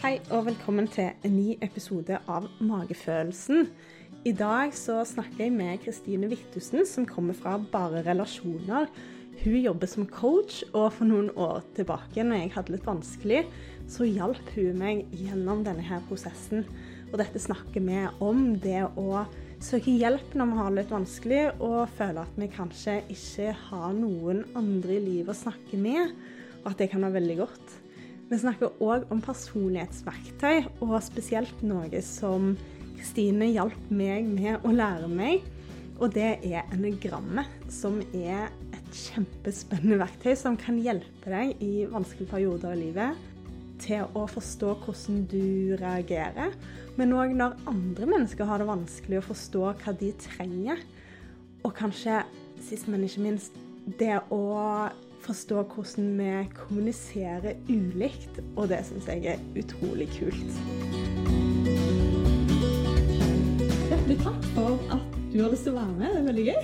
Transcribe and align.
Hei 0.00 0.14
og 0.32 0.46
velkommen 0.46 0.86
til 0.88 1.10
en 1.28 1.34
ny 1.36 1.58
episode 1.60 2.16
av 2.24 2.46
Magefølelsen. 2.64 3.66
I 4.24 4.32
dag 4.32 4.70
så 4.72 4.94
snakker 5.04 5.42
jeg 5.42 5.52
med 5.52 5.82
Kristine 5.82 6.30
Vittusen, 6.30 6.86
som 6.88 7.04
kommer 7.04 7.36
fra 7.36 7.58
Bare 7.60 8.00
relasjoner. 8.06 8.88
Hun 9.42 9.58
jobber 9.60 9.90
som 9.92 10.06
coach, 10.08 10.62
og 10.72 10.86
for 10.96 11.04
noen 11.04 11.28
år 11.36 11.60
tilbake, 11.76 12.24
når 12.24 12.40
jeg 12.40 12.52
hadde 12.54 12.72
litt 12.72 12.88
vanskelig, 12.88 13.42
så 13.92 14.08
hjalp 14.08 14.40
hun 14.54 14.80
meg 14.80 15.04
gjennom 15.12 15.66
denne 15.68 15.84
her 15.84 16.00
prosessen. 16.08 16.64
Og 17.10 17.20
dette 17.20 17.44
snakker 17.44 17.84
vi 17.84 18.00
om, 18.24 18.42
det 18.56 18.86
å 18.96 19.26
søke 19.60 19.98
hjelp 20.00 20.32
når 20.32 20.48
vi 20.54 20.60
har 20.62 20.72
det 20.72 20.80
litt 20.80 20.96
vanskelig, 20.96 21.44
og 21.60 21.92
føle 22.00 22.24
at 22.24 22.40
vi 22.40 22.48
kanskje 22.56 22.96
ikke 23.18 23.52
har 23.68 23.92
noen 24.00 24.46
andre 24.56 24.96
i 24.96 25.04
livet 25.10 25.36
å 25.36 25.40
snakke 25.44 25.84
med, 25.84 26.16
og 26.62 26.72
at 26.72 26.80
det 26.80 26.88
kan 26.88 27.04
være 27.04 27.18
veldig 27.20 27.40
godt. 27.44 27.78
Vi 28.30 28.38
snakker 28.38 28.76
òg 28.78 29.08
om 29.10 29.18
personlighetsverktøy, 29.24 30.68
og 30.86 31.00
spesielt 31.02 31.64
noe 31.66 31.98
som 32.06 32.52
Kristine 32.94 33.48
hjalp 33.50 33.88
meg 33.90 34.28
med 34.30 34.62
å 34.62 34.70
lære 34.70 35.08
meg. 35.10 35.48
Og 35.98 36.14
det 36.14 36.36
er 36.46 36.70
enegrammet, 36.70 37.50
som 37.74 37.98
er 38.14 38.46
et 38.70 38.94
kjempespennende 38.94 39.98
verktøy 40.04 40.36
som 40.38 40.54
kan 40.60 40.78
hjelpe 40.78 41.32
deg 41.34 41.58
i 41.58 41.88
vanskelige 41.90 42.30
perioder 42.30 42.78
i 42.78 42.84
livet 42.84 43.26
til 43.82 44.06
å 44.14 44.22
forstå 44.30 44.76
hvordan 44.84 45.26
du 45.26 45.74
reagerer, 45.80 46.54
men 47.00 47.14
òg 47.16 47.34
når 47.34 47.58
andre 47.70 48.08
mennesker 48.14 48.46
har 48.46 48.62
det 48.62 48.70
vanskelig 48.70 49.18
å 49.18 49.26
forstå 49.32 49.66
hva 49.82 49.98
de 49.98 50.14
trenger. 50.22 50.86
Og 51.66 51.74
kanskje, 51.74 52.22
sist, 52.62 52.86
men 52.86 53.08
ikke 53.08 53.26
minst, 53.26 53.56
det 53.98 54.20
å 54.30 54.44
forstå 55.20 55.62
hvordan 55.74 56.10
vi 56.18 56.32
kommuniserer 56.56 57.54
ulikt, 57.68 58.40
og 58.56 58.68
det 58.72 58.80
syns 58.88 59.08
jeg 59.10 59.34
er 59.34 59.42
utrolig 59.58 60.08
kult. 60.16 60.58
Hjertelig 63.90 64.18
takk 64.24 64.50
for 64.54 64.76
at 64.96 65.16
du 65.30 65.38
har 65.42 65.52
lyst 65.52 65.66
til 65.68 65.74
å 65.74 65.78
være 65.78 65.96
med. 65.96 66.10
Det 66.10 66.20
er 66.20 66.28
veldig 66.28 66.46
gøy. 66.50 66.60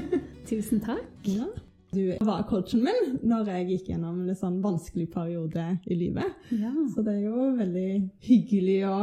Tusen 0.50 0.84
takk. 0.84 1.08
Ja. 1.28 1.48
Du 1.94 2.02
var 2.26 2.42
coachen 2.50 2.82
min 2.84 3.14
når 3.24 3.48
jeg 3.52 3.68
gikk 3.70 3.92
gjennom 3.94 4.20
en 4.26 4.36
sånn 4.36 4.58
vanskelig 4.64 5.06
periode 5.12 5.70
i 5.88 5.96
livet. 5.96 6.36
Ja. 6.52 6.72
Så 6.92 7.04
det 7.06 7.14
er 7.16 7.28
jo 7.30 7.50
veldig 7.56 7.90
hyggelig 8.26 8.78
å 8.90 8.96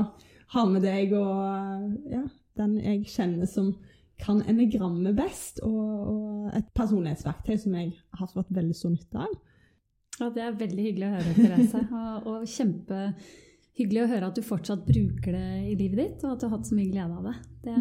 ha 0.53 0.65
med 0.69 0.85
deg 0.85 1.15
og 1.17 2.11
ja, 2.11 2.21
den 2.59 2.75
jeg 2.83 3.07
kjenner 3.09 3.49
som 3.49 3.73
kan 4.21 4.41
enegrammet 4.47 5.15
best, 5.17 5.59
og, 5.65 6.11
og 6.11 6.55
et 6.55 6.67
personlighetsverktøy 6.77 7.57
som 7.59 7.75
jeg 7.79 7.91
har 8.19 8.31
fått 8.31 8.53
veldig 8.55 8.77
stor 8.77 8.93
nytte 8.93 9.25
av. 9.25 9.33
Ja, 10.19 10.29
det 10.31 10.43
er 10.45 10.59
veldig 10.59 10.85
hyggelig 10.85 11.07
å 11.09 11.15
høre, 11.17 11.33
Therese. 11.35 11.81
Og, 11.99 12.27
og 12.31 12.45
kjempehyggelig 12.47 14.03
å 14.05 14.11
høre 14.13 14.29
at 14.29 14.37
du 14.37 14.45
fortsatt 14.47 14.85
bruker 14.87 15.35
det 15.35 15.49
i 15.73 15.73
livet 15.75 15.99
ditt, 15.99 16.21
og 16.23 16.35
at 16.35 16.39
du 16.39 16.45
har 16.47 16.53
hatt 16.55 16.69
så 16.69 16.77
mye 16.77 16.91
glede 16.93 17.17
av 17.17 17.27
det. 17.27 17.33
Det, 17.65 17.75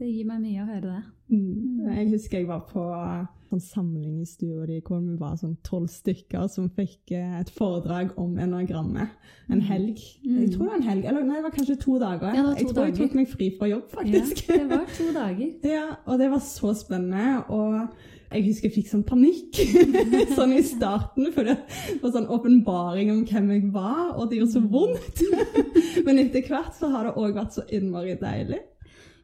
det 0.00 0.08
gir 0.08 0.30
meg 0.30 0.40
mye 0.46 0.62
å 0.64 0.68
høre 0.70 0.94
det. 0.94 1.02
Mm. 1.28 1.90
Jeg 1.92 2.06
husker 2.14 2.40
jeg 2.40 2.48
var 2.48 2.64
på 2.70 2.86
sånn 3.48 3.62
samling 3.64 4.20
i 4.22 4.26
stua 4.28 4.66
di 4.68 4.78
hvor 4.84 5.00
vi 5.02 5.16
var 5.20 5.38
sånn 5.40 5.56
tolv 5.66 5.88
stykker 5.92 6.48
som 6.52 6.68
fikk 6.76 7.14
eh, 7.16 7.38
et 7.40 7.50
foredrag 7.54 8.12
om 8.20 8.36
enagrammet. 8.40 9.14
En 9.48 9.62
helg. 9.64 10.02
Jeg 10.24 10.50
tror 10.52 10.66
det 10.66 10.70
var 10.70 10.76
en 10.80 10.88
helg. 10.90 11.08
Eller 11.08 11.24
nei, 11.24 11.38
det 11.40 11.46
var 11.48 11.56
kanskje 11.56 11.78
to 11.80 11.96
dager. 12.02 12.36
Ja, 12.36 12.44
to 12.50 12.54
jeg 12.58 12.68
tror 12.74 12.90
jeg 12.90 12.98
tok 12.98 13.16
meg 13.16 13.32
fri 13.32 13.48
fra 13.56 13.70
jobb, 13.70 13.88
faktisk. 13.94 14.44
Ja, 14.48 14.60
det 14.60 14.70
var 14.74 14.86
to 14.98 15.08
dager. 15.16 15.50
Ja, 15.78 15.88
og 16.06 16.20
det 16.20 16.30
var 16.32 16.44
så 16.44 16.72
spennende. 16.76 17.42
Og 17.48 17.74
jeg 18.28 18.44
husker 18.44 18.68
jeg 18.68 18.74
fikk 18.76 18.90
sånn 18.90 19.04
panikk 19.08 19.56
sånn 20.36 20.52
i 20.56 20.62
starten, 20.66 21.30
for 21.32 21.48
det 21.48 21.56
var 22.02 22.12
sånn 22.12 22.28
åpenbaring 22.32 23.12
om 23.14 23.22
hvem 23.28 23.52
jeg 23.54 23.70
var, 23.72 24.18
og 24.18 24.28
det 24.28 24.42
gjorde 24.42 24.56
så 24.58 24.64
vondt. 24.68 25.22
Men 26.06 26.20
etter 26.20 26.44
hvert 26.44 26.76
så 26.76 26.92
har 26.92 27.08
det 27.08 27.16
òg 27.16 27.38
vært 27.38 27.56
så 27.56 27.64
innmari 27.72 28.18
deilig. 28.20 28.60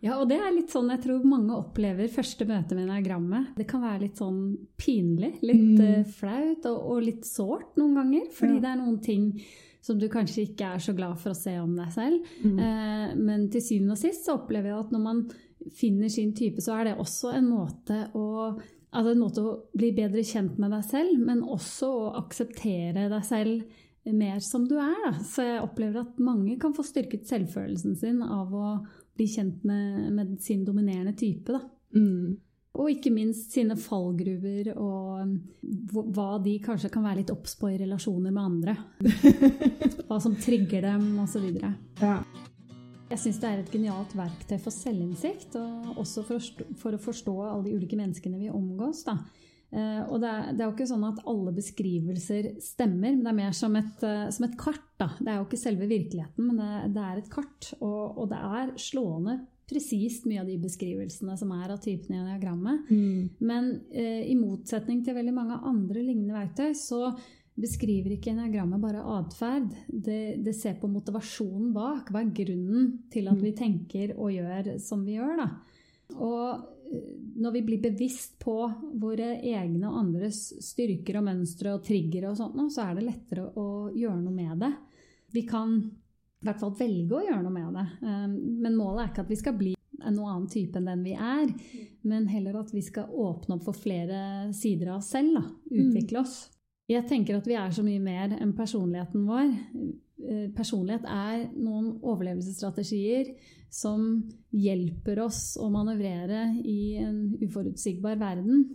Ja, 0.04 0.18
og 0.20 0.28
det 0.28 0.36
er 0.38 0.52
litt 0.52 0.68
sånn 0.72 0.90
jeg 0.92 1.00
tror 1.06 1.22
mange 1.24 1.56
opplever 1.56 2.10
første 2.12 2.44
møte 2.48 2.76
med 2.76 2.84
enagrammet. 2.90 3.54
Det 3.56 3.64
kan 3.70 3.80
være 3.84 4.02
litt 4.04 4.18
sånn 4.20 4.40
pinlig, 4.76 5.38
litt 5.42 5.78
Mm. 5.78 5.80
eh, 5.80 6.04
flaut 6.04 6.66
og, 6.68 6.80
og 6.92 7.02
litt 7.06 7.24
sårt 7.24 7.76
noen 7.80 7.94
ganger. 7.96 8.26
Fordi 8.36 8.54
Ja. 8.58 8.60
det 8.60 8.70
er 8.74 8.82
noen 8.82 9.00
ting 9.02 9.40
som 9.84 9.98
du 9.98 10.06
kanskje 10.08 10.46
ikke 10.48 10.74
er 10.74 10.78
så 10.80 10.94
glad 10.96 11.18
for 11.20 11.30
å 11.32 11.36
se 11.36 11.58
om 11.60 11.74
deg 11.76 11.88
selv. 11.92 12.20
Mm. 12.44 12.58
Eh, 12.58 13.14
men 13.16 13.48
til 13.50 13.60
syvende 13.60 13.92
og 13.92 13.98
sist 13.98 14.24
så 14.26 14.36
opplever 14.38 14.70
jeg 14.72 14.78
at 14.84 14.90
når 14.92 15.02
man 15.02 15.24
finner 15.72 16.08
sin 16.12 16.32
type, 16.36 16.60
så 16.60 16.78
er 16.80 16.84
det 16.84 16.98
også 16.98 17.34
en 17.34 17.48
måte 17.50 18.10
å 18.14 18.60
Altså 18.94 19.10
en 19.10 19.18
måte 19.24 19.42
å 19.42 19.52
bli 19.74 19.88
bedre 19.90 20.22
kjent 20.22 20.56
med 20.56 20.70
deg 20.70 20.84
selv, 20.84 21.18
men 21.18 21.40
også 21.42 21.88
å 21.88 22.12
akseptere 22.14 23.08
deg 23.10 23.24
selv 23.26 23.64
mer 24.14 24.38
som 24.38 24.68
du 24.68 24.76
er. 24.78 24.94
Da. 25.10 25.12
Så 25.18 25.42
jeg 25.42 25.62
opplever 25.64 26.02
at 26.04 26.20
mange 26.22 26.54
kan 26.60 26.72
få 26.76 26.84
styrket 26.86 27.26
selvfølelsen 27.26 27.96
sin 27.98 28.22
av 28.22 28.52
å 28.54 28.86
bli 29.16 29.26
kjent 29.30 29.64
med, 29.64 30.12
med 30.12 30.34
sin 30.42 30.64
dominerende 30.66 31.12
type. 31.18 31.52
Da. 31.52 31.60
Mm. 31.94 32.36
Og 32.74 32.88
ikke 32.90 33.12
minst 33.14 33.52
sine 33.54 33.76
fallgruver 33.78 34.72
og 34.74 35.36
hva- 36.16 36.40
de 36.42 36.56
kanskje 36.58 36.90
kan 36.90 37.04
være 37.06 37.20
litt 37.20 37.30
obs 37.30 37.54
på 37.60 37.68
i 37.70 37.76
relasjoner 37.78 38.34
med 38.34 38.42
andre. 38.42 38.74
Hva 40.08 40.18
som 40.20 40.34
trigger 40.42 40.82
dem, 40.82 41.12
osv. 41.22 41.46
Ja. 42.02 42.16
Jeg 43.12 43.20
syns 43.20 43.38
det 43.38 43.48
er 43.52 43.60
et 43.62 43.70
genialt 43.70 44.14
verktøy 44.18 44.56
for 44.58 44.74
selvinnsikt, 44.74 45.54
og 45.60 46.00
også 46.02 46.24
for 46.26 46.42
for 46.80 46.96
å 46.96 47.02
forstå 47.04 47.34
alle 47.46 47.68
de 47.68 47.76
ulike 47.78 47.98
menneskene 48.00 48.40
vi 48.40 48.50
omgås. 48.50 49.04
Da. 49.06 49.18
Eh, 49.74 50.02
og 50.04 50.20
det 50.22 50.30
er, 50.30 50.50
det 50.52 50.62
er 50.62 50.68
jo 50.68 50.74
ikke 50.76 50.90
sånn 50.90 51.06
at 51.08 51.22
alle 51.30 51.54
beskrivelser 51.56 52.50
stemmer, 52.62 53.14
men 53.14 53.24
det 53.24 53.32
er 53.32 53.40
mer 53.40 53.56
som 53.56 53.74
et, 53.78 54.04
eh, 54.06 54.28
som 54.34 54.46
et 54.48 54.58
kart. 54.60 54.84
Da. 55.00 55.10
Det 55.18 55.30
er 55.30 55.40
jo 55.40 55.48
ikke 55.48 55.64
selve 55.64 55.88
virkeligheten, 55.90 56.46
men 56.46 56.60
det, 56.60 56.94
det 56.94 57.04
er 57.04 57.20
et 57.20 57.32
kart. 57.32 57.72
Og, 57.80 58.20
og 58.22 58.30
det 58.30 58.42
er 58.60 58.74
slående 58.80 59.40
presist 59.68 60.26
mye 60.28 60.42
av 60.42 60.50
de 60.50 60.58
beskrivelsene 60.60 61.36
som 61.40 61.54
er 61.56 61.72
av 61.72 61.80
typene 61.82 62.20
i 62.20 62.26
diagrammet. 62.28 62.90
Mm. 62.92 63.30
Men 63.48 63.70
eh, 63.90 64.26
i 64.28 64.36
motsetning 64.38 65.00
til 65.04 65.16
veldig 65.16 65.34
mange 65.34 65.58
andre 65.64 66.04
lignende 66.04 66.36
verktøy, 66.36 66.74
så 66.76 67.14
beskriver 67.54 68.16
ikke 68.16 68.32
enagrammet 68.34 68.82
bare 68.82 69.02
atferd. 69.16 69.70
Det, 69.88 70.36
det 70.44 70.54
ser 70.58 70.76
på 70.80 70.90
motivasjonen 70.90 71.70
bak. 71.74 72.10
Hva 72.10 72.24
er 72.24 72.34
grunnen 72.34 72.90
til 73.14 73.30
at 73.30 73.40
vi 73.40 73.54
tenker 73.56 74.16
og 74.18 74.34
gjør 74.34 74.74
som 74.82 75.04
vi 75.06 75.16
gjør? 75.20 75.38
Da? 75.44 75.48
Og 76.18 76.73
når 77.34 77.52
vi 77.56 77.62
blir 77.66 77.80
bevisst 77.82 78.36
på 78.42 78.54
våre 79.00 79.40
egne 79.40 79.88
og 79.88 79.98
andres 80.04 80.40
styrker 80.62 81.18
og 81.18 81.26
mønstre 81.26 81.74
og 81.74 81.84
triggere 81.86 82.30
og 82.30 82.38
sånt, 82.38 82.58
så 82.72 82.86
er 82.88 82.98
det 82.98 83.06
lettere 83.08 83.48
å 83.58 83.90
gjøre 83.94 84.20
noe 84.20 84.34
med 84.34 84.62
det. 84.62 84.72
Vi 85.34 85.42
kan 85.48 85.74
i 85.80 86.46
hvert 86.46 86.60
fall 86.60 86.74
velge 86.78 87.16
å 87.16 87.24
gjøre 87.24 87.42
noe 87.42 87.54
med 87.54 87.78
det. 87.78 87.86
Eh, 88.04 88.26
Men 88.64 88.76
målet 88.76 89.02
er 89.02 89.12
ikke 89.12 89.24
at 89.24 89.32
vi 89.32 89.40
skal 89.40 89.56
bli 89.58 89.72
noe 90.04 90.28
annen 90.34 90.50
type 90.52 90.76
enn 90.76 90.84
den 90.90 91.02
vi 91.06 91.14
er, 91.16 91.48
men 92.04 92.26
heller 92.28 92.58
at 92.60 92.72
vi 92.74 92.82
skal 92.84 93.08
åpne 93.08 93.56
opp 93.56 93.64
for 93.64 93.72
flere 93.78 94.52
sider 94.52 94.92
av 94.92 94.98
oss 95.00 95.08
selv. 95.14 95.38
Da. 95.38 95.44
Utvikle 95.72 96.20
oss. 96.20 96.50
Jeg 96.92 97.06
tenker 97.08 97.38
at 97.38 97.46
vi 97.48 97.56
er 97.56 97.72
så 97.72 97.82
mye 97.82 98.02
mer 98.04 98.34
enn 98.36 98.52
personligheten 98.56 99.24
vår. 99.26 99.54
Eh, 100.28 100.50
Personlighet 100.54 101.08
er 101.08 101.46
noen 101.56 101.94
overlevelsesstrategier 102.04 103.32
som 103.74 104.06
hjelper 104.54 105.18
oss 105.24 105.56
å 105.58 105.66
manøvrere 105.72 106.46
i 106.62 106.94
en 107.02 107.34
uforutsigbar 107.42 108.20
verden. 108.20 108.68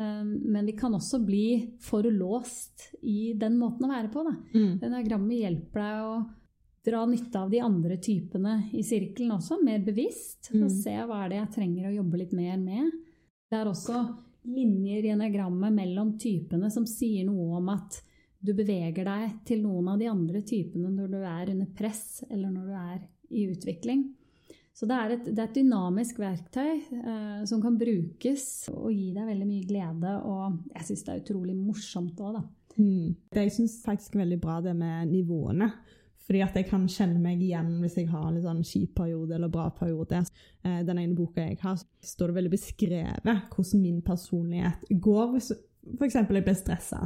Eh, 0.00 0.24
Men 0.24 0.66
vi 0.66 0.72
kan 0.78 0.94
også 0.96 1.20
bli 1.24 1.76
for 1.84 2.08
låst 2.08 2.90
i 3.02 3.34
den 3.36 3.58
måten 3.60 3.84
å 3.84 3.92
være 3.92 4.08
på. 4.12 4.24
Da. 4.24 4.36
Mm. 4.54 4.78
Enagrammet 4.88 5.42
hjelper 5.42 5.84
deg 5.84 6.06
å 6.08 6.14
dra 6.88 7.04
nytte 7.04 7.42
av 7.42 7.50
de 7.52 7.60
andre 7.60 7.98
typene 8.00 8.54
i 8.72 8.82
sirkelen 8.86 9.36
også, 9.36 9.60
mer 9.62 9.84
bevisst. 9.84 10.48
Mm. 10.54 10.64
Og 10.64 10.72
se 10.72 10.96
hva 10.96 11.24
er 11.24 11.32
det 11.32 11.40
jeg 11.42 11.54
trenger 11.58 11.90
å 11.90 11.96
jobbe 11.98 12.22
litt 12.22 12.32
mer 12.36 12.56
med. 12.62 12.88
Det 13.50 13.58
er 13.58 13.68
også 13.68 14.00
linjer 14.48 15.04
i 15.04 15.12
enagrammet 15.12 15.74
mellom 15.76 16.14
typene 16.18 16.70
som 16.72 16.86
sier 16.88 17.26
noe 17.28 17.58
om 17.58 17.68
at 17.74 18.00
du 18.40 18.54
beveger 18.56 19.04
deg 19.04 19.42
til 19.44 19.60
noen 19.66 19.90
av 19.92 20.00
de 20.00 20.08
andre 20.08 20.40
typene 20.40 20.88
når 20.94 21.12
du 21.12 21.18
er 21.20 21.52
under 21.52 21.68
press, 21.76 22.22
eller 22.30 22.48
når 22.48 22.70
du 22.70 22.78
er 22.80 23.02
i 23.36 23.44
utvikling. 23.52 24.06
Så 24.80 24.86
det 24.88 24.96
er 24.96 25.10
et, 25.12 25.26
det 25.28 25.36
er 25.42 25.48
et 25.50 25.58
dynamisk 25.58 26.22
verktøy 26.22 26.70
eh, 26.72 27.40
som 27.44 27.60
kan 27.60 27.74
brukes 27.76 28.44
og 28.72 28.88
gi 28.94 29.10
deg 29.12 29.26
veldig 29.28 29.48
mye 29.48 29.66
glede. 29.68 30.14
Og 30.24 30.72
jeg 30.72 30.86
syns 30.86 31.04
det 31.04 31.12
er 31.12 31.20
utrolig 31.20 31.56
morsomt 31.58 32.22
òg, 32.24 32.38
da. 32.38 32.44
Mm. 32.78 33.10
Det 33.28 33.44
jeg 33.44 33.56
syns 33.58 33.74
faktisk 33.84 34.16
er 34.16 34.22
veldig 34.22 34.38
bra, 34.40 34.56
det 34.64 34.72
med 34.78 35.12
nivåene. 35.12 35.68
Fordi 36.24 36.40
at 36.46 36.56
jeg 36.56 36.70
kan 36.70 36.88
kjenne 36.88 37.20
meg 37.20 37.42
igjen 37.42 37.74
hvis 37.82 37.98
jeg 37.98 38.08
har 38.08 38.24
en 38.24 38.36
litt 38.38 38.46
sånn 38.46 38.64
kjip 38.64 38.94
periode 39.02 39.36
eller 39.36 39.52
bra 39.52 39.66
periode. 39.76 40.22
Eh, 40.64 40.80
Den 40.88 41.02
ene 41.02 41.18
boka 41.18 41.44
jeg 41.44 41.60
har, 41.60 41.76
står 42.00 42.30
det 42.30 42.40
veldig 42.40 42.54
beskrevet 42.56 43.26
hvordan 43.52 43.82
min 43.84 44.00
personlighet 44.06 44.88
går 44.96 45.34
hvis 45.34 45.52
f.eks. 45.98 46.14
jeg 46.14 46.28
blir 46.28 46.56
stressa. 46.56 47.00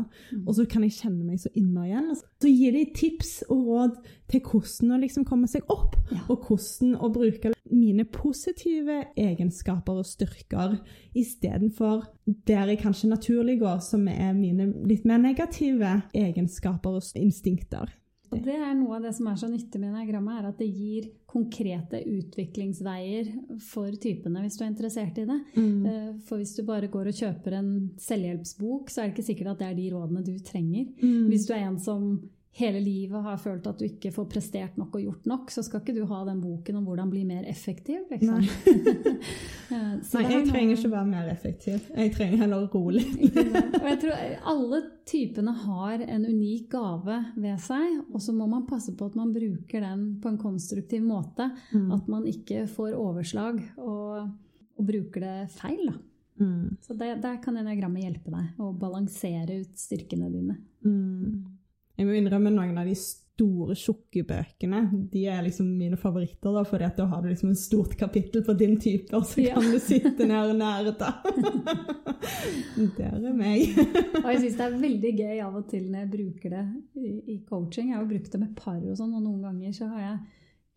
Og 0.45 0.55
så 0.57 0.67
kan 0.71 0.85
jeg 0.85 0.97
kjenne 0.99 1.25
meg 1.27 1.41
så 1.43 1.51
innmari 1.57 1.93
igjen. 1.93 2.11
Så 2.43 2.51
gir 2.51 2.75
de 2.75 2.85
tips 2.97 3.33
og 3.49 3.69
råd 3.69 3.99
til 4.31 4.43
hvordan 4.45 4.95
å 4.97 5.01
liksom 5.05 5.27
komme 5.29 5.51
seg 5.51 5.67
opp, 5.73 5.97
og 6.29 6.49
hvordan 6.49 6.97
å 6.99 7.11
bruke 7.15 7.55
mine 7.73 8.05
positive 8.05 9.01
egenskaper 9.17 10.01
og 10.03 10.07
styrker 10.09 10.79
istedenfor 11.17 12.05
der 12.49 12.73
jeg 12.73 12.83
kanskje 12.83 13.11
naturlig 13.13 13.59
går, 13.63 13.81
som 13.85 14.09
er 14.09 14.33
mine 14.37 14.69
litt 14.85 15.07
mer 15.09 15.23
negative 15.23 16.01
egenskaper 16.13 16.99
og 16.99 17.21
instinkter. 17.21 17.93
Og 18.35 18.41
det 18.43 18.55
er 18.57 18.73
noe 18.75 18.97
av 18.97 19.05
det 19.05 19.13
som 19.15 19.29
er 19.31 19.37
så 19.39 19.49
nyttig 19.51 19.79
med 19.79 19.95
diagrammet, 19.95 20.41
er 20.41 20.49
at 20.49 20.59
det 20.59 20.67
gir 20.67 21.07
konkrete 21.31 22.01
utviklingsveier 22.03 23.29
for 23.63 23.95
typene, 24.01 24.43
hvis 24.43 24.59
du 24.59 24.65
er 24.65 24.71
interessert 24.73 25.21
i 25.23 25.27
det. 25.29 25.41
Mm. 25.55 25.87
Eh, 25.87 26.09
For 26.27 26.43
hvis 26.43 26.57
du 26.57 26.65
bare 26.67 26.91
går 26.91 27.11
og 27.11 27.21
kjøper 27.21 27.59
en 27.61 27.73
selvhjelpsbok, 28.03 28.91
så 28.91 29.03
er 29.03 29.09
det 29.09 29.15
ikke 29.15 29.29
sikkert 29.29 29.53
at 29.55 29.63
det 29.63 29.69
er 29.69 29.77
de 29.79 29.91
rådene 29.95 30.25
du 30.27 30.35
trenger. 30.47 30.89
Mm. 30.99 31.29
Hvis 31.31 31.47
du 31.47 31.55
er 31.55 31.69
en 31.69 31.79
som 31.83 32.09
hele 32.55 32.81
livet 32.81 33.23
har 33.25 33.39
følt 33.43 33.67
at 33.67 33.81
du 33.81 33.87
ikke 33.87 34.13
får 34.15 34.27
prestert 34.31 34.77
nok 34.79 34.95
og 34.95 35.03
gjort 35.03 35.25
nok, 35.27 35.51
så 35.51 35.65
skal 35.67 35.83
ikke 35.83 35.95
du 35.97 36.05
ha 36.07 36.21
den 36.29 36.39
boken 36.43 36.79
om 36.79 36.85
hvordan 36.87 37.11
bli 37.11 37.25
mer 37.27 37.43
effektiv. 37.51 38.05
Liksom. 38.13 38.45
Nei. 38.45 39.15
Nei, 39.75 40.23
jeg 40.29 40.45
trenger 40.51 40.77
ikke 40.77 40.93
være 40.93 41.09
mer 41.09 41.31
effektiv. 41.33 41.89
Jeg 41.97 42.13
trenger 42.15 42.45
heller 42.45 42.69
rolig. 42.71 43.05
Og 43.25 43.89
jeg 43.89 43.99
tror 44.05 44.23
alle 44.53 44.81
typene 45.09 45.57
har 45.65 46.05
en 46.05 46.29
unik 46.29 46.69
gave 46.77 47.19
ved 47.35 47.59
seg, 47.65 47.99
og 48.13 48.23
så 48.23 48.37
må 48.37 48.47
man 48.51 48.69
passe 48.71 48.95
på 48.95 49.11
at 49.11 49.19
man 49.19 49.35
bruker 49.35 49.83
den 49.83 50.07
på 50.23 50.31
en 50.31 50.39
konstruktiv 50.39 51.03
måte. 51.03 51.51
Mm. 51.75 51.91
At 51.99 52.11
man 52.13 52.29
ikke 52.31 52.69
får 52.71 52.95
overslag 52.95 53.59
og, 53.83 54.31
og 54.79 54.93
bruker 54.95 55.27
det 55.27 55.37
feil. 55.59 55.89
Da. 55.91 55.99
Mm. 56.45 56.77
Så 56.83 56.95
det, 56.95 57.11
der 57.23 57.43
kan 57.43 57.59
enagrammet 57.59 58.07
hjelpe 58.07 58.31
deg 58.35 58.63
å 58.63 58.71
balansere 58.79 59.61
ut 59.63 59.79
styrkene 59.79 60.31
dine. 60.31 60.59
Mm. 60.87 61.54
Jeg 61.99 62.07
må 62.09 62.17
innrømme 62.19 62.51
noen 62.51 62.79
av 62.81 62.89
de 62.91 62.95
store, 62.99 63.75
tjukke 63.79 64.23
bøkene. 64.27 64.81
De 65.13 65.25
er 65.31 65.43
liksom 65.47 65.67
mine 65.79 65.97
favoritter, 65.99 66.53
da, 66.55 66.63
fordi 66.67 66.89
da 66.99 67.07
har 67.11 67.23
du 67.23 67.29
liksom 67.31 67.49
en 67.53 67.59
stort 67.59 67.97
kapittel 67.99 68.45
på 68.47 68.55
din 68.59 68.77
type, 68.83 69.11
og 69.17 69.25
så 69.31 69.43
Ja. 69.45 69.55
kan 69.59 69.71
du 69.71 69.79
sitte 69.83 70.27
ned 70.27 70.51
og 70.53 70.57
nerde. 70.59 70.95
Der 72.99 73.19
er 73.29 73.35
meg. 73.37 73.75
Og 74.23 74.29
jeg 74.33 74.41
syns 74.43 74.57
det 74.59 74.65
er 74.67 74.79
veldig 74.81 75.13
gøy 75.19 75.41
av 75.45 75.57
og 75.61 75.67
til 75.71 75.87
når 75.91 75.99
jeg 76.05 76.11
bruker 76.15 76.55
det 76.55 76.65
i, 76.99 77.13
i 77.35 77.39
coaching. 77.49 77.91
Jeg 77.91 77.97
har 77.99 78.05
jo 78.05 78.11
brukt 78.15 78.33
det 78.33 78.41
med 78.43 78.55
par 78.59 78.79
og 78.83 78.97
sånn, 78.99 79.15
og 79.19 79.23
noen 79.27 79.43
ganger 79.45 79.75
så 79.77 79.89
har 79.93 80.05
jeg 80.05 80.19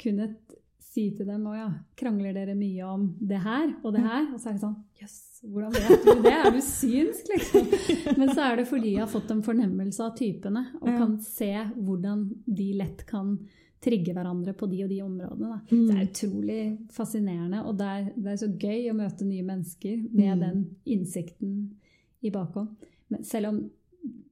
kunnet 0.04 0.58
si 0.80 1.12
til 1.18 1.28
dem 1.30 1.44
òg, 1.50 1.56
ja, 1.60 1.68
krangler 2.00 2.34
dere 2.34 2.56
mye 2.58 2.86
om 2.88 3.04
det 3.20 3.40
her 3.44 3.68
og 3.84 3.94
det 3.94 4.02
her? 4.02 4.28
Og 4.34 4.40
så 4.42 4.50
er 4.50 4.54
det 4.58 4.64
sånn 4.64 4.76
Jøss, 5.02 5.18
hvordan 5.46 5.76
vet 5.76 6.06
du 6.08 6.24
det? 6.26 6.34
Er 6.34 6.52
du 6.56 6.62
synsk, 6.66 7.28
liksom? 7.30 7.68
Men 8.18 8.32
så 8.34 8.48
er 8.48 8.56
det 8.58 8.68
fordi 8.68 8.96
jeg 8.96 9.04
har 9.04 9.12
fått 9.12 9.30
en 9.36 9.44
fornemmelse 9.46 10.02
av 10.04 10.16
typene, 10.18 10.64
og 10.82 10.88
kan 10.98 11.18
se 11.22 11.52
hvordan 11.76 12.24
de 12.48 12.72
lett 12.80 13.06
kan 13.10 13.36
trigge 13.84 14.16
hverandre 14.18 14.56
på 14.58 14.66
de 14.72 14.80
og 14.84 14.90
de 14.90 15.02
områdene. 15.06 15.52
Da. 15.54 15.60
Det 15.70 15.94
er 16.00 16.08
utrolig 16.08 16.62
fascinerende, 16.92 17.60
og 17.70 17.78
det 17.78 17.86
er, 17.94 18.08
det 18.18 18.32
er 18.34 18.40
så 18.42 18.50
gøy 18.50 18.88
å 18.90 18.96
møte 18.98 19.28
nye 19.30 19.46
mennesker 19.46 20.00
med 20.10 20.32
Mm. 20.34 20.40
den 20.42 20.64
innsikten 20.98 21.52
i 22.26 22.32
bakhånd. 22.34 22.74
Men 23.14 23.24
selv 23.24 23.48
om 23.52 23.60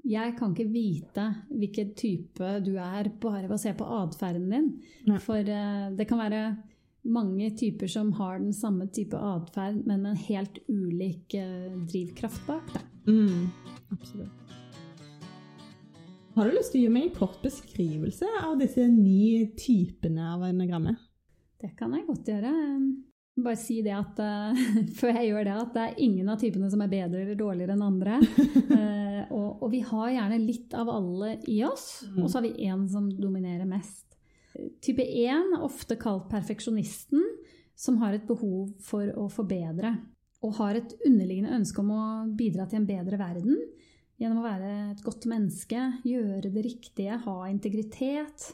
jeg 0.06 0.36
kan 0.38 0.54
ikke 0.54 0.70
vite 0.70 1.26
hvilken 1.50 1.92
type 1.98 2.50
du 2.66 2.76
er 2.78 3.10
bare 3.22 3.48
ved 3.48 3.56
å 3.58 3.62
se 3.62 3.74
på 3.78 3.88
atferden 3.98 4.48
din. 4.54 4.72
Nei. 5.10 5.20
For 5.24 5.42
eh, 5.42 5.90
det 5.98 6.08
kan 6.10 6.22
være 6.22 6.46
mange 7.06 7.52
typer 7.58 7.90
som 7.90 8.12
har 8.18 8.40
den 8.42 8.54
samme 8.54 8.88
type 8.94 9.18
atferd, 9.18 9.82
men 9.86 10.04
med 10.04 10.14
en 10.14 10.24
helt 10.28 10.60
ulik 10.70 11.38
eh, 11.38 11.74
drivkraft 11.90 12.46
bak. 12.50 12.76
Mm. 13.10 13.50
Absolutt. 13.94 14.42
Har 16.36 16.50
du 16.50 16.58
lyst 16.58 16.74
til 16.74 16.82
å 16.82 16.86
gi 16.86 16.92
meg 16.92 17.08
en 17.08 17.16
kort 17.16 17.38
beskrivelse 17.46 18.28
av 18.44 18.58
disse 18.60 18.84
ni 18.92 19.46
typene 19.56 20.34
av 20.34 20.44
enagrammet? 20.50 21.00
Det 21.62 21.72
kan 21.80 21.94
jeg 21.96 22.06
godt 22.10 22.28
gjøre. 22.28 22.52
Bare 23.36 23.60
si 23.60 23.82
det 23.84 23.92
at 23.92 24.20
uh, 24.24 24.66
før 25.00 25.18
jeg 25.20 25.32
gjør 25.32 25.48
det, 25.48 25.56
at 25.60 25.74
det 25.76 25.84
er 25.84 26.02
ingen 26.06 26.32
av 26.32 26.40
typene 26.40 26.70
som 26.72 26.84
er 26.86 26.92
bedre 26.92 27.26
eller 27.26 27.40
dårligere 27.40 27.76
enn 27.76 27.84
andre. 27.84 28.20
uh, 28.22 29.22
og, 29.38 29.50
og 29.66 29.68
vi 29.74 29.82
har 29.84 30.14
gjerne 30.16 30.42
litt 30.44 30.76
av 30.78 30.92
alle 30.94 31.36
i 31.52 31.60
oss, 31.68 32.06
og 32.16 32.30
så 32.30 32.40
har 32.40 32.48
vi 32.48 32.70
én 32.70 32.88
som 32.92 33.10
dominerer 33.12 33.68
mest. 33.68 34.06
Type 34.84 35.04
1, 35.04 35.58
ofte 35.66 35.98
kalt 36.00 36.30
perfeksjonisten, 36.32 37.24
som 37.76 38.00
har 38.00 38.16
et 38.16 38.28
behov 38.28 38.70
for 38.84 39.10
å 39.20 39.28
forbedre. 39.32 39.98
Og 40.46 40.56
har 40.62 40.78
et 40.78 40.94
underliggende 41.04 41.56
ønske 41.58 41.82
om 41.82 41.92
å 41.92 42.04
bidra 42.38 42.70
til 42.70 42.80
en 42.80 42.88
bedre 42.88 43.20
verden. 43.20 43.58
Gjennom 44.22 44.40
å 44.40 44.46
være 44.46 44.70
et 44.94 45.02
godt 45.04 45.26
menneske, 45.28 45.90
gjøre 46.08 46.54
det 46.54 46.64
riktige, 46.70 47.18
ha 47.26 47.36
integritet. 47.52 48.54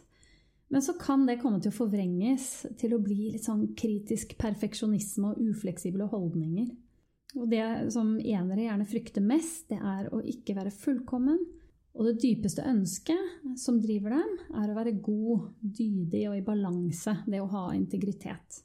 Men 0.72 0.82
så 0.82 0.96
kan 1.00 1.26
det 1.28 1.42
komme 1.42 1.60
til 1.60 1.74
å 1.74 1.76
forvrenges 1.76 2.46
til 2.80 2.96
å 2.96 3.02
bli 3.04 3.34
litt 3.34 3.44
sånn 3.44 3.74
kritisk 3.78 4.38
perfeksjonisme 4.40 5.34
og 5.34 5.42
ufleksible 5.52 6.08
holdninger. 6.14 6.70
Og 7.36 7.48
det 7.52 7.64
som 7.92 8.14
enere 8.20 8.66
gjerne 8.66 8.88
frykter 8.88 9.24
mest, 9.24 9.66
det 9.72 9.80
er 9.80 10.08
å 10.12 10.22
ikke 10.24 10.56
være 10.56 10.72
fullkommen. 10.72 11.40
Og 11.92 12.08
det 12.08 12.22
dypeste 12.24 12.64
ønsket 12.64 13.56
som 13.60 13.82
driver 13.84 14.16
dem, 14.16 14.32
er 14.62 14.72
å 14.72 14.78
være 14.78 14.96
god, 15.04 15.50
dydig 15.60 16.24
og 16.30 16.38
i 16.40 16.46
balanse. 16.46 17.18
Det 17.28 17.42
å 17.44 17.50
ha 17.52 17.66
integritet. 17.76 18.62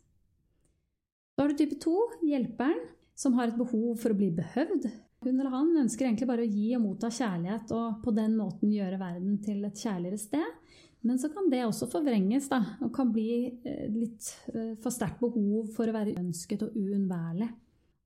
Da 1.34 1.42
har 1.42 1.50
du 1.50 1.58
type 1.58 1.78
2, 1.82 1.96
hjelperen, 2.30 2.86
som 3.18 3.34
har 3.34 3.50
et 3.50 3.58
behov 3.58 3.96
for 3.98 4.12
å 4.12 4.18
bli 4.18 4.30
behøvd. 4.36 4.86
Hun 5.26 5.40
eller 5.40 5.50
han 5.50 5.74
ønsker 5.82 6.06
egentlig 6.06 6.28
bare 6.28 6.44
å 6.46 6.50
gi 6.50 6.68
og 6.76 6.84
motta 6.84 7.10
kjærlighet, 7.10 7.72
og 7.74 7.98
på 8.04 8.14
den 8.14 8.36
måten 8.38 8.70
gjøre 8.70 9.00
verden 9.00 9.40
til 9.42 9.64
et 9.66 9.82
kjærligere 9.82 10.20
sted. 10.20 10.65
Men 11.06 11.20
så 11.22 11.30
kan 11.30 11.46
det 11.50 11.62
også 11.62 11.86
forvrenges, 11.90 12.48
da, 12.50 12.58
og 12.82 12.90
kan 12.94 13.12
bli 13.14 13.30
eh, 13.46 13.86
litt 13.92 14.26
eh, 14.52 14.72
for 14.82 14.90
sterkt 14.94 15.20
behov 15.22 15.68
for 15.76 15.86
å 15.86 15.94
være 15.94 16.16
ønsket 16.18 16.64
og 16.66 16.74
uunnværlig. 16.74 17.48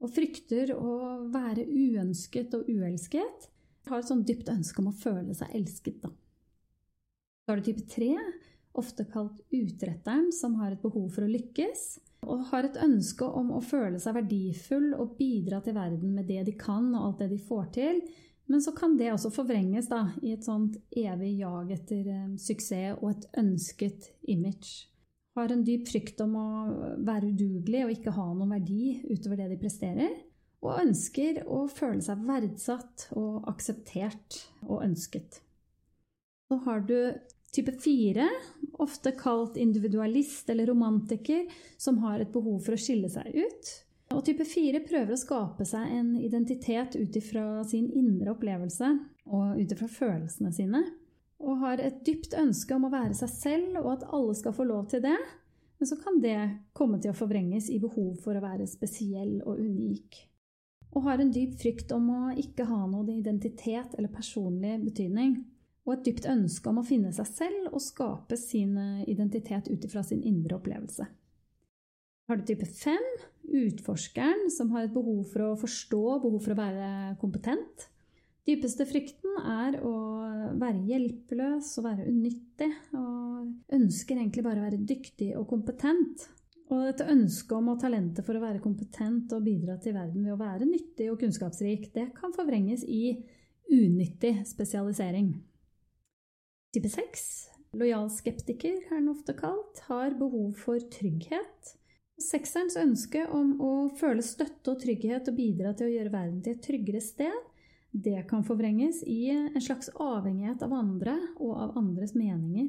Og 0.01 0.13
frykter 0.13 0.75
å 0.77 0.93
være 1.33 1.65
uønsket 1.65 2.57
og 2.57 2.69
uelsket. 2.69 3.49
Har 3.89 4.03
et 4.03 4.09
sånn 4.09 4.25
dypt 4.29 4.51
ønske 4.53 4.83
om 4.83 4.91
å 4.91 4.97
føle 4.97 5.37
seg 5.37 5.57
elsket, 5.57 6.01
da. 6.05 6.13
Så 7.41 7.53
har 7.53 7.61
du 7.61 7.67
type 7.67 7.87
3, 7.89 8.13
ofte 8.81 9.07
kalt 9.11 9.41
utretteren, 9.49 10.29
som 10.33 10.59
har 10.61 10.77
et 10.77 10.85
behov 10.85 11.09
for 11.15 11.25
å 11.25 11.31
lykkes. 11.31 11.87
Og 12.29 12.45
har 12.51 12.69
et 12.69 12.77
ønske 12.85 13.25
om 13.25 13.55
å 13.57 13.63
føle 13.65 14.01
seg 14.01 14.19
verdifull 14.19 14.93
og 14.93 15.17
bidra 15.17 15.63
til 15.65 15.77
verden 15.77 16.13
med 16.19 16.29
det 16.29 16.45
de 16.51 16.57
kan 16.61 16.93
og 16.93 17.07
alt 17.07 17.25
det 17.25 17.31
de 17.33 17.41
får 17.49 17.71
til. 17.77 18.03
Men 18.51 18.63
så 18.63 18.73
kan 18.75 18.97
det 18.99 19.13
også 19.13 19.31
forvrenges 19.31 19.87
da, 19.91 20.09
i 20.27 20.33
et 20.35 20.43
sånt 20.43 20.75
evig 20.91 21.37
jag 21.39 21.71
etter 21.71 22.09
eh, 22.11 22.31
suksess 22.35 22.97
og 22.99 23.13
et 23.13 23.27
ønsket 23.39 24.09
image. 24.33 24.89
Har 25.39 25.53
en 25.55 25.63
dyp 25.63 25.87
frykt 25.87 26.19
om 26.25 26.35
å 26.35 26.49
være 27.07 27.31
udugelig 27.31 27.85
og 27.85 27.93
ikke 27.95 28.15
ha 28.17 28.25
noen 28.33 28.57
verdi 28.57 28.97
utover 29.07 29.39
det 29.39 29.53
de 29.53 29.59
presterer. 29.61 30.17
Og 30.67 30.81
ønsker 30.83 31.45
å 31.47 31.63
føle 31.71 32.03
seg 32.05 32.27
verdsatt 32.27 33.07
og 33.17 33.47
akseptert 33.49 34.41
og 34.67 34.83
ønsket. 34.83 35.39
Så 36.51 36.59
har 36.67 36.83
du 36.91 36.99
type 37.55 37.77
4, 37.79 38.27
ofte 38.83 39.15
kalt 39.19 39.57
individualist 39.63 40.51
eller 40.51 40.67
romantiker, 40.73 41.47
som 41.79 42.03
har 42.03 42.19
et 42.19 42.35
behov 42.35 42.59
for 42.67 42.75
å 42.75 42.83
skille 42.83 43.09
seg 43.15 43.31
ut. 43.31 43.73
Og 44.11 44.25
type 44.27 44.45
4 44.45 44.81
prøver 44.85 45.15
å 45.15 45.21
skape 45.21 45.65
seg 45.69 45.93
en 45.95 46.15
identitet 46.19 46.97
ut 46.99 47.17
ifra 47.17 47.63
sin 47.69 47.87
indre 47.95 48.33
opplevelse 48.35 48.89
og 49.31 49.61
ut 49.61 49.75
ifra 49.75 49.87
følelsene 49.91 50.51
sine. 50.55 50.81
Og 51.41 51.61
har 51.63 51.81
et 51.81 52.03
dypt 52.05 52.35
ønske 52.37 52.75
om 52.75 52.89
å 52.89 52.93
være 52.93 53.15
seg 53.17 53.31
selv, 53.33 53.79
og 53.81 53.93
at 53.95 54.09
alle 54.11 54.35
skal 54.37 54.57
få 54.57 54.67
lov 54.69 54.91
til 54.91 55.05
det. 55.05 55.17
Men 55.81 55.89
så 55.89 55.97
kan 56.03 56.19
det 56.21 56.41
komme 56.77 56.99
til 57.01 57.15
å 57.15 57.17
forvrenges 57.17 57.71
i 57.73 57.79
behov 57.81 58.19
for 58.21 58.37
å 58.37 58.43
være 58.43 58.67
spesiell 58.69 59.39
og 59.47 59.63
unik. 59.63 60.19
Og 60.91 61.07
har 61.07 61.23
en 61.23 61.31
dyp 61.33 61.55
frykt 61.63 61.95
om 61.95 62.11
å 62.11 62.35
ikke 62.37 62.67
ha 62.69 62.83
noen 62.91 63.15
identitet 63.15 63.95
eller 63.95 64.13
personlig 64.13 64.75
betydning. 64.83 65.39
Og 65.87 65.95
et 65.95 66.05
dypt 66.11 66.27
ønske 66.29 66.69
om 66.69 66.83
å 66.83 66.85
finne 66.85 67.15
seg 67.15 67.31
selv 67.31 67.71
og 67.71 67.81
skape 67.81 68.37
sin 68.37 68.75
identitet 69.07 69.71
ut 69.71 69.87
ifra 69.87 70.03
sin 70.05 70.21
indre 70.27 70.59
opplevelse. 70.59 71.07
Har 72.31 72.39
du 72.39 72.45
type 72.47 72.63
5, 72.63 72.99
utforskeren, 73.51 74.45
som 74.55 74.69
har 74.71 74.85
et 74.87 74.93
behov 74.95 75.25
for 75.33 75.43
å 75.49 75.57
forstå, 75.59 76.03
behov 76.23 76.37
for 76.45 76.55
å 76.55 76.61
være 76.61 76.91
kompetent. 77.19 77.89
Dypeste 78.47 78.87
frykten 78.87 79.41
er 79.43 79.81
å 79.83 79.95
være 80.61 80.85
hjelpeløs 80.87 81.73
og 81.81 81.89
være 81.89 82.07
unyttig, 82.07 82.69
og 82.95 83.75
ønsker 83.75 84.21
egentlig 84.21 84.45
bare 84.47 84.63
å 84.63 84.67
være 84.69 84.79
dyktig 84.93 85.33
og 85.41 85.49
kompetent. 85.51 86.29
Og 86.71 86.85
dette 86.87 87.09
ønsket 87.11 87.57
om 87.57 87.73
og 87.73 87.83
talentet 87.83 88.23
for 88.29 88.39
å 88.39 88.45
være 88.45 88.63
kompetent 88.63 89.35
og 89.35 89.43
bidra 89.49 89.75
til 89.83 89.99
verden 89.99 90.23
ved 90.23 90.37
å 90.37 90.39
være 90.39 90.71
nyttig 90.71 91.11
og 91.11 91.19
kunnskapsrik, 91.25 91.91
det 91.99 92.13
kan 92.15 92.31
forvrenges 92.37 92.87
i 92.87 93.17
unyttig 93.75 94.37
spesialisering. 94.47 95.33
Type 96.71 96.95
6, 96.95 97.27
lojal 97.75 98.07
skeptiker 98.15 98.79
er 98.87 99.01
den 99.01 99.11
ofte 99.11 99.35
kalt, 99.35 99.83
har 99.91 100.15
behov 100.23 100.55
for 100.63 100.79
trygghet. 100.95 101.75
Sekserens 102.21 102.77
ønske 102.77 103.23
om 103.33 103.55
å 103.65 103.73
føle 103.97 104.23
støtte 104.25 104.75
og 104.75 104.83
trygghet 104.83 105.31
og 105.31 105.39
bidra 105.39 105.73
til 105.77 105.89
å 105.89 105.95
gjøre 105.95 106.13
verden 106.13 106.43
til 106.45 106.57
et 106.57 106.63
tryggere 106.67 107.01
sted, 107.01 107.37
det 107.91 108.27
kan 108.31 108.45
forvrenges 108.47 109.01
i 109.09 109.31
en 109.33 109.61
slags 109.61 109.91
avhengighet 109.97 110.63
av 110.63 110.75
andre 110.77 111.17
og 111.41 111.57
av 111.57 111.79
andres 111.81 112.15
meninger. 112.15 112.69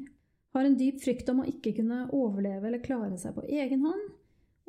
Har 0.55 0.67
en 0.67 0.77
dyp 0.79 1.01
frykt 1.03 1.29
om 1.31 1.43
å 1.43 1.48
ikke 1.48 1.75
kunne 1.77 2.05
overleve 2.15 2.67
eller 2.67 2.84
klare 2.84 3.20
seg 3.20 3.36
på 3.36 3.46
egen 3.46 3.86
hånd, 3.86 4.08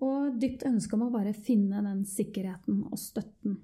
og 0.02 0.38
dypt 0.42 0.66
ønske 0.66 0.98
om 0.98 1.06
å 1.06 1.12
bare 1.14 1.34
finne 1.34 1.82
den 1.86 2.02
sikkerheten 2.08 2.82
og 2.90 2.98
støtten. 3.00 3.60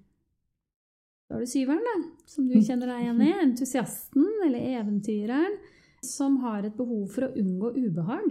Da 1.28 1.36
har 1.36 1.44
du 1.44 1.50
syveren, 1.50 1.84
da, 1.84 1.96
som 2.30 2.46
du 2.48 2.56
kjenner 2.56 2.88
deg 2.88 3.04
igjen 3.04 3.24
i. 3.26 3.32
Entusiasten 3.42 4.28
eller 4.46 4.78
eventyreren. 4.78 5.58
som 5.98 6.36
har 6.44 6.62
et 6.62 6.76
behov 6.78 7.08
for 7.10 7.26
å 7.26 7.32
unngå 7.34 7.72
ubehag. 7.74 8.28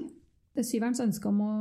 Syverens 0.66 1.04
ønske 1.04 1.30
om 1.30 1.44
å 1.44 1.54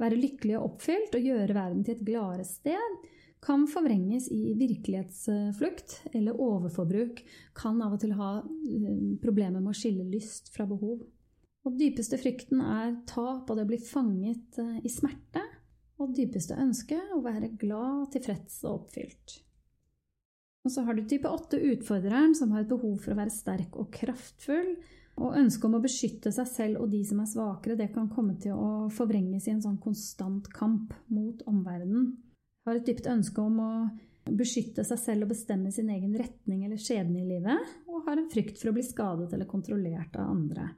være 0.00 0.18
lykkelig 0.18 0.56
og 0.58 0.72
oppfylt 0.72 1.14
og 1.16 1.26
gjøre 1.28 1.56
verden 1.56 1.84
til 1.86 1.96
et 1.96 2.06
gladere 2.06 2.46
sted 2.48 3.00
kan 3.40 3.64
forvrenges 3.70 4.28
i 4.32 4.52
virkelighetsflukt, 4.58 5.94
eller 6.12 6.40
overforbruk 6.40 7.22
kan 7.56 7.80
av 7.80 7.96
og 7.96 8.02
til 8.02 8.12
ha 8.18 8.34
eh, 8.42 8.98
problemer 9.22 9.62
med 9.62 9.72
å 9.72 9.76
skille 9.76 10.04
lyst 10.12 10.52
fra 10.54 10.66
behov. 10.68 11.00
Og 11.64 11.76
dypeste 11.76 12.18
frykten 12.20 12.60
er 12.64 12.98
tap 13.08 13.48
og 13.48 13.56
det 13.56 13.64
å 13.64 13.70
bli 13.70 13.80
fanget 13.80 14.60
eh, 14.60 14.76
i 14.84 14.92
smerte. 14.92 15.44
Og 16.00 16.14
dypeste 16.16 16.56
ønske 16.56 16.96
å 17.12 17.20
være 17.24 17.52
glad, 17.60 18.10
tilfreds 18.14 18.62
og 18.64 18.82
oppfylt. 18.82 19.40
Og 20.64 20.72
så 20.72 20.84
har 20.84 20.96
du 20.96 21.04
type 21.08 21.28
8 21.28 21.60
utfordreren, 21.74 22.34
som 22.36 22.52
har 22.52 22.64
et 22.64 22.72
behov 22.72 22.98
for 23.00 23.12
å 23.12 23.20
være 23.20 23.32
sterk 23.32 23.76
og 23.80 23.88
kraftfull. 23.92 24.74
Og 25.20 25.36
ønsket 25.36 25.66
om 25.68 25.76
å 25.76 25.82
beskytte 25.84 26.32
seg 26.32 26.48
selv 26.48 26.80
og 26.80 26.92
de 26.94 27.02
som 27.04 27.20
er 27.20 27.28
svakere, 27.28 27.76
det 27.76 27.90
kan 27.92 28.08
komme 28.12 28.38
til 28.40 28.56
å 28.56 28.88
forvrenges 28.94 29.48
i 29.48 29.54
en 29.54 29.64
sånn 29.64 29.80
konstant 29.82 30.48
kamp 30.54 30.94
mot 31.12 31.42
omverdenen. 31.50 32.14
Har 32.64 32.78
et 32.78 32.86
dypt 32.88 33.08
ønske 33.10 33.42
om 33.44 33.58
å 33.60 33.72
beskytte 34.36 34.84
seg 34.86 35.00
selv 35.00 35.26
og 35.26 35.34
bestemme 35.34 35.72
sin 35.74 35.90
egen 35.92 36.14
retning 36.16 36.64
eller 36.64 36.80
skjebne 36.80 37.20
i 37.20 37.28
livet, 37.28 37.72
og 37.90 38.06
har 38.08 38.20
en 38.20 38.30
frykt 38.32 38.60
for 38.60 38.70
å 38.70 38.76
bli 38.76 38.84
skadet 38.86 39.32
eller 39.34 39.48
kontrollert 39.50 40.16
av 40.16 40.32
andre. 40.32 40.70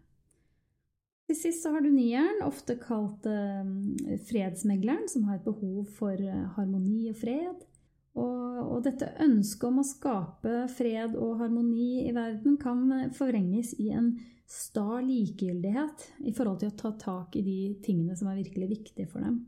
Til 1.30 1.38
sist 1.38 1.64
så 1.64 1.72
har 1.74 1.84
du 1.84 1.90
nieren, 1.92 2.42
ofte 2.44 2.76
kalt 2.80 3.26
eh, 3.30 4.18
fredsmegleren, 4.28 5.06
som 5.08 5.28
har 5.28 5.38
et 5.38 5.46
behov 5.46 5.86
for 5.96 6.18
eh, 6.18 6.48
harmoni 6.56 7.06
og 7.12 7.18
fred. 7.22 7.62
Og, 8.12 8.58
og, 8.66 8.78
dette 8.84 9.08
ønsket 9.24 9.64
om 9.70 9.80
å 9.80 9.86
skape 9.86 10.56
fred 10.76 11.14
og 11.16 11.38
harmoni 11.40 12.02
i 12.04 12.12
verden 12.12 12.58
kan 12.60 12.84
forvrenges 13.16 13.72
i 13.80 13.88
en 13.96 14.12
sta 14.52 15.00
likegyldighet 15.00 16.04
i 16.28 16.34
forhold 16.36 16.60
til 16.60 16.72
å 16.72 16.76
ta 16.76 16.92
tak 17.00 17.38
i 17.40 17.44
de 17.46 17.56
tingene 17.84 18.16
som 18.18 18.28
er 18.28 18.42
virkelig 18.42 18.68
viktige 18.74 19.08
for 19.08 19.24
dem. 19.24 19.40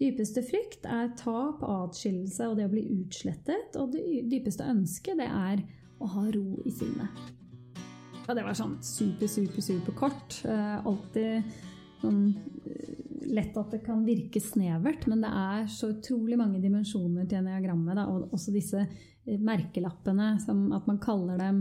Dypeste 0.00 0.40
frykt 0.46 0.86
er 0.88 1.10
tap, 1.18 1.60
atskillelse 1.60 2.46
og 2.48 2.56
det 2.56 2.70
å 2.70 2.72
bli 2.72 2.86
utslettet. 2.94 3.76
Og 3.76 3.92
det 3.92 4.22
dypeste 4.32 4.64
ønsket 4.64 5.20
det 5.20 5.28
er 5.28 5.60
å 6.00 6.08
ha 6.14 6.24
ro 6.32 6.62
i 6.64 6.72
sinnet. 6.72 7.20
Ja, 8.24 8.36
det 8.38 8.46
var 8.46 8.56
sånn 8.56 8.78
super, 8.84 9.28
super, 9.28 9.60
super 9.60 9.96
kort. 9.98 10.38
Eh, 10.48 10.78
alltid 10.88 11.52
sånn 12.00 12.22
uh, 12.32 12.99
lett 13.26 13.56
at 13.56 13.74
det 13.74 13.82
kan 13.84 14.04
virke 14.06 14.40
snevert, 14.40 15.06
men 15.10 15.24
det 15.24 15.30
er 15.30 15.66
så 15.72 15.92
utrolig 15.94 16.38
mange 16.40 16.60
dimensjoner 16.62 17.26
til 17.28 17.40
eniagrammet. 17.40 17.98
Da, 17.98 18.06
og 18.10 18.34
også 18.34 18.54
disse 18.54 18.84
uh, 18.84 19.36
merkelappene, 19.36 20.34
som 20.42 20.70
at 20.76 20.88
man 20.90 21.00
kaller 21.02 21.40
dem 21.40 21.60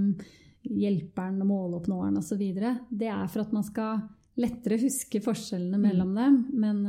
hjelperen 0.69 1.39
og 1.43 1.49
måloppnåeren 1.49 2.19
osv. 2.19 2.41
Det 2.89 3.11
er 3.11 3.29
for 3.31 3.45
at 3.45 3.53
man 3.55 3.65
skal 3.67 4.01
lettere 4.39 4.77
huske 4.79 5.21
forskjellene 5.23 5.79
mm. 5.79 5.85
mellom 5.87 6.11
dem. 6.15 6.35
Men 6.59 6.81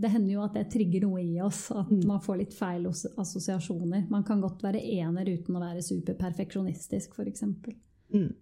det 0.00 0.10
hender 0.12 0.32
jo 0.34 0.42
at 0.44 0.56
det 0.56 0.64
trigger 0.72 1.04
noe 1.04 1.20
i 1.22 1.36
oss, 1.44 1.66
at 1.72 1.92
mm. 1.92 2.02
man 2.08 2.22
får 2.24 2.40
litt 2.40 2.56
feil 2.56 2.88
assosiasjoner. 2.88 4.06
Man 4.12 4.24
kan 4.26 4.42
godt 4.44 4.64
være 4.64 4.82
ener 4.96 5.28
uten 5.30 5.56
å 5.56 5.62
være 5.62 5.84
superperfeksjonistisk, 5.84 7.16
f.eks. 7.16 7.46
Mm 8.12 8.32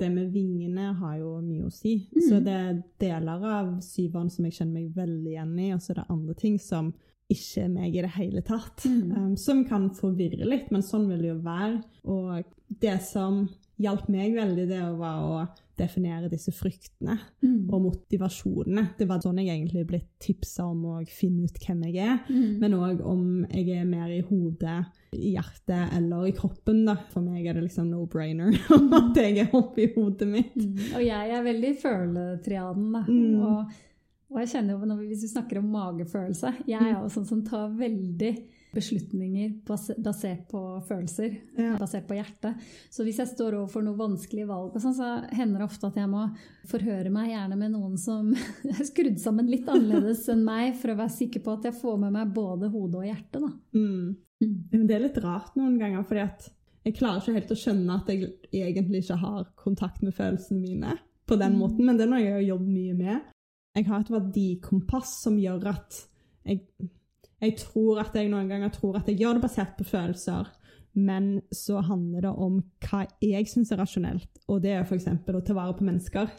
det 0.00 0.08
med 0.12 0.30
vingene 0.34 0.92
har 1.00 1.18
jo 1.20 1.36
mye 1.44 1.66
å 1.66 1.72
si. 1.74 1.98
Mm. 2.14 2.22
Så 2.28 2.40
det 2.44 2.54
er 2.54 2.78
deler 3.02 3.44
av 3.58 3.74
syveren 3.84 4.30
som 4.32 4.46
jeg 4.46 4.58
kjenner 4.58 4.80
meg 4.80 4.96
veldig 4.96 5.34
igjen 5.34 5.58
i, 5.58 5.72
og 5.74 5.82
så 5.82 5.92
er 5.92 6.00
det 6.00 6.08
andre 6.14 6.36
ting 6.38 6.56
som 6.62 6.94
ikke 7.32 7.64
er 7.64 7.70
meg 7.74 7.96
i 7.96 8.02
det 8.04 8.12
hele 8.14 8.42
tatt. 8.46 8.86
Mm. 8.86 9.12
Um, 9.12 9.36
som 9.40 9.64
kan 9.66 9.88
forvirre 9.96 10.46
litt, 10.46 10.70
men 10.74 10.84
sånn 10.86 11.08
vil 11.10 11.24
det 11.24 11.32
jo 11.32 11.38
være. 11.46 11.80
Og 12.06 12.52
det 12.82 12.98
som 13.06 13.46
hjalp 13.82 14.06
meg 14.12 14.36
veldig, 14.36 14.66
det 14.70 14.82
var 14.98 15.24
å 15.24 15.40
definere 15.76 16.30
disse 16.32 16.52
fryktene 16.54 17.16
mm. 17.42 17.68
og 17.68 17.82
motivasjonene. 17.84 18.84
Det 18.98 19.06
var 19.08 19.22
sånn 19.22 19.40
jeg 19.42 19.52
egentlig 19.52 19.84
ble 19.88 20.00
tipsa 20.22 20.66
om 20.70 20.84
å 20.90 20.96
finne 21.10 21.46
ut 21.46 21.60
hvem 21.62 21.82
jeg 21.88 22.00
er, 22.04 22.20
mm. 22.28 22.56
men 22.62 22.76
òg 22.78 23.02
om 23.06 23.24
jeg 23.50 23.76
er 23.76 23.88
mer 23.88 24.12
i 24.12 24.22
hodet, 24.26 24.78
i 25.16 25.34
hjertet 25.34 25.94
eller 25.96 26.28
i 26.28 26.34
kroppen. 26.36 26.84
da. 26.88 26.96
For 27.12 27.24
meg 27.24 27.46
er 27.46 27.58
det 27.58 27.66
liksom 27.66 27.90
no-brainer 27.92 28.56
at 29.00 29.20
jeg 29.20 29.42
er 29.44 29.56
oppi 29.56 29.90
hodet 29.96 30.28
mitt. 30.30 30.56
Mm. 30.56 30.76
Og 30.96 31.06
jeg 31.06 31.36
er 31.38 31.48
veldig 31.50 31.72
føletriaden, 31.82 32.90
da. 32.96 33.04
Mm. 33.06 33.40
Og, 33.40 33.80
og, 34.32 34.42
jeg 34.42 34.52
kjenner 34.56 34.76
jo, 34.76 35.00
hvis 35.04 35.26
vi 35.26 35.30
snakker 35.30 35.60
om 35.60 35.68
magefølelse 35.70 36.50
Jeg 36.66 36.80
er 36.82 36.96
jo 36.96 37.10
sånn 37.12 37.28
som 37.28 37.44
tar 37.46 37.68
veldig 37.78 38.32
beslutninger 38.76 39.54
basert 39.66 40.44
på 40.50 40.60
følelser, 40.88 41.38
ja. 41.58 41.74
basert 41.80 42.06
på 42.08 42.18
hjertet. 42.18 42.60
Så 42.92 43.06
hvis 43.06 43.20
jeg 43.22 43.30
står 43.32 43.56
overfor 43.58 43.84
noe 43.86 43.98
vanskelige 43.98 44.48
valg, 44.50 44.76
sånn, 44.82 44.96
så 44.96 45.10
hender 45.36 45.62
det 45.62 45.68
ofte 45.68 45.90
at 45.90 45.98
jeg 46.00 46.10
må 46.12 46.26
forhøre 46.70 47.12
meg 47.14 47.32
gjerne 47.32 47.58
med 47.60 47.74
noen 47.74 47.96
som 48.00 48.30
er 48.72 48.84
skrudd 48.86 49.18
sammen 49.22 49.50
litt 49.50 49.68
annerledes 49.72 50.26
enn 50.32 50.44
meg, 50.46 50.74
for 50.80 50.92
å 50.92 51.00
være 51.00 51.16
sikker 51.16 51.44
på 51.44 51.56
at 51.56 51.70
jeg 51.70 51.78
får 51.80 51.98
med 52.04 52.16
meg 52.18 52.34
både 52.36 52.70
hodet 52.72 53.02
og 53.02 53.08
hjertet. 53.08 53.48
Mm. 53.76 54.16
Mm. 54.44 54.84
Det 54.84 54.96
er 54.96 55.06
litt 55.06 55.22
rart 55.24 55.56
noen 55.56 55.78
ganger, 55.80 56.04
fordi 56.06 56.24
at 56.26 56.50
jeg 56.86 56.94
klarer 57.00 57.22
ikke 57.22 57.38
helt 57.40 57.54
å 57.54 57.58
skjønne 57.58 57.94
at 57.98 58.10
jeg 58.12 58.26
egentlig 58.62 59.00
ikke 59.02 59.18
har 59.18 59.46
kontakt 59.58 60.04
med 60.06 60.14
følelsene 60.14 60.60
mine 60.62 60.98
på 61.26 61.38
den 61.40 61.56
mm. 61.56 61.62
måten, 61.62 61.86
men 61.88 61.96
det 61.98 62.06
er 62.06 62.12
noe 62.12 62.22
jeg 62.22 62.36
har 62.36 62.44
jobbet 62.46 62.74
mye 62.74 62.98
med. 62.98 63.32
Jeg 63.76 63.88
har 63.88 64.04
et 64.04 64.12
verdikompass 64.14 65.16
som 65.24 65.40
gjør 65.40 65.66
at 65.72 65.98
jeg 66.46 66.62
jeg 67.42 67.56
tror 67.60 68.00
at 68.00 68.14
jeg 68.16 68.30
noen 68.32 68.48
ganger 68.48 68.72
tror 68.72 69.00
at 69.00 69.08
jeg 69.10 69.20
gjør 69.20 69.36
det 69.36 69.44
basert 69.44 69.74
på 69.78 69.84
følelser, 69.84 70.48
men 70.96 71.42
så 71.52 71.82
handler 71.84 72.24
det 72.24 72.32
om 72.32 72.60
hva 72.86 73.02
jeg 73.20 73.48
syns 73.50 73.72
er 73.74 73.82
rasjonelt, 73.82 74.30
og 74.48 74.62
det 74.64 74.72
er 74.72 74.86
f.eks. 74.86 75.10
å 75.12 75.42
ta 75.44 75.56
vare 75.56 75.76
på 75.76 75.84
mennesker. 75.84 76.30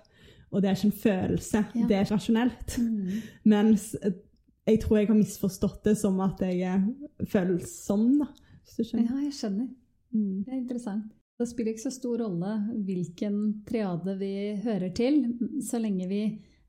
Og 0.47 0.63
det 0.63 0.69
er 0.69 0.77
ikke 0.77 0.87
en 0.87 1.01
følelse, 1.01 1.61
ja. 1.75 1.85
det 1.89 1.97
er 1.97 2.09
rasjonelt. 2.09 2.77
Mm. 2.79 3.19
Mens 3.53 3.91
jeg 4.67 4.79
tror 4.83 4.99
jeg 4.99 5.09
har 5.09 5.19
misforstått 5.19 5.83
det 5.87 5.97
som 5.99 6.17
at 6.23 6.41
jeg 6.43 6.63
er 6.65 7.27
følsom, 7.29 8.09
da. 8.23 8.31
Hvis 8.63 8.79
du 8.79 8.87
skjønner. 8.87 9.11
Ja, 9.11 9.19
jeg 9.27 9.35
skjønner. 9.35 9.67
Mm. 10.15 10.43
Det 10.43 10.53
er 10.53 10.59
interessant. 10.61 11.13
Det 11.37 11.45
spiller 11.51 11.75
ikke 11.75 11.85
så 11.85 11.93
stor 11.93 12.23
rolle 12.23 12.53
hvilken 12.87 13.41
triade 13.67 14.15
vi 14.17 14.33
hører 14.63 14.89
til, 14.97 15.19
så 15.61 15.79
lenge 15.83 16.07
vi 16.09 16.21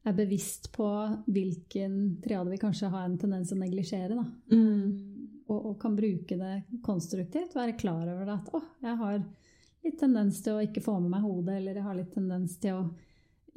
er 0.08 0.16
bevisst 0.16 0.70
på 0.74 0.88
hvilken 1.26 1.98
triade 2.24 2.52
vi 2.52 2.60
kanskje 2.60 2.90
har 2.92 3.06
en 3.06 3.18
tendens 3.20 3.50
til 3.50 3.58
å 3.58 3.62
neglisjere. 3.62 4.24
Mm. 4.52 5.44
Og, 5.48 5.58
og, 5.58 5.74
kan 5.80 5.96
bruke 5.96 6.36
det 6.36 6.54
konstruktivt. 6.84 7.56
Være 7.56 7.76
klar 7.80 8.04
over 8.04 8.24
det 8.24 8.34
at 8.36 8.50
å, 8.56 8.62
jeg 8.84 8.96
har 9.02 9.20
litt 9.86 10.00
tendens 10.00 10.40
til 10.44 10.58
å 10.58 10.64
ikke 10.64 10.82
få 10.84 10.98
med 11.00 11.12
meg 11.14 11.24
hodet, 11.24 11.60
eller 11.60 11.78
jeg 11.78 11.86
har 11.86 11.96
litt 11.96 12.12
tendens 12.14 12.58
til 12.60 12.80
å 12.80 12.82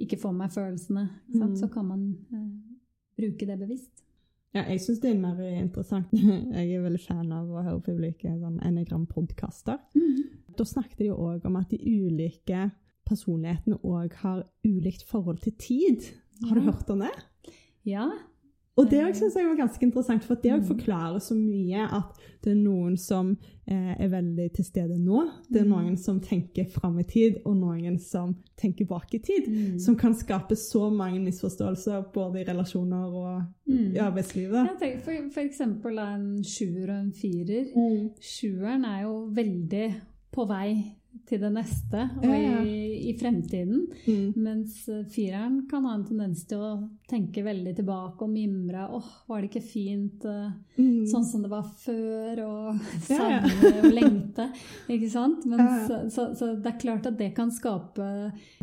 ikke 0.02 0.20
få 0.22 0.32
med 0.32 0.46
meg 0.46 0.54
følelsene. 0.56 1.08
Mm. 1.34 1.56
Så 1.60 1.70
kan 1.74 1.90
man 1.90 2.06
eh, 2.32 2.48
bruke 3.20 3.48
det 3.50 3.58
bevisst. 3.60 4.06
Ja, 4.52 4.66
jeg 4.68 4.82
syns 4.84 5.00
det 5.00 5.14
er 5.14 5.20
mer 5.20 5.40
interessant. 5.48 6.12
Jeg 6.58 6.74
er 6.76 6.84
veldig 6.84 7.00
fan 7.00 7.30
av 7.32 7.48
å 7.48 7.62
høre 7.64 7.80
på 7.86 7.94
ulike 7.96 8.34
sånn 8.36 8.58
Enegram-podkaster. 8.68 9.78
Mm. 9.96 10.26
Da 10.60 10.66
snakket 10.68 11.00
de 11.00 11.12
òg 11.16 11.46
om 11.48 11.56
at 11.56 11.72
de 11.72 11.80
ulike 11.80 12.66
personlighetene 13.08 13.80
òg 13.88 14.18
har 14.24 14.44
ulikt 14.68 15.06
forhold 15.08 15.40
til 15.46 15.56
tid. 15.56 16.10
Har 16.48 16.58
du 16.58 16.66
hørt 16.66 16.90
om 16.90 17.06
det? 17.06 17.14
Ja. 17.88 18.10
Og 18.80 18.88
det 18.88 19.02
syns 19.18 19.36
jeg 19.36 19.46
var 19.50 19.58
ganske 19.60 19.84
interessant, 19.84 20.24
for 20.24 20.40
det 20.40 20.54
mm. 20.62 20.68
forklarer 20.70 21.20
så 21.20 21.36
mye 21.36 21.84
at 21.92 22.22
det 22.42 22.54
er 22.54 22.62
noen 22.62 22.96
som 22.98 23.34
eh, 23.68 23.92
er 24.00 24.08
veldig 24.10 24.48
til 24.56 24.66
stede 24.66 24.96
nå. 24.98 25.26
Det 25.52 25.60
er 25.60 25.68
mm. 25.68 25.74
noen 25.74 25.98
som 26.00 26.22
tenker 26.24 26.70
fram 26.72 26.96
i 27.02 27.06
tid, 27.06 27.42
og 27.46 27.58
noen 27.60 28.00
som 28.02 28.32
tenker 28.58 28.88
bak 28.90 29.12
i 29.14 29.20
tid. 29.22 29.50
Mm. 29.52 29.76
Som 29.84 29.98
kan 30.00 30.16
skape 30.18 30.56
så 30.58 30.88
mange 30.90 31.20
misforståelser 31.26 32.08
både 32.16 32.42
i 32.42 32.48
relasjoner 32.48 33.12
og 33.12 33.44
mm. 33.68 33.92
i 33.92 34.00
arbeidslivet. 34.02 34.72
Jeg 34.82 35.04
for, 35.04 35.28
for 35.36 35.44
eksempel 35.44 36.00
en 36.02 36.26
sjuer 36.48 36.88
og 36.88 36.96
en 36.96 37.14
firer. 37.14 37.70
Mm. 37.76 38.10
Sjueren 38.24 38.88
er 38.88 39.04
jo 39.04 39.18
veldig 39.36 39.86
på 40.32 40.48
vei 40.48 40.72
til 41.28 41.42
det 41.44 41.52
neste 41.54 42.06
og 42.22 42.32
ja. 42.32 42.60
i, 42.64 43.10
i, 43.10 43.14
fremtiden. 43.20 43.86
Mm. 44.06 44.34
Mens 44.42 44.84
eh, 44.92 45.04
fireren 45.12 45.62
kan 45.72 45.86
ha 45.88 45.94
en 45.96 46.06
tendens 46.08 46.44
til 46.48 46.62
å 46.64 46.72
tenke 47.10 47.44
veldig 47.46 47.74
tilbake 47.78 48.26
og 48.26 48.32
mimre. 48.32 48.86
'Åh, 48.88 48.98
oh, 48.98 49.10
var 49.28 49.42
det 49.42 49.52
ikke 49.52 49.64
fint 49.64 50.26
uh, 50.28 50.52
mm. 50.78 51.08
sånn 51.12 51.26
som 51.28 51.44
det 51.44 51.52
var 51.52 51.68
før?' 51.84 52.44
Og 52.46 52.82
savne 53.08 53.52
ja, 53.52 53.72
og 53.82 53.90
lengte. 53.96 54.48
Ikke 54.92 55.10
sant? 55.12 55.46
Mens, 55.50 55.88
så, 55.90 56.02
så, 56.12 56.28
så, 56.38 56.54
det 56.60 56.74
er 56.74 56.82
klart 56.84 57.10
at 57.10 57.20
det 57.20 57.32
kan 57.38 57.52
skape 57.54 58.08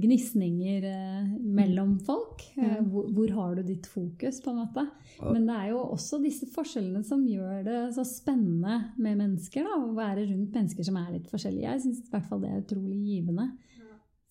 gnisninger 0.01 0.89
uh, 0.89 1.29
mellom 1.45 1.99
folk. 2.05 2.45
Uh, 2.57 2.81
hvor, 2.89 3.09
hvor, 3.13 3.35
har 3.39 3.59
du 3.59 3.65
ditt 3.69 3.89
fokus, 3.89 4.41
på 4.45 4.55
en 4.55 4.63
måte? 4.65 4.87
Men 5.19 5.49
det 5.49 5.57
er 5.57 5.71
jo 5.73 5.83
også 5.83 6.21
disse 6.23 6.47
forskjellene 6.53 7.05
som 7.07 7.25
gjør 7.27 7.65
det 7.67 7.79
så 7.97 8.05
spennende 8.07 8.95
med 8.97 9.19
mennesker. 9.21 9.67
Da, 9.67 9.79
å 9.83 9.97
være 9.97 10.29
rundt 10.31 10.55
mennesker 10.55 10.87
som 10.87 10.99
er 11.01 11.15
litt 11.17 11.29
forskjellige. 11.33 11.67
Jeg 11.69 11.85
synes 11.85 12.05
i 12.05 12.13
hvert 12.13 12.29
fall 12.29 12.38
det 12.43 12.51
er 12.51 12.63
utrolig 12.63 12.99
givende. 13.05 13.51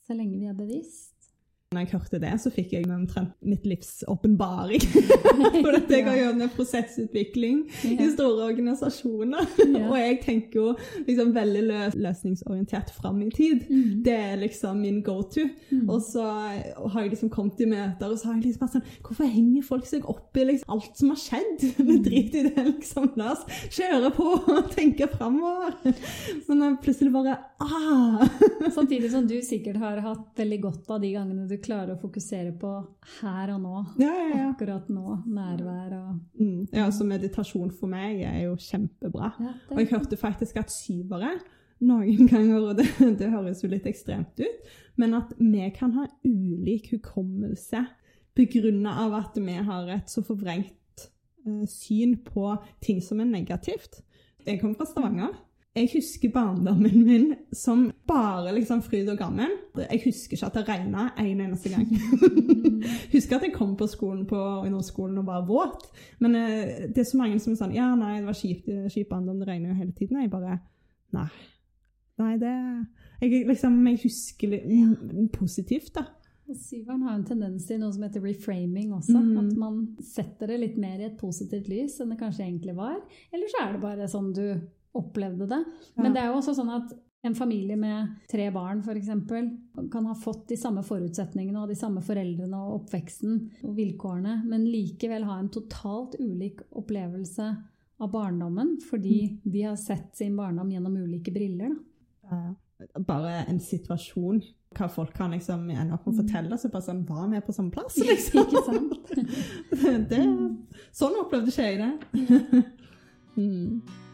Så 0.08 0.16
lenge 0.16 0.40
vi 0.40 0.46
er 0.48 0.56
bevisst. 0.58 1.17
Når 1.76 1.82
jeg 1.84 1.98
hørte 1.98 2.20
det, 2.24 2.30
så 2.40 2.48
fikk 2.48 2.74
jeg 2.78 2.86
omtrent 2.88 3.34
mitt 3.44 3.66
livs 3.68 3.98
åpenbaring. 4.08 4.80
For 5.66 5.76
at 5.76 5.90
jeg 5.92 6.06
har 6.06 6.16
gjennom 6.16 6.52
prosessutvikling 6.56 7.58
i 7.90 8.06
store 8.14 8.46
organisasjoner. 8.54 9.50
Og 9.90 9.98
jeg 10.00 10.16
tenker 10.24 10.62
jo 10.62 10.68
liksom 11.04 11.34
veldig 11.36 11.64
løs 11.68 11.98
løsningsorientert 12.00 12.94
fram 12.96 13.20
i 13.26 13.28
tid. 13.36 13.66
Mm. 13.68 13.98
Det 14.06 14.14
er 14.16 14.40
liksom 14.40 14.80
min 14.80 15.02
go 15.04 15.18
to. 15.28 15.44
Og 15.90 16.00
så 16.08 16.24
har 16.24 17.02
jeg 17.02 17.18
liksom 17.18 17.34
kommet 17.36 17.60
i 17.60 17.68
møter, 17.68 18.14
og 18.14 18.16
så 18.16 18.30
har 18.30 18.38
jeg 18.38 18.46
liksom 18.46 18.64
bare 18.64 18.76
sånn 18.78 18.88
Hvorfor 19.04 19.28
henger 19.36 19.68
folk 19.68 19.92
seg 19.92 20.08
opp 20.08 20.40
i 20.40 20.48
liksom 20.48 20.78
alt 20.78 21.04
som 21.04 21.12
har 21.12 21.22
skjedd? 21.26 21.68
Vi 21.92 22.00
driter 22.08 22.46
i 22.46 22.54
det, 22.54 22.66
liksom. 22.70 23.12
La 23.20 23.34
oss 23.36 23.44
kjøre 23.76 24.14
på 24.16 24.30
og 24.40 24.72
tenke 24.72 25.12
framover. 25.18 25.76
Men 26.48 26.64
jeg 26.64 26.80
plutselig 26.88 27.12
bare 27.20 27.36
ah! 27.60 28.24
Samtidig 28.72 29.12
som 29.12 29.28
du 29.28 29.36
sikkert 29.44 29.84
har 29.84 30.00
hatt 30.08 30.32
veldig 30.40 30.64
godt 30.64 30.96
av 30.96 31.04
de 31.04 31.12
gangene 31.12 31.44
du 31.52 31.58
klarer 31.68 31.94
å 31.96 32.00
fokusere 32.02 32.54
på 32.60 32.72
her 33.20 33.52
og 33.54 33.62
nå. 33.66 33.76
Ja, 34.02 34.10
ja, 34.16 34.28
ja. 34.32 34.48
Akkurat 34.54 34.88
nå. 34.94 35.18
Nærvær 35.28 35.94
og 36.00 36.40
Mm. 36.40 36.68
ja, 36.74 36.88
så 36.92 37.06
meditasjon 37.08 37.72
for 37.76 37.92
meg 37.92 38.22
er 38.26 38.40
jo 38.48 38.56
kjempebra. 38.56 39.32
Og 39.72 39.80
jeg 39.82 39.90
hørte 39.92 40.18
faktisk 40.20 40.58
at 40.62 40.72
syvere 40.74 41.36
noen 41.82 42.28
ganger, 42.32 42.72
og 42.72 42.78
det, 42.80 42.88
det 43.20 43.30
høres 43.34 43.62
jo 43.64 43.70
litt 43.70 43.86
ekstremt 43.90 44.40
ut, 44.42 44.68
men 44.98 45.14
at 45.14 45.34
vi 45.38 45.68
kan 45.76 45.92
ha 46.00 46.08
ulik 46.26 46.90
hukommelse 46.96 47.84
begrunna 48.38 48.96
av 49.06 49.14
at 49.18 49.38
vi 49.42 49.54
har 49.66 49.90
et 49.94 50.10
så 50.14 50.22
forvrengt 50.26 51.08
eh, 51.46 51.66
syn 51.70 52.16
på 52.26 52.52
ting 52.86 53.02
som 53.02 53.20
er 53.22 53.30
negativt. 53.30 54.02
Jeg 54.46 54.62
kommer 54.62 54.78
fra 54.80 54.86
Stavanger. 54.90 55.34
Jeg 55.78 55.90
husker 55.92 56.32
barndommen 56.34 57.04
min 57.06 57.26
som 57.54 57.84
bare 58.10 58.54
liksom 58.56 58.80
fryd 58.82 59.10
og 59.14 59.20
gammen. 59.20 59.52
Jeg 59.78 60.02
husker 60.08 60.38
ikke 60.38 60.48
at 60.48 60.56
det 60.58 60.64
regna 60.70 61.04
en 61.22 61.42
eneste 61.44 61.70
gang. 61.70 61.86
husker 63.14 63.38
at 63.38 63.46
jeg 63.46 63.54
kom 63.54 63.76
på 63.78 63.88
skolen 63.92 64.26
på 64.30 64.40
ungdomsskolen 64.40 65.20
og 65.22 65.28
var 65.28 65.46
våt. 65.46 65.86
Men 66.20 66.36
eh, 66.36 66.88
det 66.90 67.04
er 67.04 67.10
så 67.12 67.20
mange 67.22 67.38
som 67.44 67.54
er 67.54 67.62
sånn 67.62 67.76
Ja, 67.78 67.92
nei, 68.00 68.16
det 68.18 68.30
var 68.30 68.40
kjipt, 68.40 68.72
kjip 68.94 69.12
barndom, 69.12 69.38
det 69.42 69.52
regner 69.52 69.74
jo 69.74 69.80
hele 69.84 69.94
tiden. 69.98 70.22
Jeg 70.24 70.34
bare 70.34 70.60
Nei. 71.16 71.30
Nei, 72.18 72.34
det 72.42 72.54
Jeg, 73.22 73.48
liksom, 73.48 73.78
jeg 73.88 74.00
husker 74.04 74.52
litt 74.52 74.66
mm, 74.70 75.30
positivt, 75.34 75.94
da. 75.96 76.08
Syveren 76.56 77.02
har 77.04 77.18
en 77.18 77.26
tendens 77.28 77.66
til 77.68 77.80
noe 77.82 77.92
som 77.92 78.06
heter 78.06 78.24
reframing 78.24 78.94
også. 78.96 79.20
Mm. 79.20 79.38
At 79.42 79.56
man 79.60 79.80
setter 80.06 80.54
det 80.54 80.60
litt 80.62 80.78
mer 80.80 81.02
i 81.02 81.08
et 81.10 81.18
positivt 81.20 81.68
lys 81.68 81.98
enn 82.00 82.14
det 82.14 82.20
kanskje 82.22 82.46
egentlig 82.46 82.76
var. 82.78 83.02
Eller 83.34 83.52
så 83.52 83.66
er 83.66 83.74
det 83.76 83.84
bare 83.84 84.08
sånn 84.12 84.30
du 84.38 84.46
opplevde 84.96 85.50
det. 85.50 85.60
Men 86.00 86.16
det 86.16 86.24
er 86.24 86.32
jo 86.32 86.40
også 86.40 86.56
sånn 86.58 86.72
at 86.74 86.94
en 87.28 87.36
familie 87.36 87.76
med 87.80 88.14
tre 88.32 88.50
barn 88.54 88.84
f.eks. 88.86 89.10
kan 89.92 90.06
ha 90.06 90.16
fått 90.16 90.48
de 90.52 90.58
samme 90.60 90.84
forutsetningene 90.86 91.64
og 91.64 91.72
de 91.72 91.78
samme 91.78 92.04
foreldrene 92.06 92.60
og 92.60 92.84
oppveksten 92.84 93.40
og 93.66 93.74
vilkårene, 93.78 94.42
men 94.48 94.68
likevel 94.70 95.26
ha 95.28 95.40
en 95.42 95.50
totalt 95.54 96.16
ulik 96.22 96.62
opplevelse 96.78 97.50
av 97.98 98.14
barndommen 98.14 98.76
fordi 98.86 99.40
de 99.44 99.66
har 99.66 99.76
sett 99.82 100.14
sin 100.18 100.38
barndom 100.38 100.72
gjennom 100.72 100.98
ulike 101.02 101.34
briller. 101.34 101.74
Da. 102.30 102.54
Bare 103.02 103.42
en 103.48 103.60
situasjon. 103.64 104.42
Hva 104.78 104.90
folk 104.92 105.14
kan 105.16 105.32
liksom 105.34 105.64
ende 105.72 105.96
opp 105.96 106.06
med 106.06 106.14
å 106.14 106.22
fortelle. 106.22 106.58
Så 106.60 106.70
bare 106.70 106.86
sånn 106.86 107.06
Var 107.08 107.30
vi 107.32 107.40
på 107.42 107.56
samme 107.56 107.74
plass, 107.74 107.98
liksom? 108.04 108.44
Ikke 108.44 108.64
sant? 108.68 109.14
det, 110.12 110.26
sånn 110.96 111.18
opplevde 111.24 111.54
ikke 111.54 111.72
jeg 111.72 111.80
det. 111.82 112.66
mm. 113.40 114.06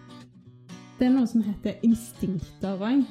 Det 1.03 1.09
er 1.09 1.17
noe 1.17 1.27
som 1.27 1.41
heter 1.43 1.81
instinkter 1.83 2.79
òg. 2.79 3.01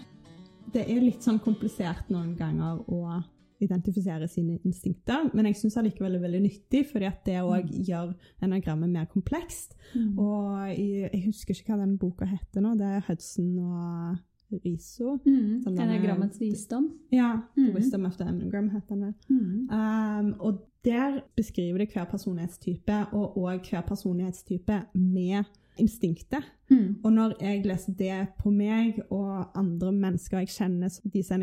Det 0.72 0.86
er 0.88 1.02
litt 1.04 1.20
sånn 1.20 1.36
komplisert 1.44 2.06
noen 2.08 2.30
ganger 2.38 2.78
å 2.88 3.18
identifisere 3.60 4.24
sine 4.32 4.54
instinkter, 4.64 5.26
men 5.36 5.50
jeg 5.50 5.58
syns 5.58 5.76
allikevel 5.76 6.16
det 6.16 6.22
er 6.22 6.24
veldig 6.24 6.40
nyttig, 6.46 6.80
fordi 6.88 7.10
at 7.10 7.20
det 7.28 7.36
òg 7.44 7.68
gjør 7.84 8.14
enagrammet 8.48 8.94
mer 8.94 9.04
komplekst. 9.12 9.76
Mm. 9.92 10.16
Og 10.16 10.72
jeg 10.72 11.20
husker 11.26 11.52
ikke 11.52 11.74
hva 11.74 11.82
den 11.82 11.98
boka 12.00 12.30
heter 12.32 12.64
nå. 12.64 12.72
Det 12.80 12.88
er 12.96 13.04
Hudson 13.10 13.52
og 13.60 14.64
Riso. 14.64 15.18
Mm. 15.28 15.60
Sånn 15.66 15.80
Enagrammets 15.84 16.40
visdom. 16.40 16.88
Ja, 17.12 17.42
The 17.52 17.68
Mm. 17.68 17.74
Wisdom 17.76 18.06
of 18.08 18.16
the 18.16 18.24
Anagram 18.24 18.70
heter 18.72 18.96
den 18.96 19.04
vel. 19.04 19.14
Mm. 19.28 19.68
Um, 19.68 20.34
og 20.40 20.64
der 20.88 21.20
beskriver 21.36 21.84
det 21.84 21.92
hver 21.92 22.08
personlighetstype, 22.08 23.12
og 23.12 23.36
òg 23.36 23.68
hver 23.68 23.84
personlighetstype 23.84 24.86
med 24.94 25.44
instinktet. 25.78 26.44
Mm. 26.70 26.96
Og 27.04 27.12
når 27.12 27.34
jeg 27.40 27.64
leser 27.66 27.94
det 27.98 28.28
på 28.38 28.50
meg 28.52 29.00
og 29.10 29.50
andre 29.58 29.92
mennesker 29.92 30.38
jeg 30.38 30.48
kjenner 30.48 30.88
som 30.92 31.10
de 31.12 31.22
som 31.22 31.40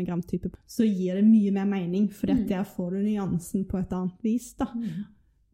så 0.66 0.84
gir 0.86 1.14
det 1.14 1.24
mye 1.24 1.50
mer 1.52 1.64
mening, 1.66 2.10
for 2.12 2.26
Mm. 2.26 2.46
der 2.48 2.62
får 2.64 2.90
du 2.90 2.96
nyansen 3.02 3.64
på 3.68 3.78
et 3.78 3.92
annet 3.92 4.22
vis. 4.22 4.54
da. 4.54 4.66
Mm. 4.74 5.04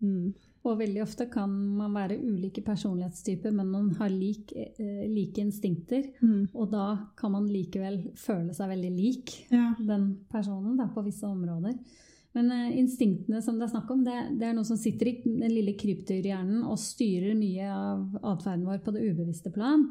Mm. 0.03 0.35
Og 0.65 0.79
veldig 0.79 1.03
ofte 1.03 1.27
kan 1.31 1.49
man 1.51 1.95
være 1.95 2.19
ulike 2.21 2.61
personlighetstyper, 2.65 3.53
men 3.53 3.67
man 3.71 3.91
har 3.95 4.09
lik, 4.09 4.53
eh, 4.57 5.07
like 5.09 5.39
instinkter. 5.41 6.03
Mm. 6.21 6.49
Og 6.55 6.71
da 6.73 6.97
kan 7.17 7.31
man 7.33 7.47
likevel 7.47 8.11
føle 8.17 8.53
seg 8.55 8.69
veldig 8.69 8.91
lik 8.97 9.47
Ja. 9.51 9.75
den 9.79 10.19
personen 10.31 10.77
da, 10.77 10.87
på 10.87 11.05
visse 11.05 11.23
områder. 11.25 11.79
Men 12.37 12.51
eh, 12.53 12.77
instinktene 12.79 13.41
som 13.43 13.57
det 13.57 13.65
er 13.65 13.73
snakk 13.73 13.91
om, 13.95 14.03
det, 14.05 14.17
det 14.37 14.51
er 14.51 14.57
noe 14.57 14.69
som 14.69 14.77
sitter 14.77 15.09
i 15.09 15.15
den 15.25 15.53
lille 15.55 15.73
krypdyrhjernen 15.79 16.67
og 16.69 16.77
styrer 16.81 17.37
mye 17.39 17.69
av 17.73 18.19
atferden 18.35 18.67
vår 18.69 18.83
på 18.85 18.93
det 18.93 19.07
ubevisste 19.09 19.53
plan. 19.55 19.87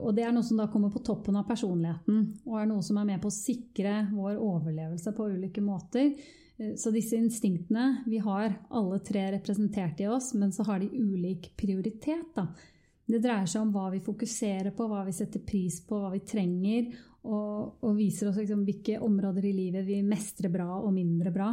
Og 0.00 0.14
det 0.16 0.24
er 0.24 0.32
noe 0.32 0.46
som 0.46 0.60
da 0.60 0.70
kommer 0.72 0.92
på 0.94 1.02
toppen 1.04 1.36
av 1.36 1.48
personligheten, 1.50 2.22
og 2.48 2.56
er 2.56 2.70
noe 2.70 2.84
som 2.86 2.96
er 3.00 3.08
med 3.10 3.20
på 3.20 3.28
å 3.28 3.36
sikre 3.36 4.06
vår 4.14 4.38
overlevelse 4.40 5.12
på 5.16 5.26
ulike 5.34 5.64
måter. 5.64 6.14
Eh, 6.56 6.72
Så 6.80 6.92
disse 6.94 7.20
instinktene, 7.20 8.06
vi 8.08 8.22
har 8.24 8.54
alle 8.70 9.00
tre 9.04 9.26
representert 9.36 10.00
i 10.00 10.08
oss, 10.08 10.32
men 10.32 10.54
så 10.56 10.64
har 10.70 10.80
de 10.80 10.88
ulik 10.88 11.50
prioritet. 11.60 12.30
Da. 12.36 12.46
Det 13.10 13.20
dreier 13.20 13.48
seg 13.50 13.66
om 13.66 13.74
hva 13.74 13.90
vi 13.92 14.00
fokuserer 14.06 14.72
på, 14.72 14.86
hva 14.88 15.02
vi 15.04 15.12
setter 15.12 15.44
pris 15.44 15.82
på, 15.84 15.98
hva 16.00 16.14
vi 16.14 16.22
trenger, 16.24 16.88
og, 17.28 17.84
og 17.84 17.98
viser 17.98 18.30
oss 18.30 18.40
liksom 18.40 18.64
hvilke 18.64 18.96
områder 19.04 19.50
i 19.50 19.52
livet 19.52 19.84
vi 19.84 19.98
mestrer 20.00 20.48
bra 20.48 20.78
og 20.78 20.94
mindre 20.96 21.34
bra. 21.34 21.50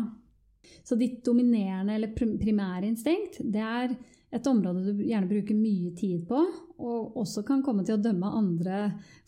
Så 0.88 0.96
ditt 1.00 1.20
dominerende 1.26 1.96
eller 1.98 2.14
primære 2.16 2.88
instinkt, 2.88 3.42
det 3.44 3.64
er 3.64 3.96
et 4.34 4.48
område 4.50 4.92
du 4.92 5.04
gjerne 5.08 5.30
bruker 5.30 5.56
mye 5.56 5.94
tid 5.96 6.26
på, 6.28 6.40
og 6.84 7.16
også 7.22 7.46
kan 7.48 7.62
komme 7.64 7.86
til 7.88 7.96
å 7.96 8.02
dømme 8.04 8.28
andre 8.36 8.80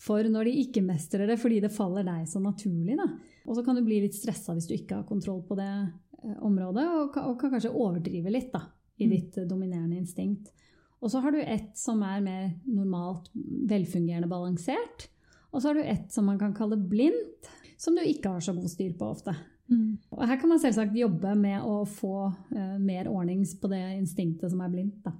for 0.02 0.28
når 0.28 0.50
de 0.50 0.58
ikke 0.66 0.84
mestrer 0.84 1.30
det, 1.30 1.40
fordi 1.40 1.62
det 1.64 1.72
faller 1.72 2.04
deg 2.08 2.28
så 2.28 2.42
naturlig. 2.44 2.98
Da. 3.00 3.08
Og 3.48 3.56
så 3.56 3.64
kan 3.66 3.80
du 3.80 3.84
bli 3.86 4.02
litt 4.04 4.18
stressa 4.18 4.56
hvis 4.56 4.68
du 4.70 4.76
ikke 4.76 5.00
har 5.00 5.08
kontroll 5.08 5.42
på 5.48 5.56
det 5.60 5.70
eh, 5.72 6.36
området, 6.46 6.86
og 6.86 7.14
kan, 7.16 7.30
og 7.32 7.40
kan 7.40 7.54
kanskje 7.56 7.72
overdrive 7.72 8.34
litt 8.36 8.52
da, 8.56 8.66
i 9.00 9.08
Mm. 9.08 9.14
ditt 9.16 9.38
mm. 9.38 9.48
dominerende 9.48 10.02
instinkt. 10.02 10.52
Og 11.00 11.12
så 11.12 11.22
har 11.24 11.32
du 11.32 11.40
ett 11.40 11.78
som 11.80 12.02
er 12.04 12.20
mer 12.20 12.50
normalt 12.68 13.30
velfungerende 13.72 14.28
balansert, 14.28 15.08
og 15.54 15.62
så 15.62 15.70
har 15.70 15.80
du 15.80 15.88
ett 15.88 16.12
som 16.12 16.28
man 16.28 16.40
kan 16.40 16.54
kalle 16.54 16.76
blindt, 16.76 17.48
som 17.80 17.96
du 17.96 18.04
ikke 18.04 18.36
har 18.36 18.44
så 18.44 18.54
god 18.54 18.68
styr 18.70 18.92
på 19.00 19.08
ofte. 19.08 19.34
Mm. 19.70 19.98
Og 20.16 20.22
her 20.26 20.40
kan 20.42 20.50
man 20.50 20.62
selvsagt 20.62 20.98
jobbe 20.98 21.34
med 21.38 21.66
å 21.66 21.84
få 21.86 22.14
uh, 22.30 22.78
mer 22.82 23.10
ordnings 23.12 23.54
på 23.62 23.70
det 23.72 23.82
instinktet 23.98 24.52
som 24.52 24.62
er 24.66 24.72
blindt. 24.74 25.02
Da. 25.06 25.14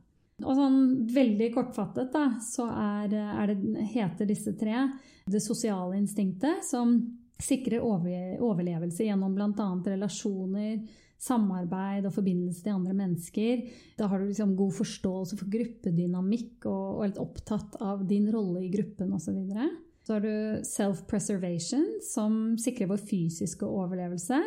Og 0.46 0.56
sånn 0.56 0.80
veldig 1.12 1.50
kortfattet 1.56 2.14
da, 2.14 2.26
så 2.44 2.70
er, 2.72 3.14
er 3.14 3.52
det, 3.52 3.88
heter 3.94 4.30
disse 4.30 4.56
tre 4.60 4.88
det 5.30 5.42
sosiale 5.44 5.98
instinktet, 6.00 6.64
som 6.66 6.96
sikrer 7.40 7.84
over, 7.86 8.40
overlevelse 8.44 9.06
gjennom 9.06 9.36
bl.a. 9.36 9.68
relasjoner, 9.86 10.80
samarbeid 11.20 12.08
og 12.08 12.16
forbindelse 12.16 12.64
til 12.64 12.78
andre 12.78 12.96
mennesker. 12.96 13.64
Da 14.00 14.08
har 14.10 14.20
du 14.20 14.30
liksom 14.30 14.56
god 14.60 14.74
forståelse 14.80 15.40
for 15.40 15.52
gruppedynamikk 15.52 16.68
og, 16.72 16.86
og 16.96 17.06
litt 17.06 17.22
opptatt 17.22 17.80
av 17.84 18.06
din 18.08 18.30
rolle 18.32 18.64
i 18.66 18.72
gruppen 18.74 19.14
osv. 19.16 19.36
Så, 19.52 19.70
så 20.10 20.16
har 20.16 20.22
du 20.26 20.62
self-preservation, 20.66 22.00
som 22.02 22.58
sikrer 22.58 22.88
vår 22.90 22.98
fysiske 22.98 23.62
overlevelse 23.62 24.40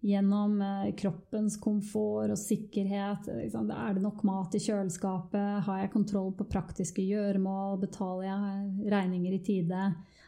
gjennom 0.00 0.54
eh, 0.64 0.86
kroppens 0.96 1.58
komfort 1.60 2.32
og 2.32 2.40
sikkerhet. 2.40 3.28
Er 3.28 3.92
det 3.92 4.00
nok 4.00 4.22
mat 4.24 4.56
i 4.56 4.60
kjøleskapet? 4.64 5.66
Har 5.66 5.82
jeg 5.82 5.90
kontroll 5.92 6.30
på 6.38 6.46
praktiske 6.48 7.04
gjøremål? 7.04 7.76
Betaler 7.82 8.24
jeg 8.30 8.94
regninger 8.94 9.36
i 9.36 9.42
tide? 9.44 9.82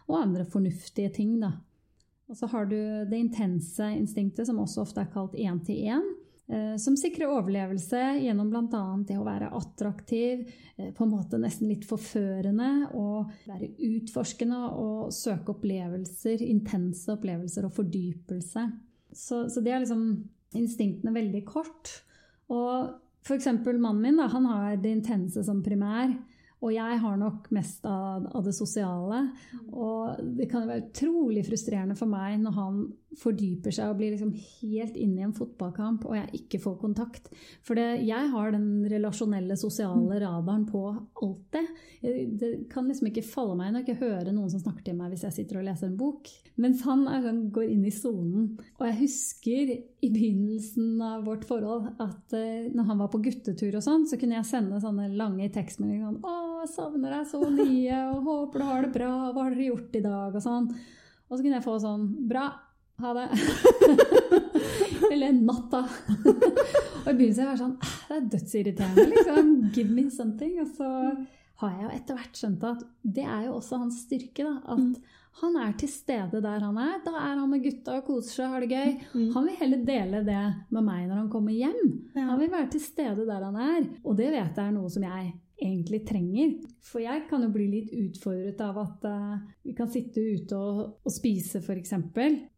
Og 0.05 0.18
andre 0.20 0.44
fornuftige 0.53 1.14
ting, 1.16 1.38
da. 1.40 1.55
Og 2.29 2.37
så 2.37 2.53
har 2.53 2.68
du 2.68 2.77
det 3.09 3.23
intense 3.25 3.88
instinktet, 3.88 4.44
som 4.51 4.61
også 4.61 4.85
ofte 4.85 5.01
er 5.01 5.09
kalt 5.16 5.33
én-til-én. 5.33 6.05
Eh, 6.48 6.74
Som 6.80 6.96
sikrer 7.00 7.33
overlevelse 7.33 8.02
gjennom 8.24 8.50
bl.a. 8.52 8.83
det 9.07 9.18
å 9.20 9.26
være 9.26 9.52
attraktiv, 9.57 10.44
eh, 10.76 10.90
på 10.96 11.07
en 11.07 11.12
måte 11.12 11.40
nesten 11.40 11.70
litt 11.70 11.87
forførende, 11.88 12.90
og 12.98 13.33
være 13.48 13.72
utforskende 13.90 14.61
og 14.80 15.14
søke 15.14 15.54
opplevelser, 15.57 16.44
intense 16.44 17.12
opplevelser 17.14 17.68
og 17.68 17.76
fordypelse. 17.78 18.68
Så, 19.14 19.44
så 19.48 19.62
det 19.62 19.72
er 19.72 19.85
liksom 19.85 20.07
instinktene 20.59 21.14
veldig 21.14 21.42
kort. 21.48 21.90
Og 22.52 22.92
f.eks. 23.24 23.50
mannen 23.64 24.02
min, 24.02 24.20
da, 24.20 24.28
han 24.33 24.46
har 24.50 24.78
det 24.80 24.92
intense 24.98 25.44
som 25.46 25.62
primær. 25.64 26.12
Og 26.64 26.72
jeg 26.72 26.98
har 27.02 27.16
nok 27.20 27.50
mest 27.52 27.85
av, 27.88 28.24
av 28.33 28.44
det 28.46 28.54
sosiale. 28.57 29.20
Og 29.68 30.20
det 30.38 30.48
kan 30.48 30.68
være 30.68 30.87
utrolig 30.87 31.44
frustrerende 31.44 31.96
for 31.98 32.09
meg 32.09 32.38
når 32.40 32.57
han 32.57 32.78
fordyper 33.20 33.74
seg 33.74 33.90
og 33.90 33.98
blir 34.00 34.14
liksom 34.14 34.33
helt 34.35 34.96
inne 34.96 35.22
i 35.22 35.27
en 35.27 35.37
fotballkamp, 35.37 36.07
og 36.09 36.16
jeg 36.18 36.42
ikke 36.42 36.61
får 36.64 36.77
kontakt. 36.81 37.31
For 37.64 37.79
det, 37.79 38.05
jeg 38.07 38.31
har 38.33 38.55
den 38.55 38.85
relasjonelle, 38.90 39.57
sosiale 39.61 40.20
radaren 40.22 40.66
på 40.68 40.85
alltid. 41.22 41.70
Det 42.40 42.53
kan 42.72 42.88
liksom 42.88 43.11
ikke 43.11 43.27
falle 43.27 43.57
meg 43.59 43.70
inn 43.70 43.81
å 43.81 43.85
ikke 43.85 44.00
høre 44.03 44.35
noen 44.35 44.50
som 44.53 44.62
snakker 44.62 44.87
til 44.87 44.98
meg 44.98 45.14
hvis 45.14 45.24
jeg 45.29 45.38
sitter 45.38 45.61
og 45.61 45.68
leser 45.68 45.88
en 45.90 45.98
bok. 46.00 46.31
Mens 46.61 46.85
han 46.87 47.07
sånn, 47.24 47.40
går 47.55 47.70
inn 47.72 47.85
i 47.88 47.92
sonen. 47.94 48.50
Og 48.79 48.87
jeg 48.88 48.98
husker 49.03 49.72
i 49.74 50.11
begynnelsen 50.12 51.00
av 51.03 51.24
vårt 51.27 51.46
forhold 51.48 51.88
at 52.03 52.37
uh, 52.37 52.66
når 52.74 52.90
han 52.90 53.00
var 53.00 53.11
på 53.12 53.22
guttetur 53.24 53.79
og 53.79 53.85
sånn, 53.85 54.05
så 54.11 54.18
kunne 54.20 54.38
jeg 54.38 54.48
sende 54.50 54.83
sånne 54.83 55.09
lange 55.16 55.48
tekstmeldinger 55.55 56.11
sånn 56.11 56.20
'Å, 56.20 56.35
jeg 56.64 56.72
savner 56.74 57.16
deg 57.16 57.31
så 57.31 57.40
mye, 57.44 58.03
og 58.12 58.29
håper 58.29 58.61
du 58.61 58.68
har 58.68 58.85
det 58.85 58.92
bra, 58.94 59.11
hva 59.33 59.46
har 59.46 59.57
dere 59.57 59.70
gjort 59.70 59.98
i 59.98 60.05
dag?' 60.05 60.37
og 60.37 60.44
sånn. 60.44 60.70
Og 61.29 61.37
så 61.37 61.42
kunne 61.42 61.59
jeg 61.59 61.66
få 61.66 61.77
sånn 61.83 62.07
'Bra, 62.29 62.46
ha 63.02 63.14
det. 63.14 63.28
Eller 65.12 65.33
natta. 65.35 65.83
og 65.85 67.09
i 67.11 67.16
begynnelsen 67.16 67.46
var 67.46 67.54
jeg 67.54 67.62
sånn 67.62 67.74
Det 67.83 68.16
er 68.16 68.28
dødsirriterende. 68.35 69.07
Liksom. 69.11 69.50
Give 69.74 69.90
me 69.90 70.07
something. 70.14 70.61
Og 70.62 70.70
så 70.76 70.90
har 71.62 71.74
jeg 71.74 71.85
jo 71.85 71.90
etter 71.98 72.18
hvert 72.18 72.40
skjønt 72.40 72.64
at 72.70 72.87
det 73.18 73.26
er 73.26 73.44
jo 73.48 73.59
også 73.59 73.83
hans 73.83 74.00
styrke. 74.07 74.46
Da, 74.46 74.57
at 74.76 74.80
mm. 74.80 75.20
han 75.42 75.61
er 75.64 75.76
til 75.80 75.92
stede 75.92 76.42
der 76.44 76.66
han 76.68 76.80
er. 76.80 76.98
Da 77.07 77.14
er 77.18 77.38
han 77.42 77.50
med 77.50 77.64
gutta 77.66 77.98
og 78.00 78.09
koser 78.09 78.40
seg, 78.40 78.52
har 78.54 78.64
det 78.64 78.70
gøy. 78.72 78.98
Mm. 79.14 79.30
Han 79.37 79.48
vil 79.50 79.62
heller 79.62 79.87
dele 79.92 80.24
det 80.26 80.44
med 80.74 80.87
meg 80.90 81.09
når 81.09 81.24
han 81.24 81.33
kommer 81.33 81.57
hjem. 81.57 81.96
Ja. 82.14 82.28
Han 82.33 82.42
vil 82.42 82.52
være 82.54 82.70
til 82.76 82.85
stede 82.85 83.26
der 83.28 83.48
han 83.50 83.59
er. 83.68 83.88
Og 84.04 84.18
det 84.20 84.30
vet 84.30 84.54
jeg 84.54 84.68
er 84.68 84.76
noe 84.76 84.92
som 84.92 85.07
jeg 85.07 85.35
egentlig 85.61 86.03
trenger. 86.09 86.55
For 86.85 87.03
jeg 87.03 87.25
kan 87.31 87.45
jo 87.45 87.51
bli 87.55 87.67
litt 87.71 87.93
utfordret 87.95 88.61
av 88.64 88.81
at 88.83 89.07
uh, 89.09 89.37
vi 89.64 89.75
kan 89.77 89.90
sitte 89.90 90.23
ute 90.23 90.59
og, 90.59 90.81
og 91.05 91.14
spise, 91.14 91.62
f.eks. 91.62 91.95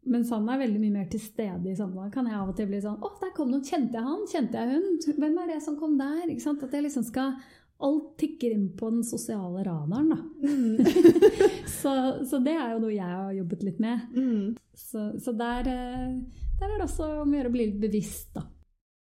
Mens 0.06 0.32
han 0.34 0.48
er 0.48 0.62
veldig 0.64 0.80
mye 0.82 0.94
mer 0.94 1.10
til 1.12 1.22
stede 1.22 1.70
i 1.70 1.76
samtalen. 1.76 2.12
Kan 2.14 2.30
jeg 2.30 2.38
av 2.38 2.50
og 2.52 2.56
til 2.58 2.70
bli 2.70 2.80
sånn 2.82 2.98
Å, 3.02 3.12
der 3.20 3.36
kom 3.36 3.52
noen. 3.52 3.64
Kjente 3.66 3.98
jeg 3.98 4.08
han? 4.08 4.24
Kjente 4.30 4.62
jeg 4.62 4.74
hun? 4.74 5.20
Hvem 5.20 5.38
er 5.42 5.54
det 5.54 5.60
som 5.64 5.78
kom 5.80 5.96
der? 6.00 6.26
Ikke 6.30 6.46
sant? 6.48 6.64
At 6.66 6.74
jeg 6.76 6.88
liksom 6.88 7.06
skal 7.06 7.36
Alt 7.76 8.14
tikker 8.16 8.54
inn 8.54 8.70
på 8.72 8.88
den 8.88 9.02
sosiale 9.04 9.60
radaren, 9.66 10.06
da. 10.08 10.16
Mm. 10.48 10.78
så, 11.82 11.90
så, 12.24 12.38
det 12.40 12.54
er 12.56 12.70
jo 12.72 12.78
noe 12.80 12.94
jeg 12.94 13.04
har 13.04 13.34
jobbet 13.36 13.66
litt 13.66 13.82
med. 13.84 14.14
Mm. 14.16 14.54
Så, 14.72 15.02
så 15.20 15.34
der, 15.36 15.68
eh, 15.68 16.14
der, 16.56 16.70
er 16.70 16.78
det 16.78 16.86
også 16.86 17.10
om 17.20 17.34
å 17.34 17.36
gjøre 17.36 17.52
å 17.52 17.56
bli 17.58 17.66
litt 17.68 17.82
bevisst, 17.82 18.30
da. 18.32 18.46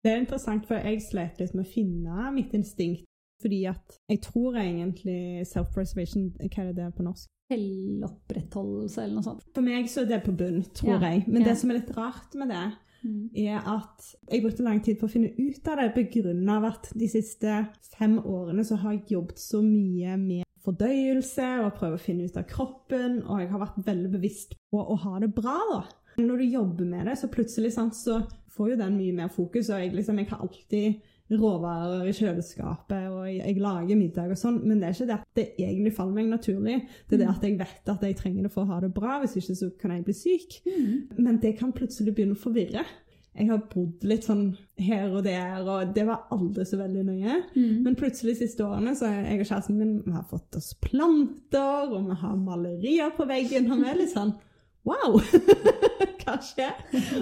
Det 0.01 0.09
er 0.09 0.23
interessant, 0.23 0.65
for 0.65 0.81
jeg 0.81 1.05
slet 1.05 1.37
litt 1.37 1.53
med 1.53 1.67
å 1.67 1.69
finne 1.69 2.31
mitt 2.33 2.57
instinkt 2.57 3.05
fordi 3.43 3.63
at 3.69 3.99
jeg 4.09 4.21
tror 4.23 4.57
egentlig 4.61 5.45
self-preservation 5.49 6.31
Hva 6.39 6.65
er 6.65 6.73
det 6.77 6.89
på 6.97 7.05
norsk? 7.05 7.29
Selvopprettholdelse 7.51 9.03
eller 9.03 9.19
noe 9.19 9.25
sånt. 9.25 9.43
For 9.53 9.65
meg 9.65 9.89
så 9.91 10.03
er 10.03 10.13
det 10.13 10.23
på 10.25 10.33
bunn, 10.37 10.63
tror 10.73 10.95
ja. 10.95 11.11
jeg. 11.11 11.25
Men 11.27 11.43
ja. 11.43 11.51
det 11.51 11.59
som 11.59 11.71
er 11.71 11.81
litt 11.81 11.91
rart 11.97 12.37
med 12.39 12.53
det, 12.53 12.63
mm. 13.03 13.25
er 13.43 13.67
at 13.75 14.07
jeg 14.29 14.45
brukte 14.45 14.65
lang 14.65 14.79
tid 14.85 14.97
på 14.99 15.09
å 15.09 15.11
finne 15.11 15.33
ut 15.35 15.69
av 15.69 15.81
det 15.81 15.91
pga. 15.97 16.57
at 16.71 16.89
de 16.95 17.09
siste 17.11 17.59
fem 17.97 18.17
årene 18.19 18.65
så 18.65 18.79
har 18.81 18.95
jeg 18.95 19.17
jobbet 19.17 19.43
så 19.43 19.61
mye 19.61 20.17
med 20.17 20.47
fordøyelse 20.63 21.49
og 21.65 21.75
prøve 21.77 21.97
å 21.97 22.01
finne 22.01 22.27
ut 22.27 22.37
av 22.39 22.47
kroppen, 22.47 23.19
og 23.27 23.41
jeg 23.41 23.51
har 23.51 23.63
vært 23.65 23.83
veldig 23.85 24.13
bevisst 24.13 24.55
på 24.71 24.79
å 24.79 24.95
ha 25.03 25.19
det 25.19 25.33
bra, 25.35 25.57
da. 25.73 25.81
Når 26.21 26.43
du 26.43 26.45
jobber 26.45 26.85
med 26.87 27.09
det, 27.09 27.17
så 27.19 27.27
plutselig 27.31 27.73
sant, 27.75 27.97
så 27.97 28.21
får 28.53 28.73
jo 28.73 28.79
den 28.83 28.95
mye 28.99 29.15
mer 29.17 29.31
fokus, 29.33 29.71
og 29.73 29.81
jeg, 29.81 29.95
liksom, 29.97 30.21
jeg 30.21 30.29
har 30.29 30.43
alltid 30.45 31.01
råvarer 31.39 32.07
i 32.09 32.15
kjøleskapet, 32.15 33.05
og 33.11 33.27
jeg, 33.29 33.39
jeg, 33.41 33.61
lager 33.63 33.99
middag 33.99 34.33
og 34.33 34.39
sånn, 34.39 34.59
men 34.63 34.81
det 34.81 34.89
er 34.89 34.97
ikke 34.97 35.09
det 35.09 35.17
at 35.19 35.39
det 35.39 35.45
egentlig 35.53 35.93
faller 35.97 36.17
meg 36.17 36.31
naturlig. 36.31 36.79
Det 37.07 37.17
er 37.17 37.23
det 37.23 37.29
mm. 37.29 37.35
at 37.35 37.47
jeg 37.47 37.59
vet 37.61 37.93
at 37.93 38.05
jeg 38.07 38.17
trenger 38.19 38.47
det 38.47 38.53
for 38.53 38.65
å 38.65 38.73
ha 38.73 38.81
det 38.83 38.91
bra, 38.95 39.19
hvis 39.21 39.37
ikke 39.41 39.57
så 39.59 39.71
kan 39.79 39.95
jeg 39.95 40.05
bli 40.07 40.17
syk. 40.17 40.59
Mm. 40.67 40.91
Men 41.19 41.39
det 41.43 41.55
kan 41.61 41.73
plutselig 41.75 42.15
begynne 42.15 42.37
å 42.37 42.43
forvirre. 42.43 42.85
Jeg 43.33 43.49
har 43.49 43.63
bodd 43.71 44.03
litt 44.05 44.27
sånn 44.27 44.43
her 44.77 45.07
og 45.09 45.23
der, 45.25 45.63
og 45.65 45.93
det 45.95 46.05
var 46.05 46.27
aldri 46.35 46.67
så 46.69 46.77
veldig 46.77 47.05
nøye. 47.07 47.39
Mm. 47.55 47.81
Men 47.85 47.97
plutselig 47.97 48.35
de 48.35 48.43
siste 48.43 48.65
årene 48.65 48.93
så 48.97 49.09
har 49.09 49.25
jeg 49.25 49.41
og 49.41 49.49
kjæresten 49.49 49.79
min 49.79 49.95
vi 50.05 50.13
har 50.13 50.27
fått 50.29 50.59
oss 50.59 50.73
planter, 50.85 51.89
og 51.89 52.11
vi 52.11 52.19
har 52.21 52.37
malerier 52.37 53.13
på 53.17 53.25
veggen, 53.29 53.71
og 53.73 53.81
vi 53.81 53.89
er 53.89 54.01
litt 54.03 54.13
sånn 54.13 54.35
Wow! 54.83 55.21
Hva 56.23 56.37
skjer? 56.43 56.77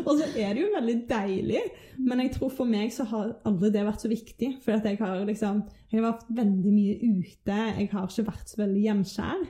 Og 0.05 0.11
så 0.19 0.27
er 0.37 0.53
det 0.53 0.63
jo 0.63 0.73
veldig 0.75 0.97
deilig. 1.09 1.63
Men 2.01 2.23
jeg 2.23 2.35
tror 2.35 2.51
for 2.53 2.69
meg 2.69 2.93
så 2.93 3.05
har 3.09 3.33
aldri 3.47 3.71
det 3.73 3.85
vært 3.85 4.05
så 4.05 4.11
viktig. 4.11 4.51
For 4.63 4.77
jeg 4.77 4.99
har 5.01 5.25
liksom 5.27 5.63
Jeg 5.91 5.99
har 5.99 6.13
vært 6.13 6.29
veldig 6.37 6.71
mye 6.71 6.93
ute. 7.01 7.57
Jeg 7.79 7.89
har 7.91 8.07
ikke 8.07 8.29
vært 8.29 8.53
så 8.53 8.61
veldig 8.61 8.85
hjemskjær. 8.85 9.41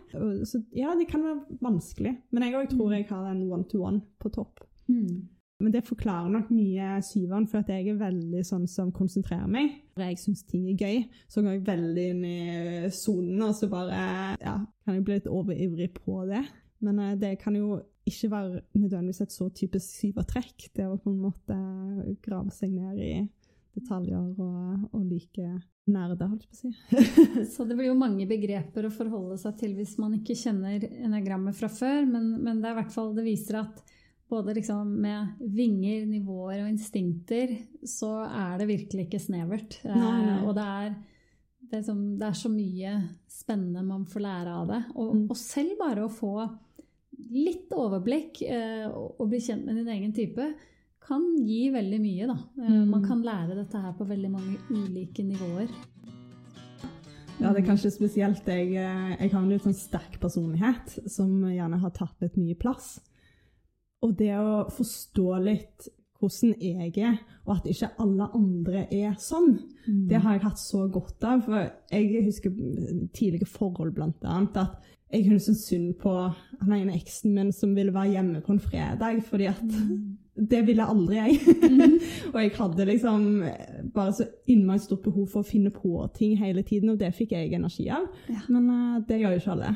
Så 0.50 0.64
ja, 0.74 0.96
det 0.98 1.10
kan 1.12 1.26
være 1.28 1.60
vanskelig. 1.62 2.16
Men 2.32 2.48
jeg 2.48 2.58
òg 2.58 2.74
tror 2.74 2.96
jeg 2.96 3.06
har 3.12 3.30
en 3.30 3.46
one-to-one 3.52 4.02
på 4.20 4.34
topp. 4.34 4.64
Mm. 4.90 5.30
Men 5.62 5.74
det 5.74 5.84
forklarer 5.86 6.32
nok 6.34 6.50
mye 6.50 6.96
syveren, 7.06 7.46
for 7.48 7.62
at 7.62 7.70
jeg 7.70 7.92
er 7.92 8.00
veldig 8.00 8.42
sånn 8.46 8.66
som 8.70 8.90
konsentrerer 8.96 9.50
meg. 9.52 9.76
For 9.94 10.06
jeg 10.08 10.18
syns 10.18 10.42
ting 10.50 10.66
er 10.72 10.80
gøy, 10.80 11.04
så 11.30 11.44
går 11.44 11.58
jeg 11.58 11.68
veldig 11.68 12.06
inn 12.16 12.24
i 12.26 12.92
sonen, 12.96 13.44
og 13.46 13.54
så 13.58 13.70
bare 13.72 14.02
ja, 14.42 14.56
kan 14.58 14.98
jeg 14.98 15.06
bli 15.06 15.20
litt 15.20 15.30
overivrig 15.30 15.92
på 16.00 16.24
det. 16.32 16.42
Men 16.82 17.02
eh, 17.04 17.18
det 17.22 17.36
kan 17.44 17.58
jo 17.58 17.78
ikke 18.08 18.32
være 18.32 18.64
nødvendigvis 18.74 19.22
et 19.26 19.36
så 19.36 19.50
typisk 19.54 20.00
syvertrekk. 20.00 20.70
Det 20.76 20.88
å 20.88 20.98
på 21.02 21.12
en 21.14 21.22
måte 21.28 21.58
grave 22.26 22.54
seg 22.56 22.74
ned 22.74 23.02
i 23.02 23.14
detaljer 23.78 24.34
og, 24.42 24.90
og 24.92 25.04
like 25.08 25.46
nerder, 25.92 26.28
holdt 26.28 26.46
jeg 26.46 26.52
på 26.52 26.58
å 26.58 26.62
si. 26.62 27.46
så 27.54 27.66
det 27.68 27.78
blir 27.78 27.90
jo 27.90 27.98
mange 28.00 28.28
begreper 28.30 28.88
å 28.88 28.94
forholde 28.94 29.38
seg 29.42 29.56
til 29.60 29.76
hvis 29.78 29.96
man 30.02 30.18
ikke 30.18 30.38
kjenner 30.38 30.84
enagrammet 31.06 31.58
fra 31.58 31.72
før, 31.72 32.04
men, 32.10 32.36
men 32.44 32.62
det 32.62 32.70
er 32.70 32.76
i 32.76 32.80
hvert 32.82 32.94
fall 32.94 33.14
det 33.18 33.26
viser 33.28 33.62
at 33.64 33.82
både 34.32 34.56
liksom 34.56 34.94
med 35.04 35.40
vinger, 35.40 36.06
nivåer 36.08 36.62
og 36.64 36.70
instinkter, 36.72 37.52
så 37.84 38.22
er 38.24 38.62
det 38.62 38.70
virkelig 38.70 39.08
ikke 39.08 39.20
snevert. 39.20 39.82
Nei, 39.84 39.98
nei. 40.00 40.36
Eh, 40.38 40.46
og 40.48 40.56
det 40.56 40.68
er, 40.76 40.94
det, 41.66 41.82
er 41.82 41.84
som, 41.84 42.00
det 42.20 42.30
er, 42.30 42.38
så 42.40 42.52
mye 42.54 42.94
spennende 43.28 43.84
man 43.84 44.06
får 44.08 44.24
lære 44.24 44.54
av 44.62 44.72
det. 44.72 44.80
Og, 44.96 45.10
mm. 45.18 45.26
og 45.34 45.40
selv 45.40 45.76
bare 45.82 46.06
å 46.06 46.14
få 46.14 46.32
litt 47.30 47.72
overblikk 47.78 48.42
eh, 48.48 48.88
og 48.90 49.30
bli 49.30 49.40
kjent 49.44 49.66
med 49.68 49.80
din 49.80 49.92
egen 49.94 50.14
type 50.16 50.52
kan 51.02 51.24
gi 51.46 51.70
veldig 51.74 52.00
mye. 52.02 52.28
Da. 52.30 52.38
Eh, 52.62 52.74
mm. 52.74 52.90
Man 52.90 53.06
kan 53.06 53.24
lære 53.26 53.58
dette 53.58 53.82
her 53.82 53.96
på 53.98 54.08
veldig 54.10 54.32
mange 54.32 54.58
ulike 54.70 55.26
nivåer. 55.26 55.72
Ja, 57.42 57.50
det 57.50 57.64
er 57.64 57.70
kanskje 57.72 57.90
spesielt 57.94 58.46
jeg, 58.46 58.76
eh, 58.78 59.16
jeg 59.18 59.32
har 59.32 59.40
en 59.42 59.50
litt 59.50 59.66
sånn 59.66 59.78
sterk 59.78 60.20
personlighet 60.22 61.00
som 61.10 61.42
gjerne 61.50 61.80
har 61.82 61.96
tatt 61.96 62.22
litt 62.22 62.38
mye 62.38 62.58
plass. 62.60 63.00
Og 64.06 64.14
det 64.18 64.36
å 64.38 64.68
forstå 64.74 65.28
litt 65.46 65.90
hvordan 66.22 66.54
jeg 66.62 66.92
er, 67.02 67.16
og 67.48 67.56
at 67.56 67.68
ikke 67.72 67.90
alle 68.04 68.28
andre 68.38 68.84
er 68.94 69.16
sånn, 69.18 69.56
mm. 69.88 70.04
det 70.10 70.20
har 70.22 70.36
jeg 70.36 70.44
hatt 70.44 70.62
så 70.62 70.84
godt 70.94 71.26
av. 71.26 71.42
For 71.48 71.66
jeg 71.90 72.26
husker 72.28 72.54
tidligere 73.16 73.50
forhold, 73.50 73.96
blant 73.98 74.22
annet, 74.30 74.60
at 74.62 74.92
jeg 75.12 75.26
kunne 75.26 75.44
synes 75.44 75.66
synd 75.68 75.94
på 76.00 76.16
han 76.62 76.74
ene 76.76 76.96
eksen 76.96 77.36
min 77.36 77.52
som 77.56 77.76
ville 77.76 77.94
være 77.94 78.16
hjemme 78.16 78.42
på 78.46 78.56
en 78.56 78.64
fredag, 78.64 79.22
fordi 79.28 79.48
at 79.50 79.62
mm. 79.64 80.48
det 80.52 80.62
ville 80.68 80.88
aldri 80.88 81.18
jeg. 81.18 81.40
Mm. 81.72 81.96
og 82.34 82.42
jeg 82.42 82.52
hadde 82.58 82.88
liksom 82.90 83.30
bare 83.94 84.14
så 84.18 84.28
innmari 84.48 84.84
stort 84.84 85.04
behov 85.06 85.28
for 85.34 85.42
å 85.42 85.48
finne 85.48 85.74
på 85.74 86.06
ting 86.18 86.38
hele 86.40 86.64
tiden, 86.68 86.94
og 86.94 87.00
det 87.02 87.14
fikk 87.18 87.36
jeg 87.36 87.54
energi 87.58 87.90
av. 87.92 88.08
Ja. 88.32 88.44
Men 88.50 88.70
uh, 88.70 89.00
det 89.08 89.22
gjør 89.22 89.36
jo 89.36 89.42
ikke 89.44 89.56
alle. 89.56 89.74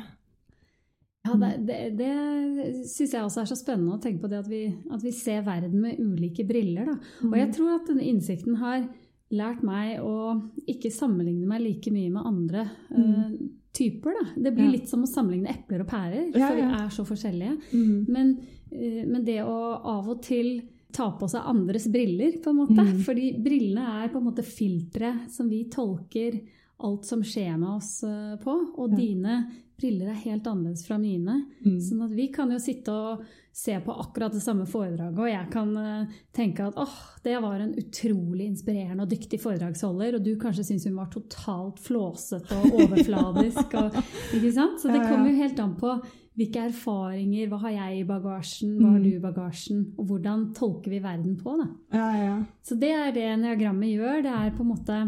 Ja, 1.26 1.34
det, 1.42 1.52
det, 1.66 1.78
det 1.98 2.86
syns 2.86 3.14
jeg 3.16 3.24
også 3.24 3.42
er 3.42 3.48
så 3.50 3.58
spennende 3.58 3.96
å 3.96 4.02
tenke 4.02 4.22
på 4.22 4.30
det 4.30 4.44
at 4.44 4.50
vi, 4.50 4.62
at 4.94 5.02
vi 5.02 5.12
ser 5.14 5.42
verden 5.46 5.80
med 5.82 5.98
ulike 5.98 6.46
briller. 6.46 6.86
Da. 6.86 6.96
Og 7.26 7.34
jeg 7.34 7.50
mm. 7.50 7.54
tror 7.56 7.74
at 7.74 7.90
denne 7.90 8.06
innsikten 8.06 8.60
har 8.62 8.86
lært 9.34 9.64
meg 9.66 9.98
å 10.06 10.36
ikke 10.70 10.92
sammenligne 10.94 11.48
meg 11.50 11.64
like 11.64 11.90
mye 11.90 12.12
med 12.14 12.28
andre. 12.30 12.66
Mm. 12.94 13.56
Typer. 13.76 14.14
Da. 14.16 14.28
Det 14.46 14.54
blir 14.56 14.68
ja. 14.68 14.74
litt 14.78 14.88
som 14.90 15.04
å 15.04 15.10
sammenligne 15.10 15.52
epler 15.52 15.84
og 15.84 15.90
pærer, 15.90 16.30
ja, 16.32 16.48
for 16.48 16.56
vi 16.56 16.64
er 16.80 16.88
så 16.94 17.04
forskjellige. 17.08 17.56
Mm. 17.72 18.06
Men, 18.08 18.32
uh, 18.72 19.02
men, 19.04 19.20
det 19.26 19.42
å 19.44 19.58
av 19.76 20.08
og 20.14 20.22
til 20.24 20.54
ta 20.96 21.10
på 21.18 21.28
seg 21.28 21.44
andres 21.50 21.88
briller, 21.92 22.38
på 22.40 22.52
en 22.52 22.60
måte 22.62 22.80
mm. 22.80 23.00
Fordi 23.04 23.32
brillene 23.42 23.98
er 24.00 24.12
på 24.12 24.20
en 24.20 24.28
måte 24.30 24.44
filtre 24.46 25.12
som 25.32 25.50
vi 25.50 25.66
tolker 25.72 26.38
alt 26.78 27.06
som 27.08 27.22
skjer 27.24 27.56
med 27.56 27.70
oss 27.78 28.00
uh, 28.04 28.36
på. 28.42 28.56
Og 28.76 28.92
ja. 28.92 28.98
dine 28.98 29.38
briller 29.76 30.10
er 30.12 30.22
helt 30.24 30.46
annerledes 30.48 30.86
fra 30.86 30.98
mine. 31.00 31.42
Mm. 31.64 31.80
Sånn 31.84 32.04
at 32.06 32.14
vi 32.16 32.28
kan 32.32 32.52
jo 32.52 32.60
sitte 32.62 32.92
og 32.92 33.26
se 33.56 33.72
på 33.80 33.92
akkurat 33.92 34.34
det 34.36 34.42
samme 34.44 34.66
foredraget, 34.68 35.16
og 35.16 35.30
jeg 35.30 35.46
kan 35.52 35.70
uh, 35.80 36.18
tenke 36.36 36.66
at 36.66 36.76
åh, 36.76 36.84
oh, 36.84 37.14
det 37.24 37.38
var 37.40 37.62
en 37.64 37.72
utrolig 37.80 38.50
inspirerende 38.50 39.06
og 39.06 39.12
dyktig 39.12 39.40
foredragsholder, 39.40 40.18
og 40.18 40.26
du 40.26 40.34
kanskje 40.40 40.66
syns 40.68 40.84
hun 40.88 40.98
var 40.98 41.08
totalt 41.12 41.80
flåsete 41.84 42.60
og 42.60 42.76
overfladisk. 42.84 43.78
og, 43.80 43.96
ikke 44.36 44.52
sant? 44.52 44.80
Så 44.82 44.92
det 44.92 45.00
kommer 45.06 45.32
jo 45.32 45.40
helt 45.40 45.60
an 45.64 45.76
på 45.80 45.96
hvilke 46.36 46.66
erfaringer, 46.68 47.48
hva 47.48 47.62
har 47.62 47.72
jeg 47.78 48.02
i 48.02 48.08
bagasjen, 48.08 48.74
hva 48.76 48.90
har 48.90 48.98
mm. 49.00 49.04
du 49.06 49.14
i 49.14 49.22
bagasjen, 49.22 49.78
og 49.96 50.10
hvordan 50.10 50.42
tolker 50.56 50.92
vi 50.92 51.00
verden 51.00 51.38
på, 51.40 51.56
da. 51.56 51.70
Ja, 51.96 52.08
ja. 52.20 52.34
Så 52.60 52.76
det 52.80 52.92
er 52.92 53.14
det 53.16 53.30
neagrammet 53.40 53.94
gjør. 53.94 54.20
Det 54.26 54.34
er 54.36 54.52
på 54.52 54.66
en 54.66 54.72
måte 54.74 54.98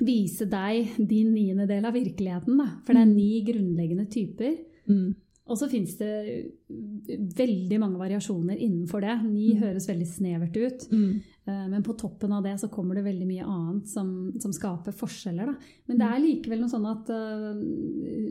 vise 0.00 0.46
deg 0.48 0.94
din 0.98 1.34
niende 1.34 1.66
del 1.68 1.84
av 1.84 1.92
virkeligheten. 1.94 2.56
Da. 2.56 2.70
For 2.86 2.94
det 2.96 3.02
er 3.02 3.10
mm. 3.10 3.16
ni 3.16 3.42
grunnleggende 3.44 4.08
typer. 4.10 4.56
Mm. 4.88 5.10
Og 5.50 5.58
så 5.58 5.66
fins 5.68 5.96
det 5.98 6.08
veldig 7.36 7.78
mange 7.82 7.98
variasjoner 8.00 8.56
innenfor 8.62 9.02
det. 9.02 9.16
Ni 9.26 9.52
Mm. 9.52 9.60
høres 9.60 9.88
veldig 9.88 10.06
snevert 10.06 10.56
ut. 10.56 10.86
Mm. 10.92 11.20
Eh, 11.46 11.68
Men 11.68 11.82
på 11.82 11.96
toppen 11.98 12.32
av 12.32 12.44
det 12.44 12.54
så 12.60 12.70
kommer 12.70 12.94
det 12.94 13.04
veldig 13.04 13.26
mye 13.26 13.44
annet 13.44 13.88
som, 13.88 14.32
som 14.40 14.52
skaper 14.52 14.92
forskjeller. 14.92 15.46
Da. 15.46 15.54
Men 15.88 15.98
det 15.98 16.06
er 16.06 16.22
likevel 16.22 16.60
noe 16.60 16.70
sånn 16.70 16.86
at 16.86 17.10
uh, 17.10 17.52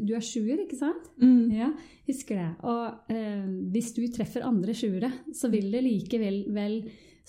du 0.01 0.15
er 0.15 0.23
sjuer, 0.23 0.63
ikke 0.63 0.79
sant? 0.79 1.11
Mm. 1.21 1.51
Ja, 1.51 1.69
husker 2.07 2.35
det. 2.39 2.49
Og 2.63 3.11
uh, 3.11 3.45
hvis 3.75 3.93
du 3.93 4.07
treffer 4.07 4.47
andre 4.47 4.73
sjuere, 4.73 5.11
så 5.35 5.51
vil 5.51 5.69
det 5.71 5.83
likevel 5.83 6.45
vel 6.55 6.81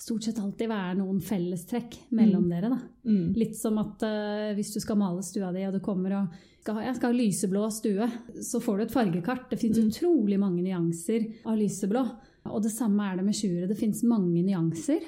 stort 0.03 0.25
sett 0.27 0.39
alltid 0.41 0.67
være 0.71 0.97
noen 0.99 1.21
fellestrekk 1.23 1.95
mellom 2.11 2.43
Mm. 2.43 2.49
dere. 2.51 2.69
da. 2.73 2.79
Mm. 3.07 3.33
Litt 3.39 3.55
som 3.55 3.77
at 3.79 4.03
uh, 4.03 4.53
hvis 4.57 4.73
du 4.73 4.79
skal 4.83 4.97
male 4.99 5.23
stua 5.23 5.51
di, 5.55 5.63
og 5.67 5.73
du 5.73 5.79
kommer 5.79 6.15
og 6.17 6.27
skal, 6.63 6.81
jeg 6.83 6.95
skal 6.97 7.13
ha 7.13 7.17
lyseblå 7.19 7.63
stue, 7.71 8.07
så 8.43 8.59
får 8.63 8.77
du 8.77 8.83
et 8.83 8.91
fargekart. 8.97 9.49
Det 9.49 9.59
fins 9.59 9.77
Mm. 9.79 9.87
utrolig 9.89 10.39
mange 10.39 10.61
nyanser 10.63 11.25
av 11.45 11.57
lyseblå. 11.57 12.03
Og 12.51 12.61
det 12.63 12.71
samme 12.75 12.99
er 13.11 13.17
det 13.17 13.25
med 13.25 13.35
sjuere. 13.35 13.67
Det 13.69 13.77
fins 13.79 14.03
mange 14.03 14.43
nyanser. 14.43 14.99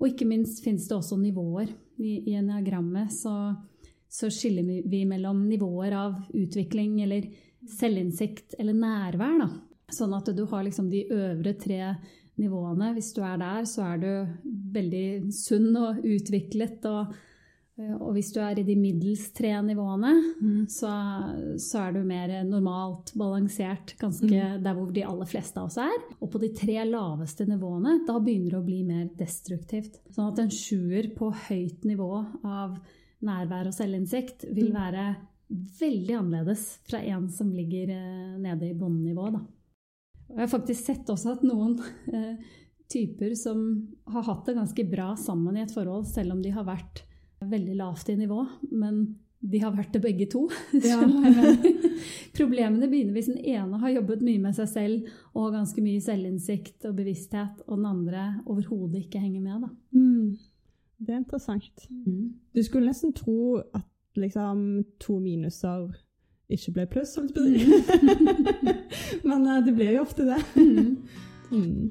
Og 0.00 0.08
ikke 0.08 0.26
minst 0.28 0.62
fins 0.64 0.86
det 0.88 0.96
også 0.96 1.18
nivåer. 1.20 1.68
I, 1.98 2.22
i 2.30 2.34
enneagrammet 2.38 3.10
så, 3.12 3.56
så 4.08 4.30
skiller 4.30 4.62
vi- 4.64 4.84
vi 4.86 5.04
mellom 5.04 5.48
nivåer 5.48 5.92
av 5.92 6.14
utvikling 6.32 7.02
eller 7.02 7.26
selvinnsikt 7.66 8.54
eller 8.58 8.72
nærvær. 8.78 9.38
Da. 9.42 9.48
Sånn 9.92 10.14
at 10.16 10.28
du 10.36 10.44
har 10.46 10.64
liksom 10.64 10.90
de 10.90 11.04
øvre 11.10 11.54
tre 11.58 11.80
nivåene. 12.38 12.92
Hvis 12.96 13.12
du 13.16 13.22
er 13.22 13.36
der, 13.40 13.64
så 13.68 13.84
er 13.94 13.98
du 14.02 14.10
veldig 14.74 15.32
sunn 15.34 15.74
og 15.76 15.98
utviklet. 16.04 16.84
Og, 16.88 17.14
og 18.00 18.12
hvis 18.16 18.32
du 18.34 18.40
er 18.42 18.58
i 18.58 18.64
de 18.66 18.74
middels 18.78 19.28
tre 19.36 19.52
nivåene, 19.62 20.12
Mm. 20.40 20.66
så, 20.70 20.90
så 21.58 21.78
er 21.86 21.92
du 21.94 22.00
mer 22.06 22.32
normalt 22.46 23.12
balansert, 23.18 23.94
ganske 24.00 24.28
der 24.62 24.74
hvor 24.74 24.90
de 24.94 25.04
aller 25.06 25.26
fleste 25.30 25.58
av 25.60 25.66
oss 25.70 25.78
er. 25.82 25.98
Og 26.20 26.30
på 26.32 26.40
de 26.42 26.52
tre 26.54 26.78
laveste 26.86 27.46
nivåene, 27.46 28.00
da 28.06 28.18
begynner 28.18 28.50
det 28.56 28.60
å 28.62 28.66
bli 28.66 28.82
mer 28.86 29.08
destruktivt. 29.18 30.00
Sånn 30.14 30.32
at 30.32 30.38
en 30.42 30.50
sjuer 30.54 31.10
på 31.18 31.30
høyt 31.48 31.84
nivå 31.86 32.12
av 32.44 32.78
nærvær 33.22 33.66
og 33.70 33.74
selvinnsikt 33.74 34.44
vil 34.54 34.70
Mm. 34.72 34.78
være 34.78 35.06
veldig 35.80 36.14
annerledes 36.18 36.64
fra 36.84 36.98
en 37.00 37.28
som 37.32 37.50
ligger 37.50 37.88
eh, 37.94 38.34
nede 38.38 38.68
i 38.68 38.74
båndnivå. 38.74 39.30
Og 40.28 40.36
jeg 40.36 40.44
har 40.44 40.52
faktisk 40.52 40.88
sett 40.90 41.12
også 41.12 41.36
at 41.36 41.44
noen 41.46 41.78
eh, 42.12 42.34
typer 42.92 43.34
som 43.38 43.62
har 44.12 44.26
hatt 44.28 44.48
det 44.48 44.58
ganske 44.58 44.84
bra 44.90 45.12
sammen 45.20 45.56
i 45.56 45.64
et 45.64 45.72
forhold, 45.72 46.06
selv 46.08 46.36
om 46.36 46.42
de 46.44 46.52
har 46.52 46.66
vært 46.68 47.04
veldig 47.44 47.76
lavt 47.78 48.10
i 48.10 48.16
nivå, 48.18 48.42
men 48.74 49.02
de 49.38 49.60
har 49.62 49.74
vært 49.74 49.94
det 49.94 50.02
begge 50.02 50.26
to. 50.30 50.46
Ja. 50.84 51.00
Mener? 51.06 51.58
Problemene 52.36 52.88
begynner 52.90 53.16
hvis 53.16 53.30
den 53.30 53.40
ene 53.40 53.78
har 53.82 53.94
jobbet 53.94 54.22
mye 54.26 54.40
med 54.42 54.56
seg 54.56 54.68
selv 54.70 55.08
og 55.32 55.48
har 55.48 55.58
ganske 55.60 55.82
mye 55.82 56.02
selvinnsikt 56.02 56.86
og 56.88 56.96
bevissthet, 56.98 57.62
og 57.66 57.78
den 57.78 57.88
andre 57.88 58.26
overhodet 58.46 59.04
ikke 59.04 59.22
henger 59.22 59.44
med. 59.44 59.68
Mm. 59.94 60.36
Det 60.98 61.14
er 61.14 61.22
interessant. 61.22 61.86
Du 62.54 62.62
skulle 62.66 62.90
nesten 62.90 63.14
tro 63.14 63.60
at 63.62 63.86
liksom 64.18 64.84
to 64.98 65.18
minuser 65.22 65.92
ikke 66.48 66.74
ble 66.78 66.84
pluss, 66.88 67.14
holdt 67.18 67.36
jeg 67.36 67.36
på 67.36 67.44
si. 67.44 68.68
Men 69.28 69.44
eh, 69.44 69.62
det 69.66 69.74
blir 69.76 69.94
jo 69.98 70.04
ofte 70.06 70.24
det. 70.28 70.40
Mm. 71.52 71.90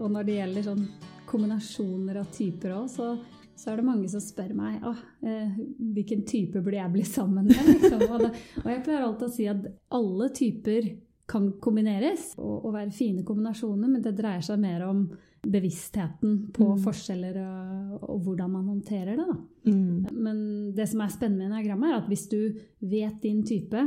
Og 0.00 0.10
når 0.10 0.26
det 0.26 0.38
gjelder 0.38 0.66
sånn 0.66 0.84
kombinasjoner 1.28 2.20
av 2.22 2.30
typer 2.32 2.74
òg, 2.76 2.88
så, 2.92 3.10
så 3.58 3.72
er 3.72 3.80
det 3.80 3.86
mange 3.86 4.08
som 4.12 4.22
spør 4.22 4.54
meg 4.56 4.84
ah, 4.86 5.00
eh, 5.26 5.58
hvilken 5.94 6.24
type 6.28 6.60
burde 6.60 6.80
jeg 6.80 6.94
bli 6.94 7.04
sammen 7.08 7.50
med. 7.50 7.60
Liksom. 7.68 8.06
Og, 8.08 8.24
da, 8.24 8.30
og 8.62 8.70
jeg 8.72 8.84
pleier 8.86 9.06
alltid 9.06 9.28
å 9.28 9.34
si 9.36 9.48
at 9.50 9.68
alle 9.98 10.30
typer 10.36 10.90
kan 11.28 11.52
kombineres 11.64 12.32
og, 12.36 12.66
og 12.66 12.74
være 12.74 12.92
fine 12.96 13.24
kombinasjoner, 13.24 13.88
men 13.88 14.04
det 14.04 14.16
dreier 14.16 14.44
seg 14.44 14.60
mer 14.60 14.84
om 14.88 15.06
bevisstheten 15.46 16.50
på 16.54 16.70
Mm. 16.74 16.78
forskjeller 16.84 17.36
og, 17.42 17.98
og 18.10 18.20
hvordan 18.24 18.50
man 18.50 18.64
håndterer 18.70 19.16
det. 19.16 19.26
Da. 19.28 19.36
Mm. 19.70 20.06
Men 20.12 20.38
det 20.76 20.88
som 20.88 21.00
er 21.04 21.08
spennende 21.12 21.48
med 21.48 21.52
enagrammet, 21.52 21.90
er 21.90 21.96
at 22.02 22.08
hvis 22.08 22.28
du 22.28 22.38
vet 22.80 23.20
din 23.22 23.42
type, 23.44 23.84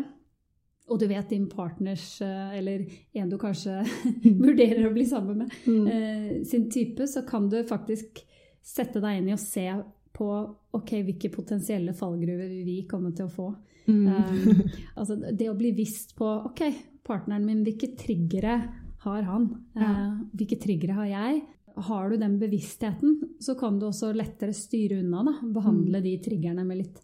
og 0.90 1.00
du 1.02 1.08
vet 1.08 1.30
din 1.30 1.48
partners, 1.52 2.22
eh, 2.22 2.58
eller 2.60 2.86
en 3.16 3.30
du 3.30 3.38
kanskje 3.38 3.82
vurderer 4.46 4.88
å 4.88 4.94
bli 4.94 5.06
sammen 5.06 5.38
med, 5.44 5.52
Mm. 5.68 5.88
eh, 5.88 6.44
sin 6.44 6.70
type, 6.72 7.08
så 7.08 7.26
kan 7.28 7.50
du 7.50 7.62
faktisk 7.64 8.22
sette 8.64 9.00
deg 9.04 9.18
inn 9.22 9.30
i 9.30 9.34
å 9.36 9.40
se 9.40 9.68
på 10.18 10.28
ok, 10.74 10.92
hvilke 11.06 11.30
potensielle 11.32 11.94
fallgruver 11.94 12.50
vi 12.66 12.82
kommer 12.90 13.12
til 13.16 13.26
å 13.28 13.32
få. 13.32 13.50
Mm. 13.88 14.08
Um, 14.08 14.64
altså 14.98 15.16
det 15.32 15.48
å 15.50 15.56
bli 15.58 15.72
visst 15.72 16.16
på 16.18 16.26
ok, 16.50 16.62
partneren 17.08 17.46
min, 17.46 17.62
hvilke 17.64 17.94
triggere 17.96 18.58
har 19.08 19.26
han? 19.32 19.50
Ja. 19.76 19.92
Eh, 19.92 20.18
hvilke 20.38 20.60
triggere 20.62 20.98
har 21.02 21.10
jeg? 21.12 21.44
Har 21.88 22.10
du 22.10 22.18
den 22.18 22.40
bevisstheten, 22.42 23.20
så 23.40 23.54
kan 23.60 23.78
du 23.80 23.86
også 23.90 24.10
lettere 24.16 24.54
styre 24.58 25.00
unna. 25.04 25.24
Da. 25.28 25.36
Behandle 25.60 26.02
de 26.02 26.16
triggerne 26.26 26.64
med 26.66 26.80
litt 26.84 27.04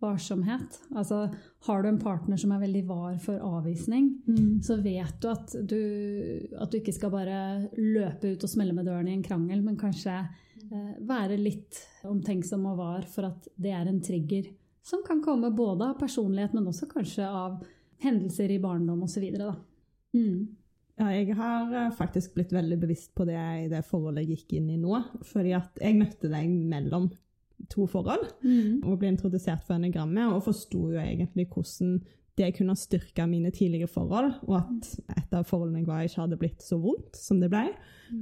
varsomhet. 0.00 0.78
Altså, 0.96 1.26
har 1.66 1.82
du 1.82 1.88
en 1.90 1.98
partner 2.00 2.38
som 2.40 2.52
er 2.52 2.62
veldig 2.62 2.82
var 2.88 3.18
for 3.20 3.40
avvisning, 3.44 4.10
Mm. 4.28 4.62
så 4.64 4.76
vet 4.82 5.18
du 5.20 5.28
at, 5.28 5.52
du 5.66 6.48
at 6.58 6.70
du 6.70 6.78
ikke 6.78 6.94
skal 6.96 7.10
bare 7.12 7.68
løpe 7.76 8.32
ut 8.32 8.44
og 8.44 8.48
smelle 8.48 8.72
med 8.72 8.86
døren 8.88 9.08
i 9.08 9.12
en 9.12 9.22
krangel, 9.22 9.60
men 9.62 9.76
kanskje 9.76 10.14
eh, 10.72 10.94
være 11.00 11.36
litt 11.40 11.76
omtenksom 12.04 12.64
og 12.70 12.78
var 12.78 13.02
for 13.02 13.28
at 13.28 13.48
det 13.60 13.72
er 13.76 13.88
en 13.88 14.00
trigger 14.00 14.48
som 14.82 15.02
kan 15.06 15.20
komme 15.22 15.50
både 15.52 15.90
av 15.90 15.98
personlighet, 16.00 16.54
men 16.54 16.66
også 16.66 16.88
kanskje 16.88 17.26
av 17.28 17.60
hendelser 18.00 18.50
i 18.50 18.58
barndom 18.58 19.02
osv. 19.04 19.26
Mm. 20.14 20.48
Ja, 21.00 21.08
jeg 21.16 21.32
har 21.38 21.72
eh, 21.72 21.90
faktisk 21.96 22.34
blitt 22.36 22.52
veldig 22.52 22.76
bevisst 22.82 23.14
på 23.16 23.24
det 23.28 23.38
i 23.40 23.68
det 23.72 23.80
forholdet 23.88 24.26
jeg 24.26 24.36
gikk 24.42 24.58
inn 24.58 24.70
i 24.74 24.78
nå. 24.80 24.98
Fordi 25.30 25.54
at 25.56 25.80
jeg 25.80 25.96
møtte 25.96 26.28
deg 26.28 26.48
mellom 26.50 27.08
to 27.72 27.86
forhold 27.88 28.26
Mm. 28.42 28.80
og 28.84 28.98
ble 29.00 29.10
introdusert 29.12 29.64
for 29.66 29.76
enegrammet, 29.76 30.32
og 30.32 30.42
forsto 30.46 30.90
jo 30.92 30.98
egentlig 31.00 31.46
hvordan 31.52 31.98
det 32.38 32.54
kunne 32.56 32.76
styrke 32.78 33.26
mine 33.28 33.50
tidligere 33.52 33.88
forhold, 33.90 34.30
og 34.48 34.54
at 34.56 35.16
et 35.18 35.34
av 35.36 35.44
forholdene 35.44 35.82
jeg 35.82 35.86
var 35.90 36.00
i, 36.00 36.08
ikke 36.08 36.22
hadde 36.22 36.38
blitt 36.40 36.62
så 36.64 36.78
vondt 36.80 37.16
som 37.20 37.40
det 37.40 37.50
ble. 37.52 37.66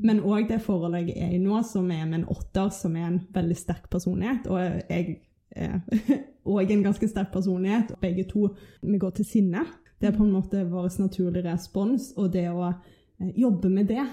Men 0.02 0.20
òg 0.26 0.48
det 0.48 0.58
forholdet 0.64 1.12
jeg 1.12 1.22
er 1.22 1.36
i 1.36 1.38
nå, 1.38 1.60
som 1.62 1.86
er 1.94 2.04
med 2.08 2.22
en 2.22 2.28
åtter, 2.34 2.72
som 2.74 2.96
er 2.96 3.06
en 3.12 3.20
veldig 3.34 3.56
sterk 3.56 3.86
personlighet. 3.92 4.48
Og 4.50 4.58
jeg 4.90 5.20
er 5.54 5.78
òg 6.56 6.72
en 6.74 6.82
ganske 6.88 7.08
sterk 7.08 7.30
personlighet. 7.32 7.94
Begge 8.02 8.26
to 8.30 8.48
vi 8.82 8.98
går 8.98 9.14
til 9.20 9.24
sinne. 9.28 9.62
Det 9.98 10.08
er 10.08 10.14
på 10.16 10.24
en 10.24 10.34
måte 10.34 10.62
vår 10.68 10.90
naturlige 11.02 11.48
respons, 11.48 12.12
og 12.16 12.30
det 12.34 12.46
å 12.50 12.68
eh, 12.70 13.32
jobbe 13.38 13.70
med 13.72 13.90
det. 13.90 14.04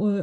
Og 0.00 0.22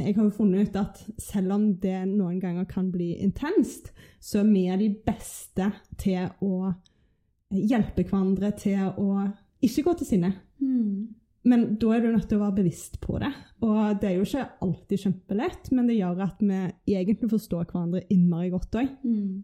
jeg 0.00 0.16
har 0.16 0.24
jo 0.24 0.34
funnet 0.34 0.70
ut 0.70 0.78
at 0.80 1.02
selv 1.20 1.54
om 1.58 1.66
det 1.82 1.98
noen 2.08 2.40
ganger 2.40 2.64
kan 2.68 2.88
bli 2.92 3.12
intenst, 3.22 3.92
så 4.20 4.40
er 4.40 4.48
vi 4.50 4.86
de 4.86 4.92
beste 5.06 5.68
til 6.00 6.30
å 6.40 6.70
eh, 6.70 7.64
hjelpe 7.72 8.06
hverandre 8.08 8.54
til 8.56 8.88
å 8.96 9.26
ikke 9.62 9.84
gå 9.86 9.98
til 10.00 10.08
sinne. 10.14 10.32
Mm. 10.62 11.12
Men 11.44 11.64
da 11.80 11.94
er 11.94 12.04
du 12.04 12.12
nødt 12.12 12.28
til 12.30 12.38
å 12.38 12.44
være 12.44 12.60
bevisst 12.60 13.00
på 13.02 13.18
det. 13.18 13.30
Og 13.66 13.98
det 14.00 14.08
er 14.08 14.16
jo 14.16 14.26
ikke 14.26 14.48
alltid 14.62 15.04
kjempelett, 15.04 15.70
men 15.74 15.88
det 15.90 15.98
gjør 15.98 16.22
at 16.28 16.42
vi 16.42 16.60
egentlig 16.94 17.30
forstår 17.32 17.66
hverandre 17.66 18.04
innmari 18.14 18.52
godt 18.52 18.78
òg. 18.78 18.92
Mm. 19.02 19.42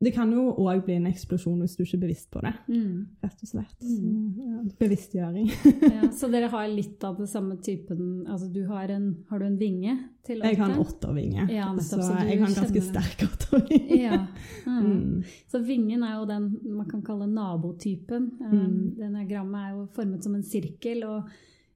Det 0.00 0.14
kan 0.16 0.30
jo 0.32 0.46
òg 0.64 0.78
bli 0.86 0.94
en 0.96 1.08
eksplosjon 1.10 1.58
hvis 1.60 1.74
du 1.76 1.82
ikke 1.84 1.98
er 1.98 2.02
bevisst 2.06 2.30
på 2.32 2.40
det. 2.40 2.54
Mm. 2.72 2.92
Rett 3.20 3.42
og 3.44 3.50
slett. 3.50 3.82
Mm. 3.84 3.98
Så, 4.00 4.46
ja, 4.46 4.60
bevisstgjøring. 4.80 5.50
Ja, 5.94 6.08
så 6.20 6.30
dere 6.32 6.48
har 6.52 6.70
litt 6.72 7.04
av 7.04 7.18
det 7.20 7.26
samme 7.28 7.58
typen 7.60 8.24
Altså 8.24 8.48
du 8.52 8.62
har 8.70 8.88
en 8.94 9.10
Har 9.28 9.42
du 9.42 9.46
en 9.46 9.58
vinge 9.60 9.92
til 10.24 10.40
Jeg 10.40 10.56
har 10.56 10.72
en 10.72 10.80
åtte? 10.80 10.94
åttervinge, 10.94 11.44
Ja, 11.52 11.68
nettopp, 11.74 11.84
så, 11.84 12.00
så 12.08 12.16
jeg 12.28 12.40
har 12.40 12.48
en 12.48 12.56
ganske 12.62 12.82
sterk 12.86 13.26
åttervinge. 13.28 14.00
Ja. 14.00 14.20
Mm. 14.70 14.86
Mm. 14.86 15.22
Så 15.50 15.58
vingen 15.64 16.02
er 16.04 16.16
jo 16.18 16.26
den 16.28 16.48
man 16.76 16.88
kan 16.88 17.02
kalle 17.04 17.26
nabotypen. 17.28 18.30
Mm. 18.40 18.52
Um, 18.52 18.74
Denne 18.96 19.24
grammet 19.28 19.60
er 19.66 19.70
jo 19.74 19.86
formet 19.96 20.24
som 20.24 20.34
en 20.36 20.44
sirkel, 20.46 21.02
og 21.08 21.28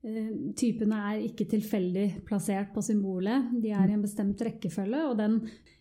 eh, 0.04 0.30
typene 0.56 1.00
er 1.10 1.24
ikke 1.28 1.46
tilfeldig 1.50 2.06
plassert 2.28 2.72
på 2.74 2.84
symbolet. 2.84 3.50
De 3.62 3.72
er 3.72 3.90
i 3.90 3.96
en 3.96 4.04
bestemt 4.04 4.40
rekkefølge, 4.46 5.02
og 5.10 5.16
den, 5.18 5.40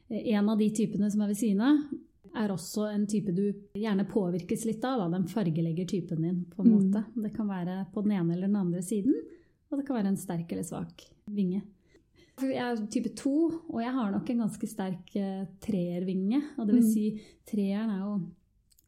eh, 0.09 0.33
en 0.35 0.49
av 0.49 0.59
de 0.59 0.69
typene 0.75 1.11
som 1.11 1.21
er 1.23 1.31
ved 1.33 1.39
siden 1.39 1.61
av, 1.67 1.83
er 2.35 2.49
også 2.49 2.87
en 2.93 3.05
type 3.07 3.33
du 3.35 3.53
gjerne 3.75 4.05
påvirkes 4.09 4.65
litt 4.65 4.83
av. 4.85 4.99
Da. 4.99 5.09
Den 5.17 5.27
fargelegger 5.27 5.85
typen 5.87 6.21
din, 6.21 6.45
på 6.49 6.63
en 6.63 6.71
Mm. 6.71 6.91
måte. 6.91 7.05
Det 7.21 7.33
kan 7.35 7.47
være 7.47 7.87
på 7.93 8.03
den 8.03 8.11
ene 8.11 8.33
eller 8.33 8.47
den 8.47 8.55
andre 8.55 8.81
siden, 8.81 9.13
og 9.71 9.77
det 9.79 9.85
kan 9.87 9.95
være 9.97 10.07
en 10.07 10.17
sterk 10.17 10.51
eller 10.51 10.63
svak 10.63 11.03
vinge. 11.29 11.61
Jeg 12.41 12.55
er 12.57 12.75
type 12.87 13.15
to, 13.15 13.61
og 13.69 13.79
jeg 13.81 13.91
har 13.93 14.11
nok 14.11 14.29
en 14.29 14.39
ganske 14.39 14.67
sterk 14.67 15.15
eh, 15.15 15.45
treervinge. 15.61 16.41
Og 16.57 16.65
det 16.67 16.73
vil 16.75 16.83
Mm. 16.83 16.91
si, 16.93 17.21
treeren 17.45 17.89
er 17.91 17.99
jo 17.99 18.31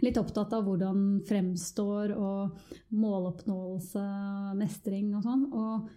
litt 0.01 0.15
opptatt 0.17 0.51
av 0.53 0.63
hvordan 0.65 1.21
fremstår 1.25 2.15
og 2.17 2.51
måloppnåelse, 2.91 4.55
mestring 4.57 5.13
og 5.15 5.23
sånn. 5.23 5.45
Og 5.53 5.89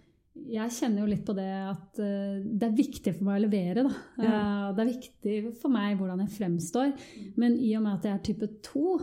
jeg 0.49 0.73
kjenner 0.75 1.03
jo 1.03 1.09
litt 1.09 1.25
på 1.27 1.35
det 1.37 1.49
at 1.69 1.99
eh, 2.03 2.39
det 2.43 2.67
er 2.69 2.77
viktig 2.77 3.13
for 3.17 3.27
meg 3.27 3.39
å 3.39 3.43
levere, 3.45 3.83
da. 3.87 3.93
Eh, 4.21 4.67
det 4.75 4.83
er 4.83 4.91
viktig 4.93 5.35
for 5.59 5.73
meg 5.73 5.97
hvordan 5.99 6.23
jeg 6.25 6.35
fremstår. 6.37 6.93
Men 7.41 7.57
i 7.59 7.73
og 7.77 7.85
med 7.85 7.97
at 7.97 8.07
jeg 8.09 8.15
er 8.17 8.25
type 8.29 8.51
2, 8.69 8.97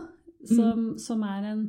som, 0.47 0.91
som 1.01 1.23
er 1.27 1.51
en 1.51 1.63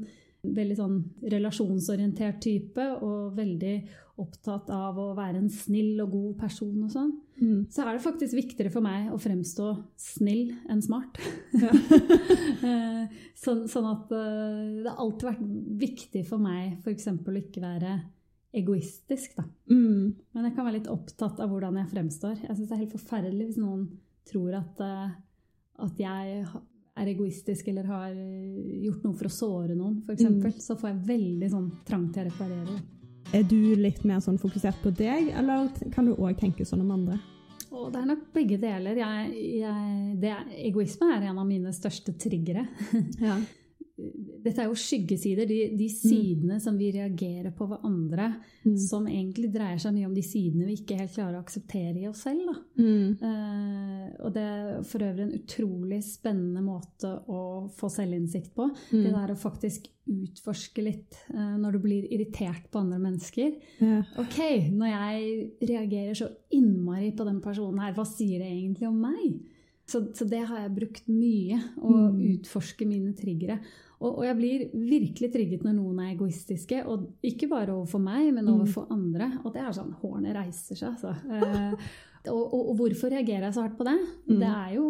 veldig 0.48 0.76
sånn 0.78 0.98
relasjonsorientert 1.34 2.38
type 2.44 2.84
og 3.02 3.34
veldig 3.36 3.76
opptatt 4.18 4.70
av 4.74 4.98
å 4.98 5.12
være 5.14 5.38
en 5.42 5.50
snill 5.52 5.98
og 6.02 6.12
god 6.14 6.36
person 6.46 6.84
og 6.86 6.92
sånn, 6.94 7.16
Mm. 7.38 7.68
så 7.70 7.84
er 7.84 7.94
det 7.94 8.02
faktisk 8.02 8.34
viktigere 8.34 8.70
for 8.74 8.82
meg 8.82 9.12
å 9.14 9.18
fremstå 9.22 9.68
snill 9.94 10.56
enn 10.68 10.80
smart. 10.82 11.20
Ja. 11.54 11.70
så, 13.42 13.54
sånn, 13.70 13.86
at 13.86 14.10
eh, 14.10 14.82
det 14.82 14.90
har 14.90 14.98
alltid 14.98 15.28
vært 15.28 15.44
viktig 15.84 16.24
for 16.26 16.42
meg 16.42 16.80
f.eks. 16.82 17.06
å 17.14 17.36
ikke 17.38 17.62
være 17.62 17.92
egoistisk, 18.54 19.36
da. 19.36 19.44
Mm. 19.70 20.16
Men 20.32 20.48
jeg 20.48 20.54
kan 20.56 20.66
være 20.66 20.78
litt 20.78 20.90
opptatt 20.90 21.40
av 21.42 21.50
hvordan 21.52 21.78
jeg 21.82 21.92
fremstår. 21.92 22.42
Jeg 22.46 22.56
syns 22.56 22.68
det 22.68 22.76
er 22.76 22.82
helt 22.84 22.96
forferdelig 22.96 23.48
hvis 23.50 23.60
noen 23.60 23.86
tror 24.28 24.58
at, 24.58 24.82
eh, 24.84 25.16
at 25.84 26.02
jeg 26.02 26.44
er 26.98 27.10
egoistisk 27.12 27.68
eller 27.70 27.88
har 27.88 28.14
gjort 28.14 29.04
noe 29.04 29.16
for 29.18 29.28
å 29.28 29.32
såre 29.32 29.76
noen, 29.78 30.00
f.eks. 30.06 30.24
Mm. 30.28 30.60
Så 30.62 30.78
får 30.78 30.92
jeg 30.92 31.02
veldig 31.12 31.50
sånn 31.52 31.68
trang 31.88 32.08
til 32.12 32.24
å 32.24 32.30
reparere. 32.30 32.78
Er 33.36 33.44
du 33.44 33.58
litt 33.76 34.04
mer 34.08 34.22
sånn 34.24 34.40
fokusert 34.40 34.80
på 34.82 34.92
deg, 34.96 35.28
eller 35.36 35.68
kan 35.92 36.08
du 36.08 36.14
òg 36.16 36.38
tenke 36.40 36.64
sånn 36.66 36.86
om 36.86 36.94
andre? 36.96 37.18
Og 37.68 37.90
det 37.92 38.00
er 38.00 38.08
nok 38.08 38.22
begge 38.32 38.56
deler. 38.60 38.96
Jeg, 38.96 39.42
jeg, 39.60 40.14
det, 40.22 40.32
egoisme 40.64 41.10
er 41.12 41.28
en 41.28 41.40
av 41.40 41.46
mine 41.46 41.72
største 41.76 42.16
triggere. 42.16 42.66
Ja. 43.20 43.36
Dette 43.98 44.62
er 44.62 44.68
jo 44.70 44.76
skyggesider, 44.78 45.48
de, 45.50 45.56
de 45.74 45.88
sidene 45.90 46.60
som 46.62 46.76
vi 46.78 46.92
reagerer 46.94 47.50
på 47.56 47.66
ved 47.72 47.84
andre, 47.88 48.28
Mm. 48.68 48.74
som 48.76 49.06
egentlig 49.08 49.48
dreier 49.54 49.78
seg 49.80 49.94
mye 49.94 50.06
om 50.08 50.14
de 50.14 50.22
sidene 50.26 50.66
vi 50.66 50.74
ikke 50.76 50.96
helt 50.98 51.12
klarer 51.14 51.38
å 51.38 51.42
akseptere 51.44 52.02
i 52.02 52.08
oss 52.10 52.24
selv. 52.26 52.50
Mm. 52.76 53.14
Eh, 53.22 54.08
og 54.26 54.32
det 54.34 54.42
er 54.44 54.82
for 54.84 55.04
øvrig 55.06 55.24
en 55.24 55.32
utrolig 55.38 56.00
spennende 56.04 56.60
måte 56.66 57.12
å 57.32 57.38
få 57.78 57.88
selvinnsikt 57.94 58.50
på. 58.58 58.66
Mm. 58.92 59.04
Det 59.06 59.12
der 59.14 59.32
å 59.32 59.38
faktisk 59.40 59.86
utforske 60.08 60.84
litt 60.84 61.16
eh, 61.32 61.54
når 61.62 61.78
du 61.78 61.80
blir 61.86 62.08
irritert 62.12 62.66
på 62.72 62.82
andre 62.82 62.98
mennesker. 63.06 63.54
Ja. 63.80 64.02
Ok, 64.20 64.38
når 64.74 64.92
jeg 64.92 65.70
reagerer 65.70 66.18
så 66.18 66.28
innmari 66.58 67.12
på 67.16 67.24
den 67.28 67.40
personen 67.44 67.80
her, 67.86 67.94
hva 67.96 68.04
sier 68.10 68.42
det 68.42 68.50
egentlig 68.52 68.90
om 68.90 69.00
meg? 69.06 69.38
Så, 69.88 70.02
så 70.12 70.26
det 70.28 70.42
har 70.46 70.58
jeg 70.66 70.74
brukt 70.76 71.06
mye, 71.08 71.56
å 71.80 71.92
Mm. 72.12 72.18
utforske 72.34 72.84
mine 72.86 73.14
triggere. 73.16 73.58
Og, 74.00 74.18
og 74.18 74.24
jeg 74.26 74.36
blir 74.36 74.64
virkelig 74.74 75.30
trigget 75.32 75.62
når 75.64 75.74
noen 75.78 75.98
er 76.04 76.10
egoistiske, 76.14 76.82
og 76.86 77.06
ikke 77.24 77.48
bare 77.48 77.72
overfor 77.72 78.02
meg, 78.04 78.28
men 78.34 78.44
Mm. 78.44 78.52
overfor 78.60 78.86
andre. 78.92 79.30
Og 79.44 79.52
det 79.54 79.62
er 79.62 79.72
sånn 79.72 79.94
Hårene 80.02 80.34
reiser 80.36 80.76
seg, 80.76 80.92
altså. 80.92 81.14
Eh, 81.32 81.72
og, 82.30 82.42
og, 82.52 82.68
og 82.70 82.76
hvorfor 82.82 83.10
reagerer 83.10 83.48
jeg 83.48 83.54
så 83.56 83.62
hardt 83.64 83.78
på 83.78 83.84
det? 83.88 83.96
Mm. 84.28 84.38
Det 84.38 84.50
er 84.52 84.74
jo 84.76 84.84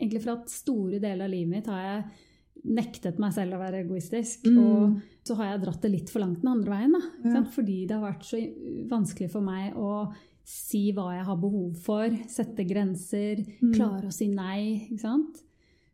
egentlig 0.00 0.22
for 0.24 0.32
at 0.32 0.50
store 0.50 0.98
deler 0.98 1.24
av 1.24 1.30
livet 1.30 1.48
mitt 1.54 1.66
har 1.70 1.82
jeg 1.86 2.04
nektet 2.74 3.18
meg 3.22 3.32
selv 3.32 3.54
å 3.56 3.60
være 3.62 3.84
egoistisk. 3.86 4.44
Mm. 4.50 4.58
Og 4.58 5.00
så 5.24 5.36
har 5.38 5.52
jeg 5.54 5.62
dratt 5.62 5.80
det 5.86 5.90
litt 5.94 6.10
for 6.12 6.20
langt 6.20 6.42
den 6.42 6.50
andre 6.52 6.74
veien. 6.74 6.92
Da, 6.92 7.00
Ja. 7.38 7.42
Fordi 7.54 7.86
det 7.86 7.96
har 7.96 8.12
vært 8.12 8.26
så 8.26 8.40
vanskelig 8.90 9.30
for 9.30 9.40
meg 9.40 9.74
å 9.76 10.12
si 10.50 10.90
hva 10.96 11.08
jeg 11.14 11.24
har 11.28 11.38
behov 11.40 11.76
for, 11.84 12.10
sette 12.28 12.64
grenser, 12.66 13.44
Mm. 13.62 13.72
klare 13.76 14.08
å 14.08 14.12
si 14.14 14.28
nei. 14.28 14.88
Ikke 14.90 15.00
sant? 15.04 15.42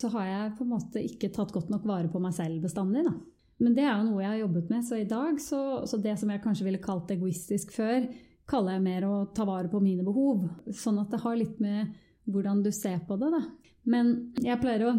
Så 0.01 0.11
har 0.12 0.27
jeg 0.27 0.57
på 0.59 0.64
en 0.64 0.71
måte 0.75 1.01
ikke 1.03 1.33
tatt 1.33 1.53
godt 1.53 1.71
nok 1.73 1.85
vare 1.88 2.09
på 2.12 2.21
meg 2.21 2.33
selv 2.37 2.62
bestandig. 2.64 3.05
Da. 3.05 3.12
Men 3.61 3.75
det 3.75 3.85
er 3.85 3.97
jo 3.97 4.11
noe 4.11 4.23
jeg 4.23 4.31
har 4.33 4.40
jobbet 4.49 4.71
med. 4.71 4.85
Så 4.85 4.99
i 5.01 5.05
dag, 5.09 5.38
så, 5.40 5.61
så 5.88 6.01
det 6.03 6.19
som 6.21 6.29
jeg 6.33 6.42
kanskje 6.45 6.64
ville 6.64 6.83
kalt 6.85 7.09
egoistisk 7.14 7.73
før, 7.73 8.09
kaller 8.47 8.77
jeg 8.77 8.83
mer 8.85 9.07
å 9.09 9.14
ta 9.35 9.45
vare 9.49 9.69
på 9.73 9.81
mine 9.83 10.05
behov. 10.05 10.45
Sånn 10.71 11.01
at 11.01 11.11
det 11.11 11.21
har 11.23 11.37
litt 11.37 11.59
med 11.61 11.95
hvordan 12.29 12.62
du 12.62 12.71
ser 12.73 13.01
på 13.09 13.16
det, 13.19 13.31
da. 13.33 13.40
Men 13.87 14.33
jeg 14.42 14.61
pleier 14.61 14.85
å 14.88 14.92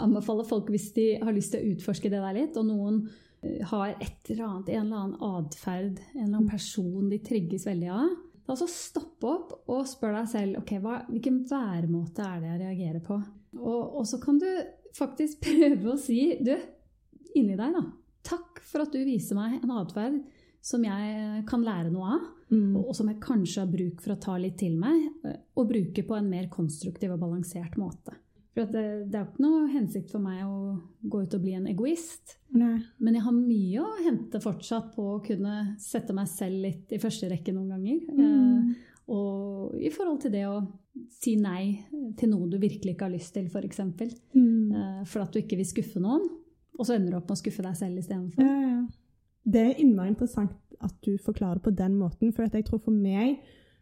anbefale 0.00 0.44
folk 0.48 0.68
hvis 0.72 0.92
de 0.96 1.06
har 1.22 1.32
lyst 1.32 1.52
til 1.52 1.60
å 1.62 1.74
utforske 1.74 2.10
det 2.10 2.20
der 2.22 2.34
litt, 2.36 2.56
og 2.56 2.66
noen 2.66 2.98
eh, 3.42 3.60
har 3.70 3.94
et 4.00 4.30
eller 4.30 4.44
annet, 4.46 4.68
en 4.74 4.86
eller 4.86 4.96
annen 5.04 5.22
atferd, 5.44 6.00
en 6.14 6.24
eller 6.24 6.36
annen 6.40 6.50
person 6.50 7.08
de 7.10 7.18
trigges 7.18 7.66
veldig 7.68 7.90
av. 7.94 8.10
Da 8.50 8.56
stoppe 8.58 8.74
stopp 8.74 9.24
opp 9.30 9.70
og 9.70 9.86
spør 9.86 10.16
deg 10.18 10.28
selv 10.32 10.58
ok, 10.58 10.74
hva, 10.82 10.96
hvilken 11.06 11.42
væremåte 11.46 12.24
er 12.26 12.40
det 12.42 12.50
jeg 12.50 12.60
reagerer 12.64 13.04
på. 13.06 13.20
Og, 13.60 13.96
og 14.00 14.04
så 14.08 14.18
kan 14.22 14.40
du 14.42 14.48
faktisk 14.96 15.40
prøve 15.46 15.94
å 15.94 16.00
si 16.00 16.34
du, 16.42 16.56
inni 17.38 17.54
deg, 17.54 17.76
da. 17.76 17.84
Takk 18.26 18.60
for 18.66 18.84
at 18.84 18.92
du 18.94 19.00
viser 19.06 19.38
meg 19.38 19.60
en 19.60 19.74
atferd 19.78 20.18
som 20.60 20.82
jeg 20.84 21.44
kan 21.48 21.62
lære 21.64 21.94
noe 21.94 22.18
av, 22.18 22.28
Mm. 22.50 22.72
og 22.82 22.96
som 22.98 23.06
jeg 23.06 23.20
kanskje 23.22 23.62
har 23.62 23.68
bruk 23.70 24.00
for 24.02 24.16
å 24.16 24.18
ta 24.18 24.32
litt 24.42 24.56
til 24.58 24.72
meg, 24.74 25.04
eh, 25.22 25.36
og 25.54 25.68
bruke 25.70 26.02
på 26.02 26.16
en 26.16 26.26
mer 26.26 26.48
konstruktiv 26.50 27.12
og 27.14 27.20
balansert 27.22 27.76
måte. 27.78 28.16
For 28.50 28.66
at 28.66 28.72
det, 28.74 28.84
det 29.12 29.18
er 29.18 29.22
jo 29.22 29.28
ikke 29.30 29.44
noe 29.44 29.66
hensikt 29.70 30.10
for 30.10 30.22
meg 30.22 30.42
å 30.42 30.74
gå 31.12 31.22
ut 31.22 31.34
og 31.36 31.42
bli 31.44 31.54
en 31.54 31.68
egoist. 31.70 32.34
Nei. 32.58 32.80
Men 32.98 33.16
jeg 33.16 33.24
har 33.26 33.36
mye 33.36 33.84
å 33.84 33.90
hente 34.02 34.40
fortsatt 34.42 34.90
på 34.96 35.06
å 35.12 35.20
kunne 35.22 35.76
sette 35.82 36.14
meg 36.16 36.30
selv 36.30 36.64
litt 36.64 36.90
i 36.90 36.98
første 37.02 37.30
rekke 37.30 37.54
noen 37.54 37.76
ganger. 37.76 38.00
Mm. 38.10 38.24
Eh, 38.26 38.88
og 39.14 39.78
i 39.78 39.90
forhold 39.94 40.20
til 40.24 40.34
det 40.34 40.44
å 40.50 40.58
si 41.14 41.36
nei 41.38 41.80
til 42.18 42.32
noe 42.32 42.50
du 42.50 42.58
virkelig 42.60 42.96
ikke 42.96 43.06
har 43.06 43.14
lyst 43.14 43.34
til, 43.36 43.46
f.eks. 43.46 43.80
Mm. 44.34 44.74
Eh, 44.74 45.00
for 45.06 45.22
at 45.22 45.30
du 45.34 45.40
ikke 45.42 45.58
vil 45.60 45.70
skuffe 45.70 46.02
noen, 46.02 46.26
og 46.78 46.86
så 46.86 46.96
ender 46.96 47.14
du 47.14 47.20
opp 47.20 47.30
med 47.30 47.38
å 47.38 47.42
skuffe 47.42 47.64
deg 47.64 47.78
selv 47.78 48.02
istedenfor. 48.02 48.46
Ja, 48.46 48.74
ja. 48.74 48.82
Det 49.50 49.62
er 49.62 49.80
innmari 49.80 50.12
interessant 50.12 50.58
at 50.84 50.94
du 51.04 51.14
forklarer 51.22 51.58
det 51.58 51.68
på 51.68 51.76
den 51.76 51.96
måten, 52.00 52.34
for 52.34 52.46
at 52.46 52.54
jeg 52.56 52.66
tror 52.66 52.82
for 52.82 52.94
meg 52.94 53.40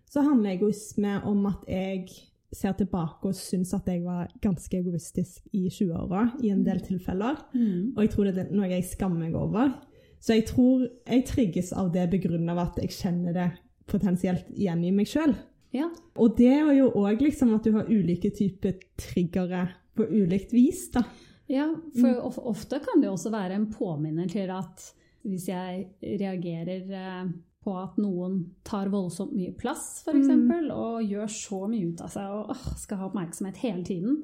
så 0.09 0.23
handler 0.25 0.57
egoisme 0.57 1.19
om 1.29 1.45
at 1.51 1.65
jeg 1.69 2.07
ser 2.55 2.73
tilbake 2.79 3.29
og 3.29 3.37
syns 3.37 3.75
at 3.77 3.89
jeg 3.91 4.03
var 4.05 4.31
ganske 4.43 4.79
egoistisk 4.79 5.45
i 5.53 5.67
20-åra 5.69 6.25
i 6.45 6.53
en 6.55 6.65
del 6.65 6.81
tilfeller. 6.85 7.37
Mm. 7.53 7.95
Og 7.97 8.03
jeg 8.05 8.13
tror 8.15 8.31
det 8.31 8.45
er 8.45 8.55
noe 8.57 8.71
jeg 8.71 8.87
skammer 8.89 9.27
meg 9.27 9.37
over. 9.37 9.75
Så 10.19 10.39
jeg 10.39 10.49
tror 10.49 10.87
jeg 10.87 11.27
trigges 11.29 11.73
av 11.77 11.93
det 11.95 12.09
begrunnet 12.11 12.51
av 12.55 12.65
at 12.65 12.81
jeg 12.83 12.95
kjenner 12.97 13.37
det 13.37 13.49
potensielt 13.89 14.49
igjen 14.57 14.83
i 14.85 14.93
meg 14.95 15.09
sjøl. 15.11 15.37
Ja. 15.77 15.91
Og 16.17 16.39
det 16.39 16.51
er 16.55 16.73
jo 16.79 16.91
òg 16.97 17.21
liksom 17.23 17.53
at 17.57 17.67
du 17.67 17.75
har 17.77 17.91
ulike 17.91 18.31
typer 18.35 18.79
triggere 18.99 19.67
på 19.99 20.07
ulikt 20.09 20.55
vis, 20.57 20.87
da. 20.95 21.05
Ja, 21.49 21.69
for 21.97 22.49
ofte 22.51 22.81
kan 22.85 23.01
det 23.01 23.09
også 23.09 23.33
være 23.33 23.57
en 23.57 23.71
påminner 23.73 24.29
til 24.29 24.51
at 24.53 24.83
hvis 25.29 25.49
jeg 25.49 25.87
reagerer 26.21 26.93
eh, 26.93 27.31
på 27.69 27.77
at 27.77 27.99
noen 28.01 28.41
tar 28.65 28.89
voldsomt 28.93 29.37
mye 29.37 29.53
plass, 29.61 30.01
f.eks., 30.09 30.29
Mm. 30.33 30.71
og 30.73 31.03
gjør 31.05 31.29
så 31.37 31.63
mye 31.69 31.93
ut 31.93 32.01
av 32.09 32.15
seg 32.17 32.33
og 32.41 32.55
øh, 32.57 32.69
skal 32.81 33.03
ha 33.05 33.11
oppmerksomhet 33.13 33.61
hele 33.61 33.85
tiden, 33.85 34.23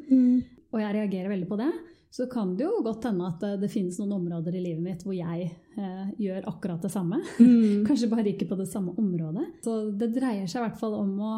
og 0.72 0.80
jeg 0.80 0.96
reagerer 0.96 1.28
veldig 1.36 1.48
på 1.52 1.60
det, 1.60 1.68
så 2.14 2.28
kan 2.30 2.52
det 2.56 2.62
jo 2.62 2.76
godt 2.86 3.04
hende 3.08 3.26
at 3.26 3.42
eh, 3.42 3.56
det 3.58 3.68
finnes 3.72 3.96
noen 3.98 4.12
områder 4.20 4.54
i 4.54 4.60
livet 4.62 4.82
mitt 4.84 5.00
hvor 5.02 5.16
jeg 5.18 5.48
eh, 5.50 6.10
gjør 6.22 6.44
akkurat 6.52 6.82
det 6.86 6.90
samme. 6.94 7.18
Mm. 7.42 7.82
Kanskje 7.88 8.06
bare 8.12 8.30
ikke 8.30 8.46
på 8.52 8.58
det 8.60 8.68
samme 8.70 8.94
området. 9.02 9.48
Så 9.66 9.74
det 9.98 10.12
dreier 10.14 10.46
seg 10.46 10.60
i 10.62 10.64
hvert 10.68 10.78
fall 10.78 10.94
om 11.00 11.10
å 11.18 11.32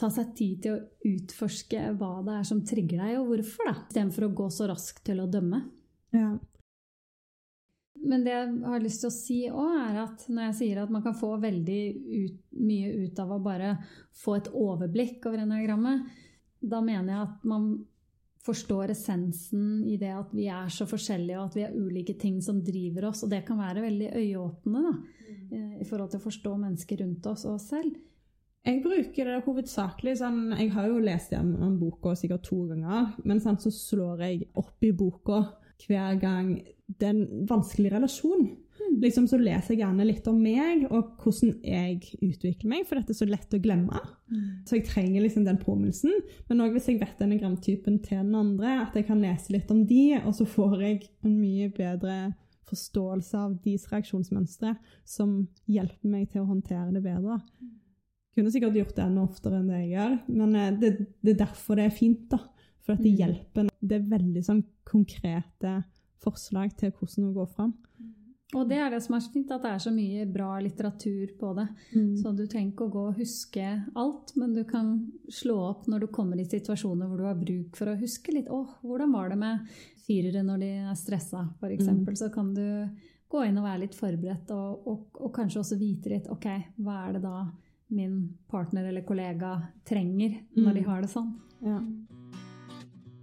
ta 0.00 0.10
seg 0.12 0.34
tid 0.36 0.60
til 0.64 0.76
å 0.76 0.82
utforske 1.08 1.86
hva 1.96 2.10
det 2.26 2.36
er 2.38 2.44
som 2.48 2.60
trigger 2.68 3.00
deg, 3.00 3.14
og 3.20 3.32
hvorfor, 3.32 3.68
da. 3.68 3.74
Istedenfor 3.88 4.28
å 4.28 4.32
gå 4.42 4.46
så 4.52 4.68
raskt 4.68 5.02
til 5.08 5.20
å 5.24 5.28
dømme. 5.32 5.62
Ja. 6.16 6.30
Men 8.00 8.24
det 8.24 8.32
jeg 8.32 8.52
har 8.64 8.80
lyst 8.80 9.02
til 9.02 9.10
å 9.10 9.14
si 9.14 9.38
òg, 9.50 9.76
er 9.82 10.00
at 10.06 10.24
når 10.32 10.48
jeg 10.48 10.58
sier 10.62 10.82
at 10.82 10.92
man 10.92 11.04
kan 11.04 11.16
få 11.16 11.34
veldig 11.42 11.82
ut, 12.24 12.40
mye 12.56 12.92
ut 13.04 13.20
av 13.20 13.34
å 13.34 13.42
bare 13.44 13.74
få 14.22 14.38
et 14.38 14.50
overblikk 14.56 15.26
over 15.28 15.44
enagrammet, 15.44 16.08
da 16.60 16.80
mener 16.84 17.12
jeg 17.12 17.26
at 17.26 17.48
man 17.48 17.70
forstår 18.44 18.94
essensen 18.94 19.82
i 19.84 19.98
det 20.00 20.12
at 20.16 20.30
vi 20.32 20.46
er 20.48 20.68
så 20.72 20.86
forskjellige, 20.88 21.38
og 21.38 21.50
at 21.50 21.58
vi 21.58 21.64
har 21.66 21.76
ulike 21.76 22.16
ting 22.20 22.40
som 22.44 22.62
driver 22.64 23.10
oss. 23.10 23.24
Og 23.24 23.32
det 23.32 23.42
kan 23.48 23.60
være 23.60 23.84
veldig 23.84 24.12
øyeåpne 24.16 24.84
da, 24.86 24.94
eh, 25.52 25.74
i 25.82 25.88
forhold 25.88 26.14
til 26.14 26.22
å 26.22 26.28
forstå 26.28 26.54
mennesker 26.56 27.02
rundt 27.04 27.26
oss 27.28 27.44
og 27.44 27.58
oss 27.58 27.68
selv. 27.74 27.98
Jeg 28.60 28.82
bruker 28.84 29.24
det 29.24 29.44
hovedsakelig 29.46 30.18
sånn 30.20 30.50
Jeg 30.58 30.68
har 30.74 30.88
jo 30.90 30.98
lest 31.00 31.30
gjennom 31.32 31.78
boka 31.80 32.12
sikkert 32.12 32.44
to 32.44 32.66
ganger, 32.68 33.14
men 33.24 33.40
sånn, 33.40 33.56
så 33.56 33.72
slår 33.72 34.20
jeg 34.26 34.50
opp 34.54 34.84
i 34.84 34.92
boka 34.92 35.40
hver 35.86 36.20
gang 36.20 36.58
det 36.98 37.06
er 37.06 37.14
en 37.14 37.46
vanskelig 37.46 37.92
relasjon. 37.92 38.48
Liksom 39.00 39.26
Så 39.28 39.38
leser 39.38 39.74
jeg 39.76 39.82
gjerne 39.84 40.04
litt 40.08 40.26
om 40.26 40.38
meg 40.42 40.86
og 40.90 41.12
hvordan 41.22 41.60
jeg 41.62 42.00
utvikler 42.26 42.68
meg, 42.72 42.86
for 42.88 42.98
dette 42.98 43.12
er 43.14 43.18
så 43.20 43.28
lett 43.28 43.54
å 43.54 43.60
glemme. 43.62 44.00
Så 44.66 44.78
jeg 44.78 44.86
trenger 44.88 45.22
liksom 45.22 45.44
den 45.46 45.58
påminnelsen. 45.62 46.10
Men 46.48 46.60
òg 46.64 46.72
hvis 46.74 46.88
jeg 46.90 46.98
vet 47.00 47.20
enegramtypen 47.22 48.00
til 48.02 48.18
den 48.24 48.34
andre, 48.34 48.80
at 48.88 48.96
jeg 48.98 49.06
kan 49.06 49.20
lese 49.22 49.52
litt 49.54 49.70
om 49.70 49.84
de, 49.86 50.16
og 50.24 50.34
så 50.34 50.46
får 50.48 50.80
jeg 50.82 51.02
en 51.22 51.36
mye 51.38 51.68
bedre 51.76 52.16
forståelse 52.70 53.34
av 53.38 53.54
deres 53.64 53.86
reaksjonsmønstre, 53.92 54.74
som 55.04 55.48
hjelper 55.70 56.08
meg 56.10 56.28
til 56.32 56.42
å 56.42 56.48
håndtere 56.50 56.90
det 56.94 57.02
bedre. 57.04 57.40
Jeg 57.60 58.34
Kunne 58.38 58.52
sikkert 58.54 58.76
gjort 58.78 58.96
det 58.96 59.04
enda 59.04 59.22
oftere 59.26 59.58
enn 59.60 59.68
det 59.70 59.80
jeg 59.84 59.92
gjør, 59.96 60.18
men 60.28 60.54
eh, 60.56 60.70
det, 60.80 60.90
det 61.22 61.32
er 61.34 61.40
derfor 61.44 61.76
det 61.78 61.86
er 61.90 61.94
fint. 61.96 62.28
da. 62.30 62.38
For 62.80 62.94
at 62.96 63.02
det 63.04 63.10
Mm. 63.12 63.18
hjelper. 63.20 63.68
Det 63.82 63.96
er 63.98 64.06
veldig 64.18 64.42
sånn 64.46 64.62
konkrete 64.88 65.84
forslag 66.24 66.74
til 66.76 66.92
hvordan 66.92 67.30
å 67.30 67.34
gå 67.40 67.46
fram. 67.54 67.72
Og 68.50 68.64
det 68.66 68.80
er 68.82 68.90
det 68.90 68.98
som 69.04 69.14
er 69.14 69.20
så 69.22 69.30
fint, 69.30 69.50
at 69.54 69.62
det 69.62 69.70
er 69.70 69.78
så 69.78 69.92
mye 69.94 70.24
bra 70.26 70.56
litteratur 70.58 71.36
på 71.38 71.52
det. 71.54 71.68
Så 72.18 72.32
du 72.34 72.40
trenger 72.50 72.72
ikke 72.72 72.88
å 72.88 72.90
gå 72.96 73.04
og 73.12 73.20
huske 73.20 73.66
alt, 73.94 74.32
men 74.36 74.56
du 74.56 74.64
kan 74.66 74.88
slå 75.30 75.54
opp 75.68 75.86
når 75.86 76.00
du 76.00 76.06
kommer 76.10 76.40
i 76.42 76.48
situasjoner 76.50 77.06
hvor 77.06 77.18
du 77.22 77.28
har 77.28 77.38
bruk 77.38 77.76
for 77.78 77.92
å 77.92 77.94
huske 78.00 78.34
litt. 78.34 78.50
Åh, 78.50 78.72
hvordan 78.82 79.12
var 79.14 79.30
det 79.30 79.38
med 79.38 79.70
firere 80.02 80.42
når 80.42 80.58
de 80.64 80.70
er 80.90 80.98
stressa, 80.98 81.44
f.eks.? 81.60 81.86
Mm. 81.94 82.02
Så 82.18 82.28
kan 82.34 82.50
du 82.56 82.66
gå 83.30 83.44
inn 83.46 83.58
og 83.62 83.68
være 83.68 83.84
litt 83.84 83.94
forberedt, 83.94 84.50
og, 84.50 84.82
og, 84.90 85.20
og 85.22 85.30
kanskje 85.36 85.60
også 85.62 85.78
vite 85.78 86.10
litt 86.10 86.26
ok, 86.34 86.48
hva 86.82 87.04
er 87.06 87.12
det 87.20 87.22
da 87.22 87.44
min 87.94 88.18
partner 88.50 88.88
eller 88.90 89.06
kollega 89.06 89.60
trenger 89.86 90.40
når 90.58 90.74
de 90.74 90.82
Mm. 90.82 90.88
har 90.90 91.00
det 91.06 91.10
sånn. 91.14 91.30
Ja. 91.62 91.78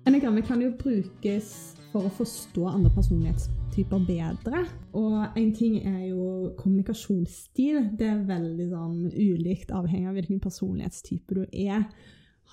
Enagrammet 0.07 0.47
kan 0.47 0.61
jo 0.63 0.71
brukes 0.79 1.75
for 1.97 2.05
å 2.05 2.13
forstå 2.13 2.65
andre 2.69 2.91
personlighetstyper 2.93 4.03
bedre. 4.05 4.63
Og 4.97 5.37
en 5.39 5.51
ting 5.57 5.79
er 5.81 6.09
jo 6.11 6.51
kommunikasjonsstil. 6.59 7.91
Det 7.97 8.09
er 8.11 8.25
veldig 8.27 8.67
sånn 8.69 8.97
ulikt 9.13 9.73
avhengig 9.73 10.11
av 10.11 10.17
hvilken 10.19 10.41
personlighetstype 10.43 11.37
du 11.39 11.43
er. 11.47 11.87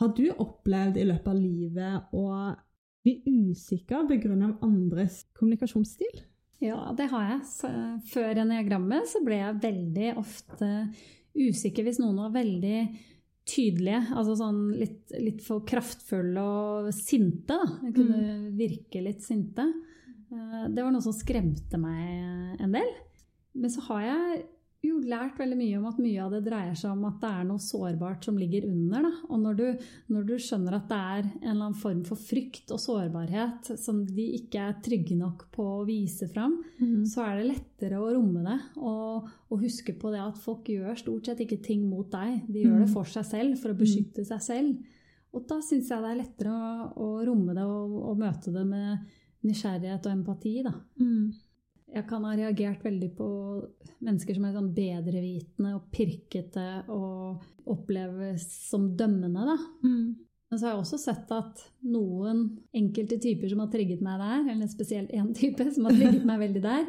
Har 0.00 0.14
du 0.16 0.26
opplevd 0.32 0.96
i 0.98 1.08
løpet 1.10 1.28
av 1.30 1.38
livet 1.40 2.14
å 2.16 2.28
bli 3.04 3.18
usikker 3.28 4.08
pga. 4.08 4.54
andres 4.64 5.26
kommunikasjonsstil? 5.36 6.22
Ja, 6.64 6.94
det 6.96 7.10
har 7.12 7.28
jeg. 7.34 7.40
Så, 7.50 7.68
før 8.14 8.40
enneagrammet 8.46 9.10
så 9.12 9.20
ble 9.24 9.42
jeg 9.42 9.60
veldig 9.60 10.14
ofte 10.22 10.70
usikker 11.36 11.84
hvis 11.84 12.00
noen 12.00 12.22
var 12.22 12.32
veldig 12.38 12.78
tydelige. 13.48 14.00
Altså 14.16 14.36
sånn 14.38 14.60
litt, 14.80 15.12
litt 15.20 15.42
for 15.44 15.64
kraftfulle 15.68 16.40
og 16.44 16.88
sinte. 16.96 17.54
Da. 17.54 17.78
Jeg 17.84 17.94
kunne 17.98 18.52
virke 18.58 19.02
litt 19.04 19.22
sinte. 19.22 19.66
Eh, 20.32 20.68
Det 20.72 20.82
var 20.82 20.90
noe 20.94 21.04
som 21.04 21.12
skremte 21.16 21.78
meg 21.80 22.60
en 22.60 22.72
del. 22.72 22.90
Men 23.54 23.70
så 23.70 23.84
har 23.90 24.02
jeg 24.08 24.44
jo 24.88 25.00
lært 25.04 25.38
veldig 25.40 25.56
mye 25.58 25.78
om 25.78 25.86
at 25.88 26.00
mye 26.02 26.22
av 26.24 26.34
det 26.34 26.40
dreier 26.46 26.76
seg 26.78 26.92
om 26.94 27.04
at 27.08 27.16
det 27.22 27.30
er 27.30 27.46
noe 27.48 27.62
sårbart 27.62 28.26
som 28.28 28.38
ligger 28.40 28.66
under. 28.68 29.06
Da. 29.06 29.12
Og 29.28 29.40
når 29.42 29.58
du, 29.58 29.64
når 30.14 30.26
du 30.28 30.34
skjønner 30.42 30.76
at 30.78 30.86
det 30.90 30.98
er 30.98 31.20
en 31.24 31.30
eller 31.40 31.52
annen 31.54 31.78
form 31.80 32.02
for 32.08 32.20
frykt 32.20 32.72
og 32.74 32.82
sårbarhet 32.82 33.72
som 33.80 34.02
de 34.06 34.26
ikke 34.38 34.62
er 34.68 34.78
trygge 34.84 35.18
nok 35.18 35.46
på 35.54 35.66
å 35.78 35.84
vise 35.88 36.28
fram, 36.32 36.58
så 37.10 37.24
er 37.26 37.40
det 37.40 37.50
lettere 37.52 38.00
å 38.00 38.12
romme 38.14 38.44
det. 38.46 38.58
Og, 38.80 39.30
og 39.50 39.64
huske 39.64 39.96
på 39.98 40.12
det 40.14 40.22
at 40.24 40.40
folk 40.40 40.68
gjør 40.72 40.98
stort 41.00 41.30
sett 41.30 41.44
ikke 41.44 41.62
ting 41.64 41.86
mot 41.88 42.10
deg. 42.12 42.44
De 42.48 42.66
gjør 42.66 42.84
det 42.84 42.92
for 42.92 43.08
seg 43.10 43.28
selv, 43.28 43.58
for 43.62 43.74
å 43.74 43.78
beskytte 43.78 44.26
seg 44.28 44.44
selv. 44.44 44.92
Og 45.34 45.48
da 45.50 45.58
syns 45.66 45.90
jeg 45.90 46.02
det 46.04 46.12
er 46.12 46.20
lettere 46.20 46.54
å, 46.54 46.88
å 46.94 47.08
romme 47.26 47.56
det 47.56 47.64
og, 47.66 47.98
og 48.12 48.20
møte 48.20 48.54
det 48.54 48.62
med 48.68 49.10
nysgjerrighet 49.44 50.06
og 50.06 50.14
empati. 50.14 50.54
Da. 50.64 50.72
Mm. 51.00 51.32
Jeg 51.94 52.06
kan 52.10 52.24
ha 52.26 52.34
reagert 52.34 52.82
veldig 52.82 53.10
på 53.14 53.26
mennesker 54.02 54.34
som 54.36 54.46
er 54.48 54.54
sånn 54.56 54.70
bedrevitende 54.74 55.74
og 55.76 55.88
pirkete 55.94 56.68
og 56.90 57.44
oppleves 57.70 58.46
som 58.68 58.88
dømmende. 58.98 59.44
Da. 59.46 59.56
Mm. 59.86 60.08
Men 60.50 60.58
så 60.58 60.66
har 60.66 60.74
jeg 60.74 60.82
også 60.82 61.00
sett 61.02 61.34
at 61.34 61.62
noen 61.86 62.42
enkelte 62.74 63.20
typer 63.22 63.50
som 63.50 63.62
har 63.62 63.70
trigget 63.72 64.02
meg 64.04 64.20
der, 64.22 64.42
eller 64.52 64.72
spesielt 64.72 65.14
én 65.14 65.30
type 65.36 65.68
som 65.74 65.86
har 65.88 65.96
trigget 65.96 66.26
meg 66.28 66.42
veldig 66.42 66.64
der, 66.66 66.88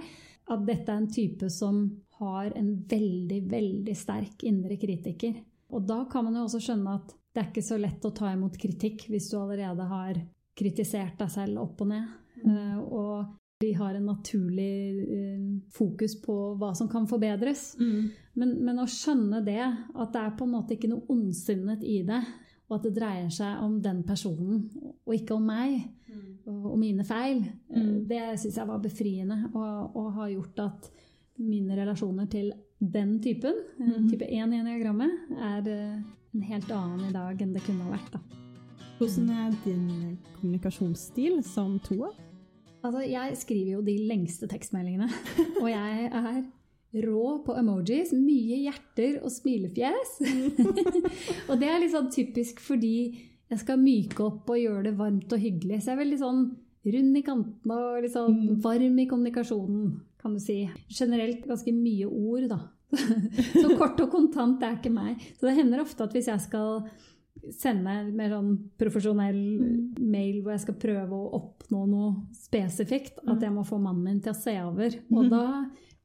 at 0.54 0.66
dette 0.68 0.92
er 0.92 1.02
en 1.02 1.12
type 1.14 1.50
som 1.54 1.86
har 2.20 2.52
en 2.58 2.74
veldig, 2.90 3.40
veldig 3.52 3.96
sterk 3.98 4.46
indre 4.48 4.78
kritiker. 4.82 5.38
Og 5.74 5.86
da 5.86 6.04
kan 6.10 6.28
man 6.28 6.38
jo 6.40 6.46
også 6.48 6.62
skjønne 6.66 6.98
at 7.00 7.16
det 7.36 7.42
er 7.42 7.50
ikke 7.52 7.66
så 7.68 7.78
lett 7.82 8.06
å 8.08 8.14
ta 8.16 8.30
imot 8.32 8.58
kritikk 8.58 9.10
hvis 9.12 9.32
du 9.32 9.40
allerede 9.40 9.88
har 9.90 10.22
kritisert 10.56 11.18
deg 11.20 11.34
selv 11.34 11.66
opp 11.66 11.82
og 11.84 11.90
ned. 11.92 12.14
Eh, 12.46 12.78
og 12.80 13.34
de 13.62 13.74
har 13.74 13.96
en 13.96 14.06
naturlig 14.06 14.72
eh, 15.16 15.44
fokus 15.72 16.16
på 16.22 16.34
hva 16.60 16.74
som 16.76 16.90
kan 16.92 17.06
forbedres. 17.08 17.76
Mm. 17.80 18.10
Men, 18.36 18.50
men 18.68 18.82
å 18.84 18.88
skjønne 18.90 19.40
det, 19.46 19.62
at 19.96 20.12
det 20.12 20.22
er 20.26 20.34
på 20.36 20.44
en 20.48 20.52
måte 20.58 20.76
ikke 20.76 20.90
noe 20.92 21.06
ondsinnet 21.14 21.84
i 21.88 22.02
det, 22.08 22.20
og 22.68 22.80
at 22.80 22.88
det 22.90 22.96
dreier 22.98 23.30
seg 23.32 23.62
om 23.64 23.78
den 23.82 24.02
personen 24.04 24.66
og 25.06 25.14
ikke 25.14 25.36
om 25.38 25.46
meg 25.48 25.78
og, 26.50 26.66
og 26.74 26.78
mine 26.82 27.06
feil, 27.08 27.44
eh, 27.72 27.80
Mm. 27.80 28.08
det 28.10 28.22
syns 28.42 28.58
jeg 28.60 28.68
var 28.68 28.80
befriende 28.84 29.38
og, 29.54 29.96
og 29.98 30.12
har 30.20 30.30
gjort 30.34 30.60
at 30.66 30.92
mine 31.40 31.76
relasjoner 31.76 32.28
til 32.32 32.52
den 32.80 33.20
typen, 33.24 33.56
eh, 33.80 33.88
Mhm. 33.88 34.10
type 34.12 34.26
1 34.28 34.54
i 34.54 34.64
diagrammet, 34.68 35.12
er 35.40 35.72
en 36.36 36.42
helt 36.42 36.72
annen 36.72 37.08
i 37.10 37.14
dag 37.14 37.42
enn 37.42 37.54
det 37.54 37.64
kunne 37.64 37.84
ha 37.88 37.96
vært. 37.96 38.12
da. 38.12 38.20
Hvordan 39.00 39.30
er 39.30 39.56
din 39.64 40.18
kommunikasjonsstil 40.36 41.42
som 41.44 41.80
toer? 41.80 42.12
Altså, 42.86 43.02
jeg 43.10 43.38
skriver 43.42 43.72
jo 43.78 43.82
de 43.86 43.96
lengste 44.06 44.48
tekstmeldingene, 44.52 45.08
og 45.64 45.70
jeg 45.72 46.10
er 46.12 46.44
rå 47.06 47.24
på 47.44 47.56
emojis. 47.60 48.14
Mye 48.16 48.60
hjerter 48.68 49.18
og 49.26 49.32
smilefjes. 49.34 50.12
og 51.50 51.56
det 51.60 51.68
er 51.72 51.82
litt 51.82 51.96
sånn 51.96 52.12
typisk 52.14 52.62
fordi 52.64 52.94
jeg 53.52 53.62
skal 53.62 53.82
myke 53.82 54.24
opp 54.26 54.48
og 54.54 54.62
gjøre 54.62 54.86
det 54.88 54.94
varmt 55.00 55.34
og 55.36 55.42
hyggelig. 55.42 55.82
Så 55.82 55.92
jeg 55.92 55.98
er 55.98 56.04
veldig 56.04 56.22
sånn 56.22 56.46
rund 56.86 57.18
i 57.18 57.24
kantene 57.26 57.76
og 57.82 58.04
litt 58.06 58.14
sånn 58.14 58.38
Mm. 58.38 58.62
varm 58.64 59.00
i 59.02 59.08
kommunikasjonen, 59.10 59.90
kan 60.22 60.34
du 60.38 60.40
si. 60.40 60.60
Generelt 60.94 61.44
ganske 61.50 61.74
mye 61.74 62.06
ord, 62.08 62.48
da. 62.52 62.60
Så 63.62 63.76
kort 63.78 64.00
og 64.06 64.12
kontant 64.14 64.60
det 64.62 64.68
er 64.70 64.78
ikke 64.80 64.94
meg. 64.94 65.20
Så 65.40 65.50
det 65.50 65.56
hender 65.58 65.82
ofte 65.84 66.06
at 66.06 66.14
hvis 66.16 66.30
jeg 66.30 66.44
skal 66.46 66.86
sende 67.54 67.92
en 67.92 68.12
mer 68.16 68.32
sånn 68.34 68.54
profesjonell 68.80 69.42
mail 70.00 70.40
hvor 70.42 70.56
jeg 70.56 70.64
skal 70.64 70.78
prøve 70.82 71.18
å 71.18 71.34
oppnå 71.40 71.82
noe 71.90 72.14
spesifikt, 72.36 73.20
at 73.28 73.44
jeg 73.44 73.54
må 73.54 73.66
få 73.68 73.80
mannen 73.82 74.06
min 74.06 74.22
til 74.24 74.34
å 74.34 74.40
se 74.40 74.56
over. 74.64 74.96
Og 75.14 75.30
da 75.34 75.46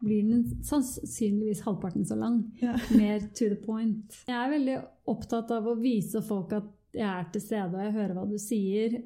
blir 0.00 0.26
den 0.26 0.44
sannsynligvis 0.64 1.62
halvparten 1.66 2.06
så 2.08 2.16
lang. 2.18 2.42
Ja. 2.60 2.74
Mer 3.00 3.24
to 3.36 3.50
the 3.52 3.58
point. 3.60 4.20
Jeg 4.28 4.36
er 4.36 4.52
veldig 4.54 4.76
opptatt 5.12 5.52
av 5.54 5.68
å 5.68 5.78
vise 5.80 6.22
folk 6.24 6.54
at 6.56 6.68
jeg 6.96 7.06
er 7.06 7.28
til 7.30 7.44
stede, 7.44 7.70
og 7.76 7.84
jeg 7.84 7.96
hører 7.96 8.16
hva 8.16 8.26
du 8.26 8.38
sier, 8.40 8.96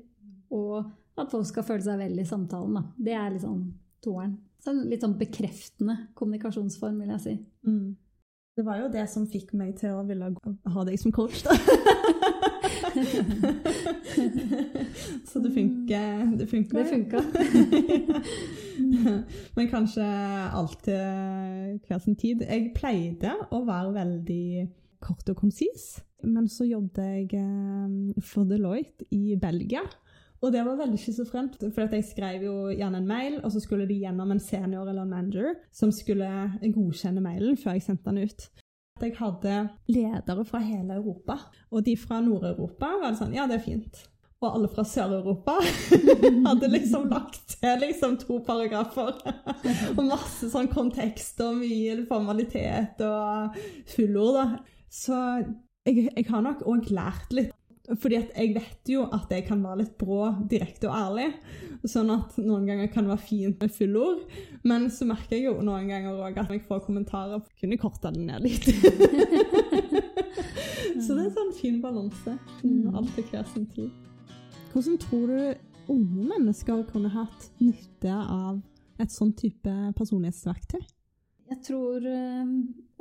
og 0.54 0.86
at 1.20 1.30
folk 1.30 1.46
skal 1.48 1.66
føle 1.66 1.84
seg 1.84 2.00
vel 2.00 2.16
i 2.18 2.26
samtalen. 2.26 2.78
Da. 2.78 2.84
Det 3.10 3.16
er 3.18 3.34
liksom 3.34 3.58
toeren. 4.04 4.38
Så 4.64 4.72
en 4.72 4.86
litt 4.88 5.04
sånn 5.04 5.18
bekreftende 5.20 5.98
kommunikasjonsform, 6.16 7.02
vil 7.02 7.12
jeg 7.12 7.24
si. 7.26 7.34
Mm. 7.68 7.90
Det 8.54 8.62
var 8.66 8.76
jo 8.78 8.88
det 8.92 9.08
som 9.10 9.24
fikk 9.26 9.48
meg 9.58 9.72
til 9.80 9.96
å 9.98 10.04
ville 10.06 10.28
ha 10.70 10.84
deg 10.86 10.98
som 11.00 11.10
coach, 11.14 11.40
da. 11.42 11.54
Så 15.26 15.40
det 15.42 15.50
funker. 15.56 16.36
Det 16.38 16.46
funker. 16.46 16.78
Det 16.78 16.84
funker. 16.92 17.22
Men 19.56 19.70
kanskje 19.72 20.06
alt 20.60 20.78
til 20.86 21.80
hver 21.88 21.98
sin 22.04 22.14
tid. 22.20 22.46
Jeg 22.46 22.70
pleide 22.78 23.34
å 23.50 23.64
være 23.66 23.96
veldig 23.98 24.68
kort 25.02 25.28
og 25.28 25.36
konsis, 25.42 25.98
men 26.24 26.46
så 26.48 26.64
jobbet 26.64 27.02
jeg 27.04 27.26
eh, 27.36 28.22
for 28.24 28.48
Deloitte 28.48 29.04
i 29.12 29.34
Belgia. 29.36 29.82
Og 30.42 30.52
det 30.52 30.64
var 30.66 30.76
veldig 30.76 30.98
schizofrent, 31.00 31.56
for 31.72 31.94
jeg 31.94 32.04
skrev 32.04 32.42
jo 32.44 32.54
gjerne 32.74 33.00
en 33.00 33.08
mail, 33.08 33.38
og 33.42 33.52
så 33.54 33.62
skulle 33.62 33.86
de 33.88 34.00
gjennom 34.02 34.34
en 34.34 34.42
senior 34.42 34.88
eller 34.88 35.06
en 35.06 35.14
manager 35.14 35.54
som 35.72 35.92
skulle 35.94 36.28
godkjenne 36.64 37.22
mailen 37.24 37.56
før 37.60 37.78
jeg 37.78 37.86
sendte 37.86 38.10
den 38.10 38.26
ut. 38.28 38.48
Jeg 39.02 39.16
hadde 39.18 39.54
ledere 39.90 40.44
fra 40.46 40.60
hele 40.62 40.98
Europa, 41.00 41.38
og 41.70 41.86
de 41.86 41.96
fra 41.98 42.20
Nord-Europa 42.22 42.92
var 43.02 43.16
sånn 43.18 43.34
Ja, 43.34 43.48
det 43.50 43.58
er 43.58 43.64
fint. 43.64 44.04
Og 44.44 44.50
alle 44.50 44.68
fra 44.68 44.84
Sør-Europa 44.84 45.56
hadde 46.48 46.68
liksom 46.68 47.08
lagt 47.08 47.56
til 47.56 47.80
liksom 47.80 48.18
to 48.20 48.38
paragrafer. 48.44 49.16
og 49.96 50.02
masse 50.04 50.50
sånn 50.52 50.68
kontekst 50.72 51.40
og 51.42 51.62
mye 51.62 52.04
formalitet 52.10 53.00
og 53.06 53.56
fullord. 53.94 54.36
da. 54.36 54.46
Så 54.92 55.16
jeg, 55.88 56.10
jeg 56.10 56.26
har 56.28 56.44
nok 56.44 56.64
òg 56.68 56.90
lært 56.92 57.32
litt. 57.34 57.53
Fordi 57.84 58.16
at 58.16 58.30
jeg 58.32 58.54
vet 58.54 58.88
jo 58.88 59.02
at 59.12 59.28
jeg 59.32 59.44
kan 59.44 59.60
være 59.60 59.82
litt 59.82 59.96
brå, 60.00 60.30
direkte 60.48 60.88
og 60.88 60.94
ærlig. 60.96 61.26
Sånn 61.84 62.08
at 62.14 62.38
noen 62.40 62.64
ganger 62.68 62.88
kan 62.92 63.04
det 63.04 63.12
være 63.12 63.26
fint 63.26 63.60
med 63.60 63.74
fullord. 63.76 64.22
Men 64.64 64.88
så 64.92 65.04
merker 65.08 65.36
jeg 65.36 65.50
jo 65.50 65.58
noen 65.60 65.90
ganger 65.92 66.16
òg 66.16 66.40
at 66.40 66.54
jeg 66.54 66.64
får 66.64 66.80
kommentarer 66.86 67.44
kunne 67.60 67.80
korta 67.80 68.14
det 68.14 68.24
ned 68.24 68.46
litt. 68.46 68.70
så 71.04 71.12
det 71.12 71.20
er 71.20 71.28
en 71.28 71.36
sånn 71.36 71.54
fin 71.60 71.78
balanse. 71.84 72.38
Alt 72.94 73.12
til 73.18 73.28
hver 73.28 73.46
sin 73.52 73.68
tid. 73.76 73.92
Hvordan 74.72 74.98
tror 75.04 75.28
du 75.28 75.92
unge 75.92 76.24
mennesker 76.32 76.86
kunne 76.88 77.12
hatt 77.12 77.50
nytte 77.60 78.16
av 78.16 78.62
et 78.96 79.12
sånn 79.12 79.36
type 79.36 79.72
personlighetsverktøy? 79.98 80.80
Jeg 81.52 81.60
tror 81.66 82.06
eh, 82.08 82.44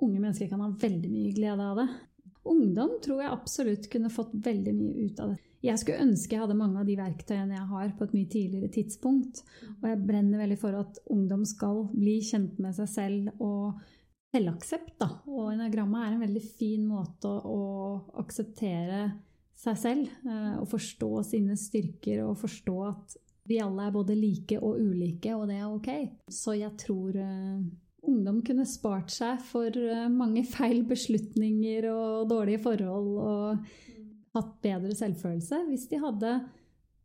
unge 0.04 0.20
mennesker 0.20 0.50
kan 0.52 0.62
ha 0.62 0.68
veldig 0.76 1.08
mye 1.08 1.32
glede 1.38 1.70
av 1.72 1.80
det. 1.80 1.88
Ungdom 2.50 2.98
tror 3.04 3.22
jeg 3.24 3.32
absolutt 3.32 3.90
kunne 3.92 4.12
fått 4.12 4.34
veldig 4.46 4.74
mye 4.76 5.08
ut 5.08 5.20
av 5.24 5.34
det. 5.34 5.42
Jeg 5.64 5.80
skulle 5.80 6.04
ønske 6.04 6.36
jeg 6.36 6.44
hadde 6.44 6.58
mange 6.60 6.82
av 6.82 6.88
de 6.90 6.98
verktøyene 7.00 7.56
jeg 7.56 7.70
har 7.70 7.92
på 7.96 8.04
et 8.04 8.16
mye 8.18 8.30
tidligere 8.32 8.72
tidspunkt. 8.76 9.44
Og 9.80 9.86
jeg 9.88 10.02
brenner 10.04 10.42
veldig 10.44 10.58
for 10.60 10.76
at 10.76 11.00
ungdom 11.14 11.46
skal 11.48 11.86
bli 11.94 12.18
kjent 12.28 12.58
med 12.64 12.76
seg 12.76 12.90
selv 12.92 13.44
og 13.44 13.80
selvaksept. 14.34 14.98
Da. 15.00 15.08
Og 15.30 15.54
enagrammet 15.54 16.04
er 16.04 16.16
en 16.18 16.26
veldig 16.26 16.44
fin 16.60 16.84
måte 16.90 17.32
å 17.32 17.62
akseptere 18.20 19.06
seg 19.64 19.80
selv 19.80 20.10
eh, 20.28 20.56
og 20.60 20.68
forstå 20.72 21.12
sine 21.30 21.56
styrker 21.60 22.26
og 22.26 22.42
forstå 22.42 22.76
at 22.90 23.16
vi 23.48 23.60
alle 23.60 23.88
er 23.88 23.96
både 23.96 24.16
like 24.16 24.58
og 24.64 24.80
ulike, 24.80 25.34
og 25.36 25.50
det 25.52 25.58
er 25.60 25.68
ok. 25.68 25.90
Så 26.32 26.56
jeg 26.56 26.76
tror 26.80 27.16
eh, 27.20 27.64
ungdom 28.08 28.42
kunne 28.46 28.66
spart 28.68 29.14
seg 29.14 29.42
for 29.48 29.70
eh, 29.78 30.10
mange 30.12 30.44
feil 30.48 30.84
beslutninger 30.88 31.88
og 31.92 32.28
dårlige 32.32 32.64
forhold 32.66 33.16
og 33.24 33.72
hatt 34.34 34.54
bedre 34.66 34.96
selvfølelse 34.98 35.64
hvis 35.70 35.88
de 35.92 36.02
hadde 36.02 36.34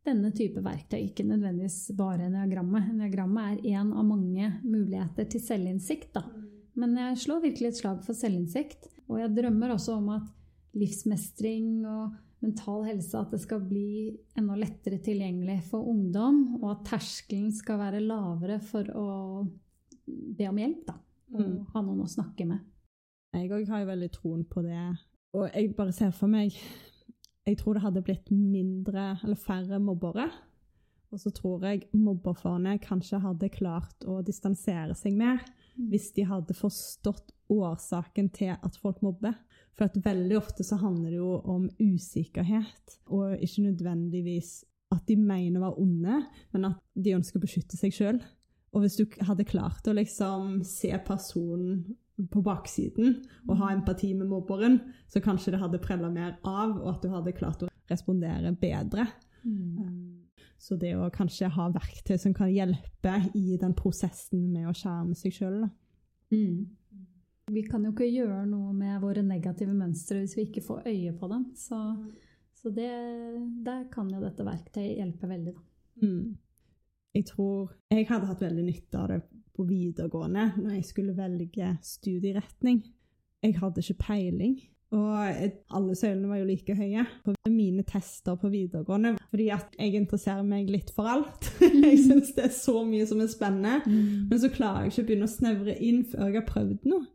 denne 0.07 0.31
type 0.33 0.61
verktøy, 0.63 1.01
ikke 1.03 1.25
nødvendigvis 1.27 1.91
bare 1.97 2.29
enneagrammet. 2.29 2.87
Enneagrammet 2.93 3.59
er 3.59 3.75
én 3.75 3.91
av 3.93 4.05
mange 4.07 4.47
muligheter 4.63 5.27
til 5.29 5.43
selvinnsikt. 5.43 6.13
Da. 6.15 6.23
Men 6.79 6.95
jeg 6.97 7.19
slår 7.25 7.43
virkelig 7.43 7.69
et 7.69 7.81
slag 7.81 8.01
for 8.05 8.17
selvinnsikt. 8.17 8.87
Og 9.09 9.19
jeg 9.19 9.35
drømmer 9.35 9.75
også 9.75 9.97
om 9.99 10.09
at 10.15 10.25
livsmestring 10.79 11.83
og 11.89 12.15
mental 12.39 12.85
helse 12.87 13.19
at 13.19 13.33
det 13.35 13.41
skal 13.43 13.63
bli 13.67 14.15
enda 14.39 14.55
lettere 14.57 15.01
tilgjengelig 15.03 15.59
for 15.67 15.89
ungdom, 15.91 16.61
og 16.61 16.69
at 16.77 16.85
terskelen 16.93 17.51
skal 17.55 17.81
være 17.81 18.05
lavere 18.05 18.59
for 18.63 18.87
å 18.95 19.07
be 20.37 20.47
om 20.49 20.57
hjelp. 20.57 20.85
Da, 20.87 20.93
og 21.33 21.41
Mm. 21.41 21.65
ha 21.73 21.81
noen 21.81 22.01
å 22.01 22.09
snakke 22.09 22.47
med. 22.47 22.59
Jeg 23.33 23.49
òg 23.51 23.67
har 23.69 23.79
jo 23.83 23.85
veldig 23.91 24.11
troen 24.11 24.43
på 24.49 24.63
det. 24.63 24.97
Og 25.33 25.49
jeg 25.53 25.75
bare 25.75 25.91
ser 25.93 26.11
for 26.11 26.27
meg 26.27 26.51
Jeg 27.47 27.57
tror 27.57 27.73
det 27.73 27.81
hadde 27.81 28.03
blitt 28.03 28.29
mindre, 28.31 29.17
eller 29.23 29.35
færre 29.35 29.79
mobbere. 29.79 30.29
Og 31.11 31.17
så 31.19 31.31
tror 31.33 31.61
jeg 31.63 31.87
mobberfone 31.93 32.77
kanskje 32.79 33.19
hadde 33.19 33.49
klart 33.49 34.05
å 34.05 34.23
distansere 34.23 34.93
seg 34.95 35.15
mer 35.17 35.39
hvis 35.79 36.11
de 36.13 36.23
hadde 36.25 36.53
forstått 36.53 37.31
årsaken 37.49 38.29
til 38.31 38.51
at 38.61 38.75
folk 38.77 39.01
mobber. 39.01 39.33
For 39.73 39.85
at 39.85 39.95
veldig 40.03 40.37
ofte 40.37 40.63
så 40.63 40.77
handler 40.77 41.09
det 41.09 41.17
jo 41.17 41.41
om 41.45 41.69
usikkerhet, 41.79 42.99
og 43.07 43.39
ikke 43.39 43.63
nødvendigvis 43.71 44.63
at 44.91 45.05
de 45.07 45.15
mener 45.15 45.59
å 45.59 45.63
være 45.69 45.79
onde, 45.81 46.27
men 46.53 46.65
at 46.65 46.77
de 46.95 47.15
ønsker 47.15 47.39
å 47.39 47.45
beskytte 47.45 47.77
seg 47.77 47.91
sjøl. 47.95 48.21
Og 48.73 48.83
hvis 48.83 48.99
du 48.99 49.05
hadde 49.25 49.47
klart 49.49 49.87
å 49.89 49.95
liksom 49.97 50.59
se 50.67 50.91
personen 51.05 51.81
på 52.29 52.41
baksiden 52.43 53.15
og 53.47 53.57
ha 53.61 53.71
empati 53.73 54.11
med 54.13 54.29
mobberen, 54.29 54.79
så 55.07 55.21
kanskje 55.23 55.55
det 55.55 55.61
hadde 55.61 55.81
prella 55.81 56.09
mer 56.11 56.35
av, 56.43 56.75
og 56.77 56.89
at 56.93 57.05
du 57.05 57.13
hadde 57.13 57.35
klart 57.37 57.63
å 57.63 57.69
respondere 57.89 58.51
bedre. 58.59 59.07
Mm. 59.43 60.25
Så 60.59 60.75
det 60.75 60.91
å 60.99 61.07
kanskje 61.13 61.47
ha 61.55 61.69
verktøy 61.71 62.17
som 62.19 62.35
kan 62.35 62.51
hjelpe 62.51 63.15
i 63.37 63.55
den 63.59 63.73
prosessen 63.77 64.49
med 64.51 64.67
å 64.67 64.75
skjerme 64.75 65.15
seg 65.17 65.37
sjøl. 65.37 65.61
Mm. 66.33 66.67
Vi 67.49 67.63
kan 67.65 67.85
jo 67.85 67.93
ikke 67.95 68.09
gjøre 68.11 68.43
noe 68.45 68.73
med 68.77 68.99
våre 69.01 69.23
negative 69.25 69.73
mønstre 69.73 70.19
hvis 70.21 70.35
vi 70.37 70.45
ikke 70.49 70.65
får 70.67 70.89
øye 70.91 71.15
på 71.17 71.31
dem. 71.31 71.47
Så, 71.57 71.79
så 72.59 72.73
det, 72.75 72.91
der 73.65 73.87
kan 73.93 74.11
jo 74.11 74.21
dette 74.21 74.45
verktøyet 74.45 74.99
hjelpe 74.99 75.31
veldig. 75.31 75.55
Da. 75.55 75.65
Mm. 76.03 76.37
Jeg 77.15 77.25
tror 77.31 77.71
jeg 77.91 78.07
hadde 78.09 78.29
hatt 78.29 78.41
veldig 78.43 78.65
nytte 78.65 78.99
av 78.99 79.07
det 79.11 79.21
på 79.57 79.65
videregående 79.67 80.51
når 80.59 80.75
jeg 80.77 80.87
skulle 80.87 81.17
velge 81.17 81.71
studieretning. 81.83 82.83
Jeg 83.43 83.55
hadde 83.59 83.83
ikke 83.83 84.03
peiling. 84.03 84.59
Og 84.89 85.17
alle 85.69 85.93
søylene 85.95 86.29
var 86.31 86.39
jo 86.39 86.47
like 86.47 86.73
høye 86.73 87.03
på 87.21 87.33
mine 87.53 87.83
tester 87.85 88.37
på 88.41 88.49
videregående. 88.49 89.17
Fordi 89.29 89.49
at 89.53 89.75
jeg 89.77 89.99
interesserer 89.99 90.45
meg 90.45 90.69
litt 90.71 90.89
for 90.95 91.09
alt. 91.11 91.51
jeg 91.85 91.99
syns 92.07 92.33
det 92.37 92.47
er 92.47 92.55
så 92.55 92.81
mye 92.87 93.05
som 93.09 93.21
er 93.21 93.29
spennende. 93.29 93.83
Men 93.85 94.41
så 94.41 94.49
klarer 94.53 94.87
jeg 94.87 94.93
ikke 94.93 95.03
å 95.05 95.09
begynne 95.11 95.29
å 95.29 95.35
snevre 95.35 95.77
inn 95.77 96.01
før 96.09 96.31
jeg 96.31 96.39
har 96.39 96.49
prøvd 96.49 96.89
noe. 96.89 97.05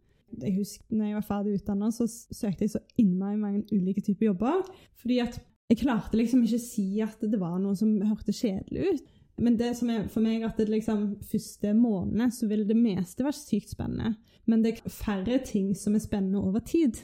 Jeg 0.42 0.55
husker 0.57 0.99
når 0.99 1.11
jeg 1.11 1.16
var 1.18 1.26
ferdig 1.26 1.57
utdannet, 1.59 1.95
så 1.95 2.07
søkte 2.11 2.66
jeg 2.66 2.74
så 2.74 2.82
innmari 2.99 3.38
mange 3.38 3.66
ulike 3.74 4.03
typer 4.07 4.30
jobber. 4.32 4.62
Fordi 5.03 5.18
at 5.22 5.40
jeg 5.70 5.80
klarte 5.80 6.18
liksom 6.18 6.45
ikke 6.47 6.62
si 6.62 6.88
at 7.03 7.22
det 7.22 7.38
var 7.40 7.59
noe 7.59 7.74
som 7.78 7.97
hørte 8.05 8.34
kjedelig 8.36 8.95
ut. 8.95 9.14
Men 9.39 9.57
det 9.59 9.72
som 9.76 9.91
er 9.91 10.05
for 10.09 10.22
meg 10.22 10.45
at 10.47 10.57
det 10.61 10.68
liksom 10.70 11.16
første 11.26 11.72
månedene 11.74 12.28
så 12.30 12.47
vil 12.49 12.62
det 12.68 12.76
meste 12.78 13.24
være 13.26 13.35
sykt 13.35 13.72
spennende. 13.74 14.14
Men 14.47 14.62
det 14.62 14.76
er 14.76 14.91
færre 14.95 15.41
ting 15.45 15.72
som 15.76 15.95
er 15.97 16.03
spennende 16.05 16.39
over 16.39 16.61
tid. 16.61 17.01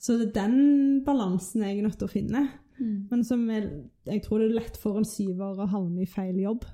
Så 0.00 0.16
det 0.16 0.30
er 0.30 0.46
den 0.48 1.02
balansen 1.04 1.60
jeg 1.66 1.78
er 1.78 1.82
nødt 1.84 1.98
til 2.00 2.08
å 2.08 2.12
finne. 2.14 2.46
Mm. 2.78 3.08
Men 3.10 3.24
som 3.28 3.42
er, 3.52 3.66
jeg 4.08 4.22
tror 4.24 4.40
det 4.40 4.46
er 4.48 4.56
lett 4.62 4.76
for 4.80 4.96
en 4.96 5.04
syver 5.04 5.60
å 5.60 5.66
havne 5.68 6.00
i 6.02 6.08
feil 6.08 6.38
jobb. 6.40 6.64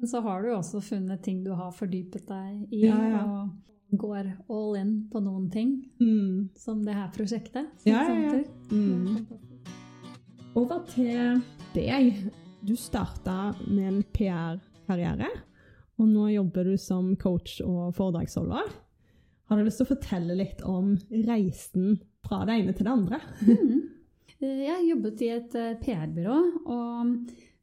Men 0.00 0.08
så 0.08 0.20
har 0.24 0.42
du 0.42 0.50
jo 0.50 0.58
også 0.58 0.82
funnet 0.84 1.22
ting 1.24 1.42
du 1.44 1.54
har 1.56 1.72
fordypet 1.72 2.26
deg 2.28 2.66
i, 2.76 2.82
Ja, 2.86 2.98
ja. 3.08 3.22
og 3.24 3.96
går 4.00 4.28
all 4.52 4.76
in 4.76 4.92
på 5.12 5.20
noen 5.24 5.48
ting, 5.50 5.72
Mm. 6.00 6.50
som 6.56 6.84
det 6.84 6.94
her 6.94 7.08
prosjektet. 7.16 7.66
Ja, 7.88 8.04
ja, 8.08 8.34
ja. 8.36 8.42
Mm. 8.70 9.26
Over 10.56 10.84
til 10.90 11.40
deg. 11.74 12.30
Du 12.70 12.76
starta 12.78 13.48
med 13.66 13.86
en 13.88 14.02
PR-karriere, 14.14 15.26
og 15.98 16.06
nå 16.06 16.28
jobber 16.30 16.68
du 16.70 16.76
som 16.78 17.08
coach 17.18 17.56
og 17.64 17.96
foredragsholder. 17.96 18.68
Har 19.50 19.58
du 19.58 19.66
lyst 19.66 19.80
til 19.82 19.88
å 19.88 19.90
fortelle 19.90 20.36
litt 20.38 20.62
om 20.62 20.92
reisen 21.26 21.96
fra 22.22 22.44
det 22.46 22.60
ene 22.60 22.74
til 22.78 22.86
det 22.86 22.92
andre? 22.92 23.18
Mm. 23.42 23.80
Eh, 24.38 24.60
Jeg 24.68 24.86
jobbet 24.86 25.24
i 25.26 25.32
et 25.34 25.56
eh, 25.58 25.74
PR-byrå 25.82 26.36
og 26.70 27.10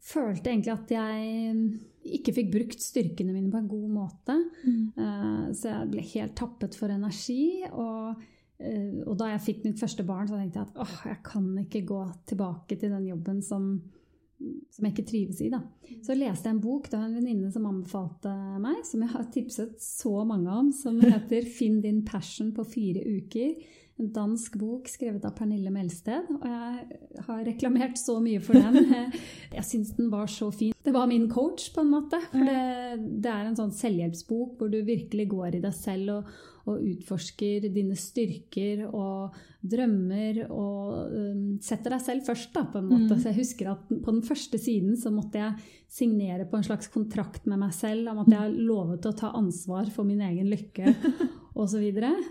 følte 0.10 0.51
egentlig 0.51 0.74
at 0.76 0.91
jeg 0.97 2.12
ikke 2.20 2.36
fikk 2.41 2.51
brukt 2.58 2.84
styrkene 2.84 3.32
mine 3.32 3.47
på 3.53 3.62
en 3.64 3.72
god 3.72 3.88
måte. 3.95 4.36
Mm. 4.68 5.55
Så 5.55 5.72
jeg 5.72 5.89
ble 5.95 6.03
helt 6.12 6.36
tappet 6.38 6.76
for 6.78 6.91
energi. 6.93 7.64
Og, 7.72 8.20
eh, 8.60 8.99
og 9.08 9.16
da 9.24 9.32
jeg 9.32 9.45
fikk 9.47 9.64
mitt 9.70 9.80
første 9.80 10.03
barn, 10.08 10.28
så 10.28 10.36
tenkte 10.36 10.62
jeg 10.62 10.68
at 10.70 10.84
åh, 10.84 10.97
jeg 11.16 11.24
kan 11.32 11.47
ikke 11.64 11.86
gå 11.95 12.03
tilbake 12.30 12.76
til 12.76 12.91
den 12.93 13.08
jobben 13.10 13.39
som, 13.43 13.72
som 14.38 14.86
jeg 14.86 14.94
ikke 14.94 15.08
trives 15.10 15.42
i. 15.42 15.50
Da. 15.54 15.62
Så 16.06 16.16
leste 16.18 16.50
jeg 16.50 16.56
en 16.56 16.62
bok. 16.62 16.90
av 16.94 17.08
en 17.08 17.18
venninne 17.18 17.50
som 17.54 17.66
anbefalte 17.70 18.34
meg, 18.62 18.84
som 18.86 19.04
jeg 19.04 19.14
har 19.16 19.26
tipset 19.34 19.82
så 19.82 20.14
mange 20.28 20.54
om, 20.54 20.72
som 20.76 21.00
heter 21.16 21.46
'Finn 21.46 21.82
din 21.82 22.04
passion 22.06 22.54
på 22.54 22.66
fire 22.68 23.02
uker'. 23.02 23.58
En 23.98 24.12
dansk 24.14 24.60
bok 24.62 24.86
skrevet 24.86 25.24
av 25.26 25.34
Pernille 25.34 25.72
Melsted. 25.74 26.28
Og 26.30 26.44
jeg 26.46 27.24
har 27.26 27.46
reklamert 27.48 27.98
så 27.98 28.20
mye 28.22 28.40
for 28.46 28.54
den. 28.54 28.92
Jeg 29.58 29.66
syns 29.66 29.96
den 29.98 30.12
var 30.12 30.30
så 30.30 30.52
fin. 30.54 30.76
Det 30.86 30.94
var 30.94 31.10
min 31.10 31.26
coach, 31.30 31.72
på 31.74 31.82
en 31.82 31.90
måte. 31.96 32.20
For 32.30 32.46
det, 32.46 33.08
det 33.26 33.32
er 33.32 33.48
en 33.48 33.58
sånn 33.58 33.74
selvhjelpsbok 33.74 34.60
hvor 34.60 34.70
du 34.70 34.84
virkelig 34.86 35.26
går 35.34 35.58
i 35.58 35.64
deg 35.66 35.74
selv 35.74 36.14
og, 36.20 36.30
og 36.68 36.84
utforsker 36.84 37.68
dine 37.74 37.95
styrker 37.97 38.86
og 38.88 39.36
drømmer 39.68 40.43
og 40.47 41.11
um, 41.11 41.41
setter 41.63 41.95
deg 41.95 42.03
selv 42.03 42.28
først, 42.28 42.51
da, 42.55 42.65
på 42.72 42.82
en 42.82 42.89
måte. 42.91 43.15
Mm. 43.15 43.22
Så 43.22 43.32
jeg 43.32 43.39
husker 43.39 43.72
at 43.74 43.89
på 43.89 44.13
den 44.13 44.24
første 44.28 44.59
siden 44.61 44.97
så 44.99 45.11
måtte 45.13 45.41
jeg 45.41 45.68
signere 45.91 46.47
på 46.49 46.59
en 46.59 46.68
slags 46.68 46.91
kontrakt 46.93 47.47
med 47.49 47.61
meg 47.63 47.74
selv 47.76 48.11
om 48.11 48.22
at 48.24 48.32
jeg 48.34 48.57
lovet 48.68 49.07
å 49.07 49.15
ta 49.18 49.32
ansvar 49.38 49.89
for 49.93 50.07
min 50.07 50.24
egen 50.28 50.51
lykke 50.51 50.93
osv. 50.93 51.28
Og, 51.57 51.70
så 51.72 51.82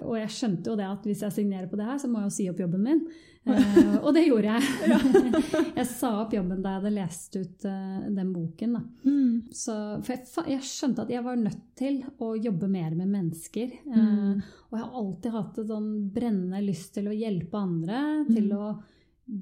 og 0.07 0.13
jeg 0.21 0.31
skjønte 0.31 0.71
jo 0.71 0.77
det 0.79 0.87
at 0.87 1.07
hvis 1.09 1.25
jeg 1.25 1.35
signerer 1.35 1.67
på 1.67 1.79
det 1.81 1.89
her, 1.89 1.97
så 1.99 2.07
må 2.07 2.21
jeg 2.21 2.29
jo 2.29 2.35
si 2.37 2.45
opp 2.53 2.61
jobben 2.63 2.85
min. 2.87 3.01
Eh, 3.47 3.97
og 4.03 4.09
det 4.17 4.25
gjorde 4.27 4.57
jeg. 4.57 4.91
jeg 5.79 5.87
sa 5.87 6.09
opp 6.25 6.33
jobben 6.35 6.63
da 6.65 6.73
jeg 6.75 6.81
hadde 6.81 6.95
lest 6.97 7.37
ut 7.39 7.67
uh, 7.69 8.01
den 8.17 8.33
boken. 8.35 8.77
Mm. 9.07 9.31
Så, 9.55 9.77
for 10.03 10.15
jeg, 10.17 10.27
jeg 10.57 10.67
skjønte 10.67 11.05
at 11.07 11.13
jeg 11.15 11.23
var 11.25 11.39
nødt 11.39 11.63
til 11.79 12.01
å 12.19 12.33
jobbe 12.35 12.69
mer 12.73 12.97
med 12.99 13.13
mennesker. 13.15 13.77
Uh, 13.87 13.97
Mm. 13.97 14.43
og 14.71 14.75
jeg 14.79 14.83
har 14.83 14.99
alltid 15.01 15.33
hatt 15.37 15.59
en 15.63 15.69
sånn 15.71 15.89
brennende 16.13 16.61
lyst 16.65 16.93
til 16.97 17.07
å 17.09 17.15
hjelpe 17.15 17.59
andre, 17.61 18.01
til 18.29 18.49
Mm. 18.51 18.59
å 18.59 18.67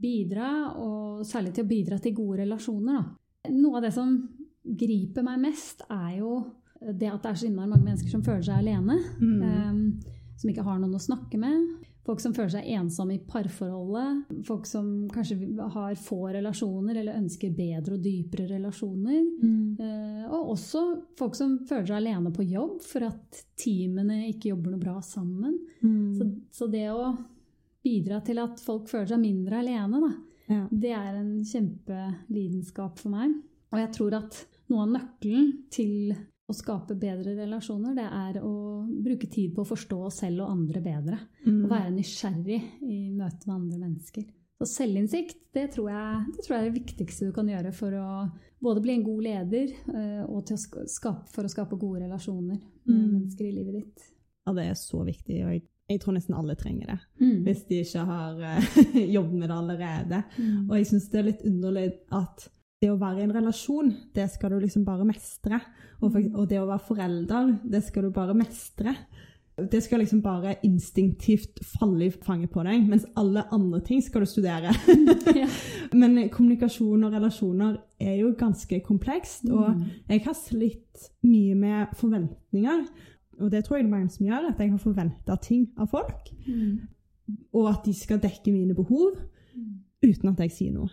bidra, 0.00 0.50
og 0.80 1.24
særlig 1.28 1.54
til 1.54 1.64
å 1.64 1.68
bidra 1.68 1.98
til 2.00 2.14
gode 2.16 2.38
relasjoner. 2.44 3.00
Da. 3.02 3.50
Noe 3.52 3.76
av 3.80 3.82
det 3.88 3.92
som 3.96 4.14
griper 4.64 5.22
meg 5.26 5.40
mest, 5.42 5.82
er 5.90 6.18
jo 6.20 6.36
det 6.80 7.08
at 7.10 7.22
det 7.24 7.30
er 7.30 7.40
så 7.40 7.46
innmari 7.48 7.68
mange 7.72 7.84
mennesker 7.88 8.10
som 8.12 8.22
føler 8.24 8.42
seg 8.44 8.60
alene. 8.62 8.96
Eh, 9.20 10.14
som 10.36 10.50
ikke 10.50 10.64
har 10.66 10.78
noen 10.80 10.96
å 10.96 11.00
snakke 11.00 11.38
med. 11.40 11.84
Folk 12.04 12.20
som 12.20 12.34
føler 12.36 12.52
seg 12.52 12.66
ensomme 12.76 13.14
i 13.16 13.22
parforholdet. 13.24 14.26
Folk 14.44 14.66
som 14.68 14.88
kanskje 15.08 15.38
har 15.72 15.94
få 15.96 16.18
relasjoner 16.34 16.98
eller 17.00 17.16
ønsker 17.16 17.54
bedre 17.56 17.96
og 17.96 18.02
dypere 18.04 18.44
relasjoner. 18.50 19.22
Mm. 19.40 19.78
Eh, 19.80 20.26
og 20.28 20.50
også 20.52 20.82
folk 21.16 21.38
som 21.38 21.54
føler 21.64 21.88
seg 21.88 21.96
alene 22.02 22.32
på 22.36 22.44
jobb 22.44 22.82
for 22.84 23.06
at 23.08 23.40
teamene 23.56 24.26
ikke 24.34 24.50
jobber 24.52 24.74
noe 24.74 24.82
bra 24.84 24.98
sammen. 25.00 25.56
Mm. 25.80 26.12
Så, 26.18 26.28
så 26.52 26.68
det 26.72 26.84
å 26.92 27.14
bidra 27.84 28.20
til 28.24 28.40
at 28.44 28.60
folk 28.64 28.88
føler 28.92 29.08
seg 29.14 29.24
mindre 29.24 29.62
alene, 29.64 30.00
da, 30.04 30.12
Ja. 30.52 30.62
det 30.70 30.92
er 30.92 31.16
en 31.22 31.34
kjempelidenskap 31.48 32.98
for 33.00 33.12
meg. 33.16 33.32
Og 33.72 33.80
jeg 33.80 33.92
tror 33.96 34.16
at 34.20 34.42
noe 34.68 34.84
av 34.84 34.92
nøkkelen 34.98 35.52
til 35.72 36.12
å 36.44 36.54
skape 36.56 36.94
bedre 37.00 37.32
relasjoner, 37.38 37.94
det 37.96 38.04
er 38.04 38.38
å 38.44 38.54
bruke 38.84 39.28
tid 39.32 39.54
på 39.56 39.62
å 39.64 39.68
forstå 39.68 39.98
oss 40.10 40.18
selv 40.20 40.44
og 40.44 40.50
andre 40.52 40.82
bedre. 40.84 41.18
Mm. 41.46 41.60
Å 41.64 41.70
være 41.70 41.92
nysgjerrig 41.94 42.58
i 42.84 42.98
møte 43.16 43.48
med 43.48 43.54
andre 43.54 43.78
mennesker. 43.86 44.26
Så 44.60 44.68
selvinnsikt, 44.70 45.38
det 45.56 45.70
tror, 45.74 45.88
jeg, 45.90 46.18
det 46.36 46.44
tror 46.44 46.54
jeg 46.54 46.62
er 46.62 46.68
det 46.68 46.78
viktigste 46.80 47.26
du 47.30 47.32
kan 47.34 47.48
gjøre 47.50 47.72
for 47.74 47.96
å 47.98 48.08
både 48.64 48.82
bli 48.84 48.92
en 48.94 49.04
god 49.04 49.22
leder 49.26 49.72
eh, 49.72 50.22
og 50.28 50.44
til 50.46 50.56
å 50.56 50.84
skape, 50.88 51.26
for 51.34 51.44
å 51.48 51.50
skape 51.52 51.78
gode 51.80 52.04
relasjoner 52.04 52.60
med 52.60 52.70
Mm. 52.84 53.12
mennesker 53.14 53.46
i 53.48 53.52
livet 53.56 53.74
ditt. 53.78 54.02
Ja, 54.44 54.52
det 54.52 54.66
er 54.68 54.74
så 54.76 54.98
viktig, 55.06 55.38
og 55.46 55.52
jeg, 55.54 55.62
jeg 55.88 56.00
tror 56.02 56.14
nesten 56.18 56.34
alle 56.36 56.52
trenger 56.60 56.90
det. 56.92 56.98
Mm. 57.22 57.38
Hvis 57.46 57.62
de 57.70 57.78
ikke 57.80 58.02
har 58.04 58.42
uh, 58.44 58.98
jobbet 59.16 59.38
med 59.40 59.48
det 59.48 59.56
allerede. 59.56 60.18
Mm. 60.36 60.58
Og 60.68 60.74
jeg 60.76 60.88
syns 60.90 61.06
det 61.08 61.18
er 61.22 61.28
litt 61.30 61.46
underlig 61.48 61.86
at 62.12 62.44
det 62.84 62.92
å 62.92 63.00
være 63.00 63.22
i 63.22 63.26
en 63.26 63.34
relasjon, 63.34 63.92
det 64.14 64.26
skal 64.34 64.52
du 64.52 64.60
liksom 64.62 64.84
bare 64.86 65.06
mestre. 65.08 65.60
Og, 66.02 66.10
for, 66.10 66.20
og 66.20 66.48
det 66.50 66.60
å 66.60 66.68
være 66.68 66.84
forelder, 66.84 67.54
det 67.64 67.80
skal 67.86 68.06
du 68.06 68.14
bare 68.14 68.36
mestre. 68.36 68.92
Det 69.54 69.78
skal 69.84 70.02
liksom 70.02 70.18
bare 70.24 70.56
instinktivt 70.66 71.60
falle 71.76 72.08
i 72.08 72.10
fanget 72.10 72.50
på 72.50 72.64
deg, 72.66 72.88
mens 72.90 73.06
alle 73.20 73.44
andre 73.54 73.78
ting 73.86 74.02
skal 74.02 74.24
du 74.24 74.28
studere. 74.28 74.74
Men 76.00 76.18
kommunikasjon 76.34 77.06
og 77.06 77.14
relasjoner 77.14 77.78
er 78.02 78.18
jo 78.18 78.32
ganske 78.38 78.80
komplekst. 78.86 79.46
Og 79.54 79.84
jeg 80.10 80.24
har 80.26 80.38
slitt 80.38 81.08
mye 81.26 81.54
med 81.58 81.94
forventninger. 81.98 82.84
Og 83.40 83.50
det 83.50 83.64
tror 83.64 83.78
jeg 83.78 83.86
det 83.86 83.92
er 83.92 83.96
mange 83.96 84.14
som 84.14 84.26
gjør, 84.26 84.50
at 84.50 84.60
jeg 84.60 84.74
har 84.74 84.82
forventa 84.82 85.38
ting 85.42 85.68
av 85.78 85.90
folk. 85.94 86.34
Og 87.54 87.70
at 87.70 87.86
de 87.86 87.94
skal 87.96 88.22
dekke 88.22 88.52
mine 88.52 88.76
behov 88.76 89.14
uten 90.04 90.34
at 90.34 90.42
jeg 90.44 90.52
sier 90.52 90.74
noe. 90.74 90.90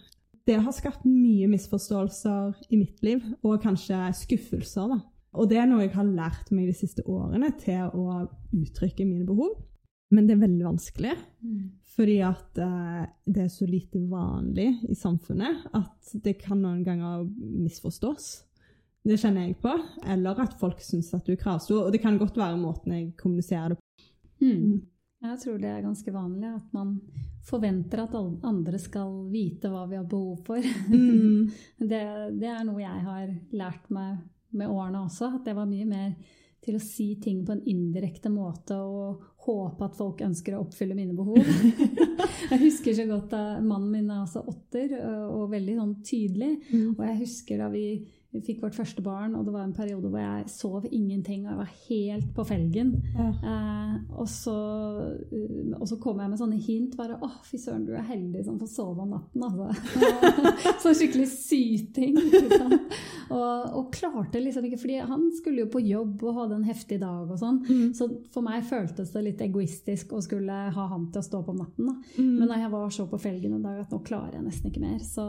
Det 0.48 0.58
har 0.58 0.74
skapt 0.74 1.06
mye 1.06 1.48
misforståelser 1.52 2.72
i 2.74 2.80
mitt 2.80 3.02
liv, 3.06 3.24
og 3.46 3.62
kanskje 3.64 3.98
skuffelser. 4.18 4.88
da. 4.89 5.02
Og 5.38 5.50
det 5.50 5.62
er 5.62 5.68
noe 5.70 5.86
jeg 5.86 5.94
har 5.96 6.08
lært 6.08 6.50
meg 6.52 6.68
de 6.68 6.76
siste 6.76 7.06
årene, 7.08 7.54
til 7.62 7.92
å 7.94 8.26
uttrykke 8.58 9.06
mine 9.08 9.28
behov. 9.28 9.54
Men 10.12 10.28
det 10.28 10.36
er 10.36 10.42
veldig 10.42 10.66
vanskelig, 10.66 11.14
fordi 11.96 12.18
at 12.28 12.60
uh, 12.60 13.06
det 13.24 13.46
er 13.46 13.52
så 13.52 13.68
lite 13.68 14.02
vanlig 14.12 14.68
i 14.92 14.96
samfunnet 14.98 15.70
at 15.78 16.12
det 16.26 16.34
kan 16.42 16.60
noen 16.60 16.82
ganger 16.84 17.24
misforstås. 17.39 18.32
Det 19.08 19.18
kjenner 19.18 19.48
jeg 19.48 19.58
på. 19.64 19.72
Eller 20.06 20.42
at 20.44 20.58
folk 20.60 20.82
syns 20.84 21.14
at 21.16 21.26
du 21.26 21.34
er 21.34 21.42
kravstor. 21.42 21.88
Og 21.88 21.94
det 21.94 22.02
kan 22.04 22.20
godt 22.22 22.38
være 22.38 22.60
måten 22.60 22.94
jeg 22.94 23.14
kommuniserer 23.20 23.74
det 23.74 23.80
på. 23.80 24.10
Mm. 24.42 24.82
Jeg 25.22 25.39
tror 25.44 25.58
det 25.62 25.70
er 25.70 25.86
ganske 25.86 26.14
vanlig 26.14 26.50
at 26.50 26.76
man 26.76 26.96
forventer 27.48 28.04
at 28.04 28.18
andre 28.46 28.80
skal 28.80 29.26
vite 29.32 29.72
hva 29.72 29.86
vi 29.89 29.98
har 29.98 30.06
behov 30.10 30.44
for. 30.46 30.62
Mm. 30.92 31.50
det, 31.92 32.04
det 32.38 32.52
er 32.52 32.62
noe 32.68 32.84
jeg 32.84 33.08
har 33.08 33.34
lært 33.58 33.89
meg 33.94 34.22
med 34.58 34.70
årene 34.70 35.06
også. 35.08 35.34
At 35.38 35.48
det 35.48 35.58
var 35.58 35.70
mye 35.70 35.88
mer 35.89 36.14
til 36.62 36.78
å 36.78 36.84
si 36.84 37.16
ting 37.22 37.42
på 37.46 37.56
en 37.56 37.64
indirekte 37.66 38.30
måte 38.30 38.78
og 38.78 39.22
håpe 39.48 39.88
at 39.88 39.96
folk 39.98 40.22
ønsker 40.22 40.54
å 40.54 40.62
oppfylle 40.62 40.98
mine 40.98 41.16
behov. 41.18 41.39
jeg 42.52 42.60
husker 42.68 42.94
så 42.94 43.08
godt 43.10 43.32
da 43.34 43.44
mannen 43.66 43.89
min 43.89 44.12
er 44.12 44.22
også 44.22 44.44
åtter 44.46 44.94
og 45.02 45.48
veldig 45.56 45.78
sånn 45.80 45.96
tydelig. 46.06 46.52
Mm. 46.70 46.92
Og 46.94 47.06
jeg 47.08 47.22
husker 47.24 47.64
da 47.64 47.72
vi 47.74 47.86
vi 48.32 48.40
fikk 48.46 48.62
vårt 48.64 48.78
første 48.78 49.04
barn, 49.04 49.34
og 49.36 49.44
det 49.44 49.52
var 49.52 49.66
en 49.66 49.76
periode 49.76 50.08
hvor 50.08 50.22
jeg 50.22 50.52
sov 50.54 50.86
ingenting. 50.88 51.44
Og 51.44 51.52
jeg 51.52 51.60
var 51.60 51.72
helt 51.90 52.30
på 52.36 52.46
felgen. 52.48 52.94
Ja. 53.12 53.28
Eh, 53.52 53.96
og, 54.16 54.28
så, 54.32 54.56
uh, 55.34 55.74
og 55.76 55.84
så 55.90 55.98
kom 56.00 56.22
jeg 56.24 56.32
med 56.32 56.40
sånne 56.40 56.60
hint. 56.64 56.96
bare, 56.96 57.18
'Å, 57.20 57.30
fy 57.44 57.60
søren, 57.60 57.84
du 57.86 57.92
er 57.92 58.08
heldig 58.08 58.46
som 58.46 58.60
får 58.60 58.70
sove 58.72 59.04
om 59.04 59.12
natten', 59.12 59.44
altså. 59.44 59.68
sånn 60.84 60.96
skikkelig 60.96 61.28
syting. 61.34 62.20
Og, 63.32 63.76
og 63.80 63.92
klarte 63.96 64.42
liksom 64.44 64.66
ikke, 64.68 64.80
fordi 64.80 65.02
han 65.08 65.28
skulle 65.36 65.66
jo 65.66 65.72
på 65.72 65.84
jobb 65.84 66.24
og 66.24 66.38
hadde 66.40 66.58
en 66.60 66.68
heftig 66.68 67.02
dag 67.04 67.30
og 67.32 67.40
sånn. 67.40 67.62
Mm. 67.68 67.90
Så 67.96 68.08
for 68.34 68.44
meg 68.48 68.64
føltes 68.68 69.12
det 69.12 69.26
litt 69.28 69.44
egoistisk 69.44 70.16
å 70.16 70.24
skulle 70.24 70.58
ha 70.76 70.88
han 70.92 71.10
til 71.12 71.24
å 71.24 71.28
stå 71.28 71.40
opp 71.40 71.52
om 71.54 71.62
natten. 71.64 71.92
da. 71.92 71.98
Mm. 72.16 72.34
Men 72.40 72.48
da 72.52 72.62
jeg 72.64 72.74
var 72.74 72.96
så 72.96 73.08
på 73.12 73.20
felgen 73.22 73.58
en 73.58 73.68
dag 73.68 73.84
at 73.84 73.92
nå 73.92 74.02
klarer 74.08 74.40
jeg 74.40 74.48
nesten 74.48 74.72
ikke 74.72 74.84
mer, 74.84 75.00
så, 75.04 75.28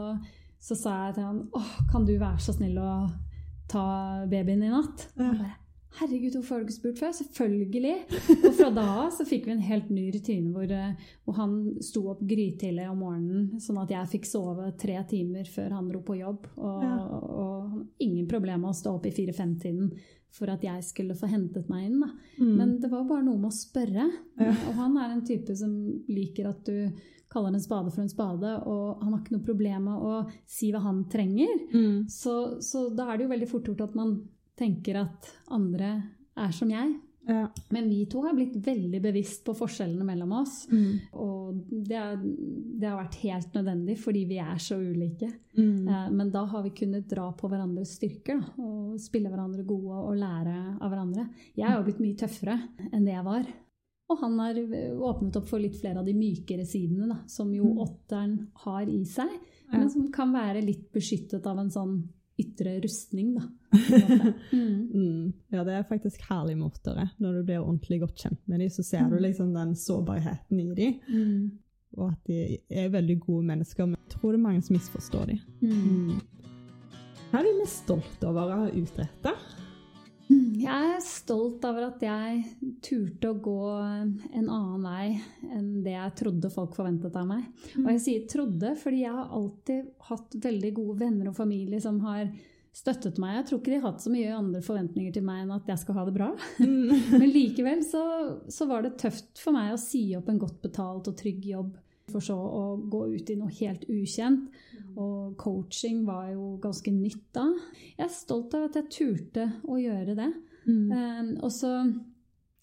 så 0.63 0.77
sa 0.79 0.93
jeg 1.07 1.17
til 1.17 1.27
han 1.27 1.41
åh, 1.59 1.73
kan 1.91 2.05
du 2.07 2.13
være 2.15 2.39
så 2.39 2.55
snill 2.55 2.77
å 2.79 2.93
ta 3.71 3.83
babyen 4.31 4.63
i 4.63 4.71
natt? 4.71 5.09
Og 5.17 5.25
han 5.27 5.37
bare, 5.41 5.57
Herregud, 5.93 6.33
hvorfor 6.39 6.55
har 6.55 6.63
du 6.63 6.65
ikke 6.71 6.73
spurt 6.79 6.97
før? 7.03 7.11
Selvfølgelig! 7.13 7.91
Og 8.47 8.55
fra 8.57 8.69
da 8.73 8.85
av 9.03 9.11
så 9.13 9.27
fikk 9.29 9.43
vi 9.45 9.51
en 9.53 9.59
helt 9.61 9.91
ny 9.93 10.07
rutine 10.15 10.49
hvor, 10.49 10.71
eh, 10.73 10.95
hvor 11.21 11.35
han 11.37 11.51
sto 11.85 12.01
opp 12.09 12.23
grytidlig 12.25 12.87
om 12.89 12.97
morgenen, 13.03 13.59
sånn 13.61 13.77
at 13.83 13.93
jeg 13.93 14.09
fikk 14.15 14.25
sove 14.25 14.71
tre 14.81 14.95
timer 15.11 15.45
før 15.53 15.75
han 15.77 15.91
dro 15.91 16.01
på 16.07 16.17
jobb. 16.17 16.47
Og, 16.57 16.81
Ja. 16.81 16.95
og 16.97 17.77
ingen 18.01 18.25
problem 18.31 18.61
med 18.65 18.71
å 18.71 18.79
stå 18.79 18.95
opp 18.97 19.05
i 19.05 19.13
fire-fem-tiden 19.13 19.91
for 20.33 20.49
at 20.49 20.63
jeg 20.65 20.83
skulle 20.85 21.17
få 21.17 21.29
hentet 21.29 21.69
meg 21.69 21.87
inn. 21.87 21.99
Mm. 22.39 22.53
Men 22.57 22.77
det 22.81 22.89
var 22.91 23.05
bare 23.09 23.25
noe 23.25 23.37
med 23.37 23.51
å 23.51 23.55
spørre. 23.55 24.07
Ja. 24.41 24.53
Og 24.69 24.77
han 24.79 24.97
er 24.97 25.13
en 25.13 25.25
type 25.27 25.55
som 25.57 25.73
liker 26.09 26.49
at 26.49 26.63
du 26.65 27.03
kaller 27.33 27.53
en 27.53 27.61
spade 27.61 27.89
for 27.93 28.03
en 28.03 28.11
spade, 28.11 28.49
og 28.69 29.01
han 29.01 29.13
har 29.13 29.21
ikke 29.21 29.35
noe 29.35 29.45
problem 29.47 29.87
med 29.89 30.03
å 30.05 30.17
si 30.49 30.69
hva 30.73 30.83
han 30.85 31.03
trenger. 31.09 31.53
Mm. 31.73 32.03
Så, 32.11 32.35
så 32.61 32.87
da 32.93 33.07
er 33.09 33.17
det 33.17 33.25
jo 33.25 33.33
veldig 33.33 33.49
fort 33.49 33.69
gjort 33.71 33.87
at 33.87 33.97
man 33.97 34.19
tenker 34.59 35.01
at 35.01 35.31
andre 35.53 35.95
er 36.37 36.53
som 36.53 36.69
jeg. 36.69 36.93
Ja. 37.25 37.47
Men 37.69 37.85
vi 37.89 38.01
to 38.11 38.21
har 38.25 38.33
blitt 38.35 38.55
veldig 38.65 38.99
bevisst 39.01 39.45
på 39.47 39.53
forskjellene 39.55 40.03
mellom 40.03 40.31
oss. 40.41 40.67
Mm. 40.71 40.99
Og 41.23 41.61
det, 41.87 41.95
er, 41.95 42.17
det 42.19 42.89
har 42.89 42.97
vært 42.99 43.15
helt 43.21 43.53
nødvendig 43.55 43.95
fordi 44.01 44.25
vi 44.27 44.39
er 44.43 44.57
så 44.59 44.75
ulike. 44.81 45.29
Mm. 45.57 45.87
Eh, 45.87 46.09
Men 46.11 46.31
da 46.33 46.43
har 46.51 46.63
vi 46.65 46.73
kunnet 46.81 47.07
dra 47.09 47.29
på 47.31 47.47
hverandres 47.51 47.95
styrker 47.97 48.41
da, 48.41 48.49
og 48.63 48.99
spille 48.99 49.31
hverandre 49.31 49.63
gode 49.63 50.01
og 50.03 50.17
lære 50.19 50.57
av 50.81 50.89
hverandre. 50.91 51.27
Jeg 51.55 51.67
har 51.69 51.77
jo 51.79 51.85
blitt 51.87 52.01
mye 52.03 52.19
tøffere 52.19 52.57
enn 52.91 53.05
det 53.07 53.15
jeg 53.15 53.23
var. 53.29 53.47
Og 54.11 54.19
han 54.19 54.35
har 54.43 54.57
åpnet 54.59 55.37
opp 55.39 55.47
for 55.47 55.63
litt 55.63 55.77
flere 55.79 56.01
av 56.01 56.05
de 56.05 56.13
mykere 56.13 56.65
sidene, 56.67 57.07
da, 57.07 57.21
som 57.31 57.53
jo 57.55 57.63
Mm. 57.71 57.77
åtteren 57.85 58.33
har 58.65 58.83
i 58.91 58.99
seg, 59.07 59.31
men 59.71 59.89
som 59.89 60.11
kan 60.11 60.33
være 60.35 60.61
litt 60.61 60.91
beskyttet 60.91 61.47
av 61.47 61.57
en 61.57 61.71
sånn 61.71 61.95
ytre 62.39 62.77
rustning. 62.81 63.33
Da, 63.35 63.43
mm. 64.51 64.91
Mm. 64.93 65.33
Ja, 65.53 65.63
det 65.63 65.75
er 65.77 65.89
faktisk 65.89 66.23
herlig 66.29 66.57
mortere. 66.57 67.09
Når 67.21 67.39
du 67.39 67.43
blir 67.47 67.61
ordentlig 67.61 68.01
godt 68.03 68.23
kjent 68.25 68.41
med 68.49 68.63
dem, 68.63 68.71
så 68.73 68.85
ser 68.85 69.09
du 69.09 69.17
liksom 69.21 69.53
den 69.53 69.75
sårbarheten 69.77 70.59
i 70.59 70.69
dem. 70.77 70.99
Mm. 71.09 71.51
Og 71.97 72.07
at 72.09 72.29
de 72.29 72.57
er 72.69 72.93
veldig 72.93 73.19
gode 73.21 73.45
mennesker. 73.51 73.85
Men 73.85 73.99
jeg 74.01 74.15
tror 74.15 74.33
det 74.33 74.39
er 74.39 74.47
mange 74.47 74.65
som 74.65 74.77
misforstår 74.77 75.33
dem. 75.33 75.43
Mm. 75.61 75.73
Mm. 75.73 76.21
Hva 77.29 77.41
er 77.41 77.49
vi 77.49 77.57
mest 77.59 77.83
stolt 77.85 78.25
over 78.29 78.45
å 78.45 78.63
ha 78.63 78.71
utretta? 78.77 79.37
Jeg 80.31 80.95
er 80.95 81.01
stolt 81.03 81.65
over 81.67 81.89
at 81.89 82.03
jeg 82.03 82.43
turte 82.85 83.31
å 83.33 83.39
gå 83.43 83.57
en 83.75 84.47
annen 84.47 84.85
vei 84.85 85.07
enn 85.51 85.83
det 85.83 85.95
jeg 85.97 86.15
trodde 86.21 86.51
folk 86.53 86.77
forventet 86.77 87.17
av 87.19 87.27
meg. 87.27 87.43
Og 87.81 87.89
jeg 87.91 88.01
sier 88.05 88.25
'trodde' 88.29 88.75
fordi 88.79 89.03
jeg 89.03 89.11
har 89.17 89.35
alltid 89.35 89.91
hatt 90.09 90.37
veldig 90.45 90.73
gode 90.79 90.99
venner 91.03 91.29
og 91.29 91.35
familie 91.35 91.81
som 91.83 91.99
har 92.05 92.31
støttet 92.73 93.19
meg. 93.21 93.35
Jeg 93.37 93.47
tror 93.47 93.59
ikke 93.59 93.71
de 93.71 93.79
har 93.79 93.91
hatt 93.91 94.03
så 94.03 94.11
mye 94.13 94.33
andre 94.33 94.61
forventninger 94.65 95.13
til 95.13 95.25
meg 95.27 95.43
enn 95.43 95.55
at 95.55 95.67
jeg 95.69 95.81
skal 95.83 95.99
ha 95.99 96.05
det 96.07 96.15
bra. 96.15 96.31
Men 97.19 97.29
likevel 97.29 97.83
så, 97.85 98.03
så 98.49 98.67
var 98.69 98.85
det 98.85 98.97
tøft 99.01 99.41
for 99.41 99.55
meg 99.55 99.73
å 99.73 99.81
si 99.81 100.07
opp 100.17 100.31
en 100.31 100.41
godt 100.41 100.61
betalt 100.63 101.09
og 101.11 101.17
trygg 101.19 101.45
jobb, 101.51 101.75
for 102.09 102.23
så 102.23 102.35
å 102.35 102.63
gå 102.77 103.05
ut 103.13 103.29
i 103.29 103.37
noe 103.39 103.53
helt 103.59 103.85
ukjent. 103.91 104.49
Og 104.99 105.35
coaching 105.41 106.03
var 106.07 106.31
jo 106.33 106.57
ganske 106.63 106.91
nytt 106.93 107.29
da. 107.35 107.45
Jeg 107.97 108.07
er 108.07 108.13
stolt 108.13 108.53
av 108.57 108.69
at 108.69 108.79
jeg 108.79 108.91
turte 108.93 109.47
å 109.67 109.77
gjøre 109.81 110.15
det. 110.19 110.31
Mm. 110.67 110.91
Um, 110.91 111.31
og 111.43 111.51
så 111.51 111.71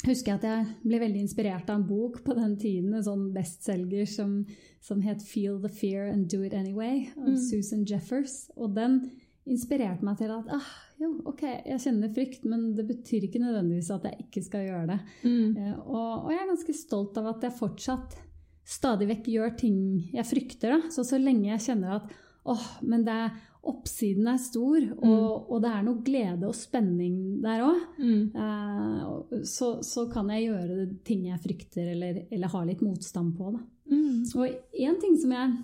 husker 0.06 0.32
jeg 0.32 0.38
at 0.38 0.46
jeg 0.48 0.68
ble 0.84 1.00
veldig 1.02 1.24
inspirert 1.26 1.68
av 1.68 1.80
en 1.80 1.88
bok 1.88 2.22
på 2.24 2.36
den 2.38 2.54
tiden, 2.60 2.94
en 2.96 3.04
sånn 3.04 3.26
bestselger 3.34 4.06
som, 4.08 4.46
som 4.80 5.02
het 5.04 5.20
'Feel 5.22 5.60
the 5.60 5.68
Fear 5.68 6.08
and 6.12 6.28
Do 6.32 6.42
It 6.42 6.54
Anyway' 6.54 7.10
av 7.16 7.34
Mm. 7.34 7.36
Susan 7.36 7.84
Jeffers. 7.84 8.50
Og 8.56 8.74
den 8.74 9.10
inspirerte 9.46 10.04
meg 10.04 10.18
til 10.18 10.30
at 10.30 10.48
ah, 10.52 10.70
jo, 11.00 11.20
ok, 11.24 11.42
jeg 11.66 11.80
kjenner 11.80 12.12
frykt, 12.14 12.44
men 12.44 12.74
det 12.76 12.86
betyr 12.86 13.24
ikke 13.26 13.40
nødvendigvis 13.40 13.90
at 13.90 14.04
jeg 14.04 14.26
ikke 14.26 14.42
skal 14.42 14.66
gjøre 14.66 14.86
det. 14.86 15.00
Mm. 15.24 15.56
Uh, 15.56 15.78
og, 15.78 16.24
og 16.24 16.30
jeg 16.30 16.40
er 16.40 16.52
ganske 16.54 16.74
stolt 16.76 17.16
av 17.18 17.26
at 17.26 17.42
jeg 17.42 17.58
fortsatt 17.58 18.18
stadig 18.64 19.08
vekk 19.10 19.30
gjør 19.32 19.54
ting 19.58 19.78
jeg 20.14 20.26
frykter. 20.28 20.76
Da. 20.76 20.90
Så 20.90 21.04
så 21.06 21.18
lenge 21.20 21.48
jeg 21.50 21.64
kjenner 21.68 21.96
at 22.00 22.10
åh, 22.50 22.66
men 22.82 23.04
det 23.04 23.12
er, 23.12 23.30
oppsiden 23.68 24.26
er 24.32 24.38
stor, 24.40 24.78
og, 25.04 25.50
og 25.52 25.58
det 25.60 25.68
er 25.70 25.82
noe 25.84 26.00
glede 26.02 26.48
og 26.48 26.54
spenning 26.56 27.42
der 27.42 27.60
òg, 27.66 27.82
Mm. 28.00 28.30
eh, 28.32 29.42
så, 29.44 29.82
så 29.84 30.06
kan 30.10 30.30
jeg 30.32 30.46
gjøre 30.48 30.86
ting 31.04 31.26
jeg 31.28 31.42
frykter 31.42 31.90
eller, 31.92 32.22
eller 32.32 32.48
har 32.48 32.64
litt 32.70 32.80
motstand 32.80 33.34
på. 33.36 33.50
Da. 33.52 33.60
Mm. 33.92 34.22
Og 34.24 34.46
én 34.80 34.96
ting 35.02 35.18
som 35.20 35.32
jeg 35.36 35.58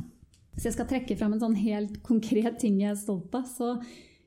Hvis 0.56 0.64
jeg 0.64 0.72
skal 0.72 0.86
trekke 0.88 1.16
fram 1.20 1.34
en 1.36 1.40
sånn 1.40 1.56
helt 1.60 1.98
konkret 2.10 2.58
ting 2.60 2.78
jeg 2.80 2.90
er 2.94 3.00
stolt 3.00 3.34
av, 3.36 3.44
så 3.44 3.74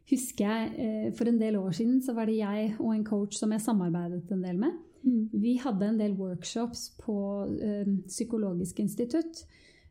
husker 0.09 0.45
jeg 0.45 0.73
eh, 0.77 1.07
for 1.17 1.29
en 1.29 1.39
del 1.39 1.55
år 1.57 1.71
siden 1.77 2.01
så 2.05 2.13
var 2.17 2.25
det 2.29 2.35
jeg 2.39 2.75
og 2.79 2.91
en 2.95 3.05
coach 3.05 3.37
som 3.37 3.51
jeg 3.53 3.61
samarbeidet 3.61 4.31
en 4.33 4.41
del 4.45 4.57
med. 4.61 4.75
Mm. 5.03 5.29
Vi 5.41 5.55
hadde 5.63 5.87
en 5.87 5.99
del 6.01 6.17
workshops 6.19 6.89
på 7.01 7.17
eh, 7.61 7.87
Psykologisk 8.07 8.81
institutt 8.83 9.43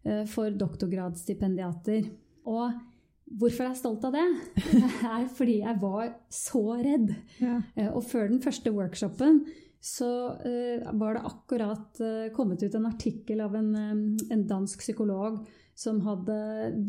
eh, 0.05 0.25
for 0.29 0.51
doktorgradsstipendiater. 0.51 2.11
Og 2.49 2.77
hvorfor 3.39 3.67
jeg 3.67 3.77
er 3.77 3.81
stolt 3.81 4.05
av 4.09 4.17
det, 4.17 4.27
er 5.15 5.31
fordi 5.39 5.61
jeg 5.63 5.81
var 5.83 6.13
så 6.33 6.65
redd. 6.81 7.15
Ja. 7.43 7.61
Eh, 7.77 7.91
og 7.93 8.05
før 8.09 8.29
den 8.33 8.43
første 8.45 8.73
workshopen 8.75 9.43
så 9.81 10.29
eh, 10.43 10.93
var 10.93 11.15
det 11.15 11.27
akkurat 11.29 12.01
eh, 12.01 12.33
kommet 12.35 12.63
ut 12.63 12.75
en 12.75 12.87
artikkel 12.87 13.41
av 13.41 13.55
en, 13.57 13.75
eh, 13.77 14.33
en 14.35 14.47
dansk 14.49 14.83
psykolog 14.83 15.39
som 15.79 16.01
hadde 16.03 16.37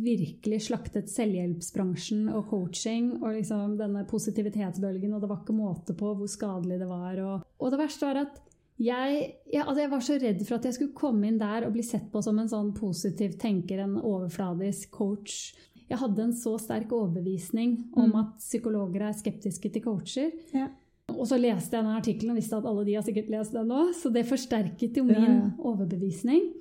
virkelig 0.02 0.64
slaktet 0.66 1.12
selvhjelpsbransjen 1.14 2.28
og 2.34 2.48
coaching 2.50 3.12
og 3.20 3.36
liksom 3.38 3.76
denne 3.78 4.02
positivitetsbølgen, 4.10 5.14
og 5.14 5.22
det 5.22 5.30
var 5.30 5.44
ikke 5.44 5.56
måte 5.58 5.94
på 5.98 6.14
hvor 6.18 6.30
skadelig 6.32 6.80
det 6.82 6.88
var. 6.90 7.20
Og, 7.22 7.44
og 7.60 7.74
det 7.74 7.80
verste 7.84 8.08
var 8.10 8.22
at 8.24 8.40
jeg, 8.80 9.34
jeg, 9.52 9.62
altså 9.66 9.82
jeg 9.84 9.92
var 9.92 10.04
så 10.08 10.16
redd 10.24 10.42
for 10.48 10.56
at 10.58 10.66
jeg 10.70 10.78
skulle 10.78 10.96
komme 10.98 11.28
inn 11.28 11.38
der 11.42 11.66
og 11.68 11.74
bli 11.76 11.84
sett 11.84 12.08
på 12.14 12.22
som 12.24 12.38
en 12.40 12.50
sånn 12.50 12.72
positiv 12.78 13.36
tenker, 13.42 13.82
en 13.84 13.98
overfladisk 14.00 14.90
coach. 14.96 15.52
Jeg 15.90 16.00
hadde 16.00 16.24
en 16.30 16.34
så 16.38 16.54
sterk 16.62 16.92
overbevisning 16.96 17.74
om 17.98 18.10
Mm. 18.14 18.20
at 18.22 18.38
psykologer 18.40 19.02
er 19.10 19.18
skeptiske 19.18 19.72
til 19.74 19.84
coacher. 19.84 20.32
Ja. 20.56 20.70
Og 21.10 21.26
så 21.28 21.38
leste 21.42 21.76
jeg 21.76 21.84
den 21.84 21.92
artikkelen 21.98 22.32
og 22.32 22.38
visste 22.38 22.58
at 22.58 22.66
alle 22.70 22.86
de 22.86 22.94
har 22.96 23.04
sikkert 23.04 23.30
lest 23.34 23.54
den 23.58 23.68
nå, 23.68 23.92
så 23.98 24.12
det 24.14 24.26
forsterket 24.30 24.98
jo 24.98 25.04
min 25.04 25.16
Ja, 25.18 25.30
ja. 25.34 25.52
overbevisning. 25.60 26.54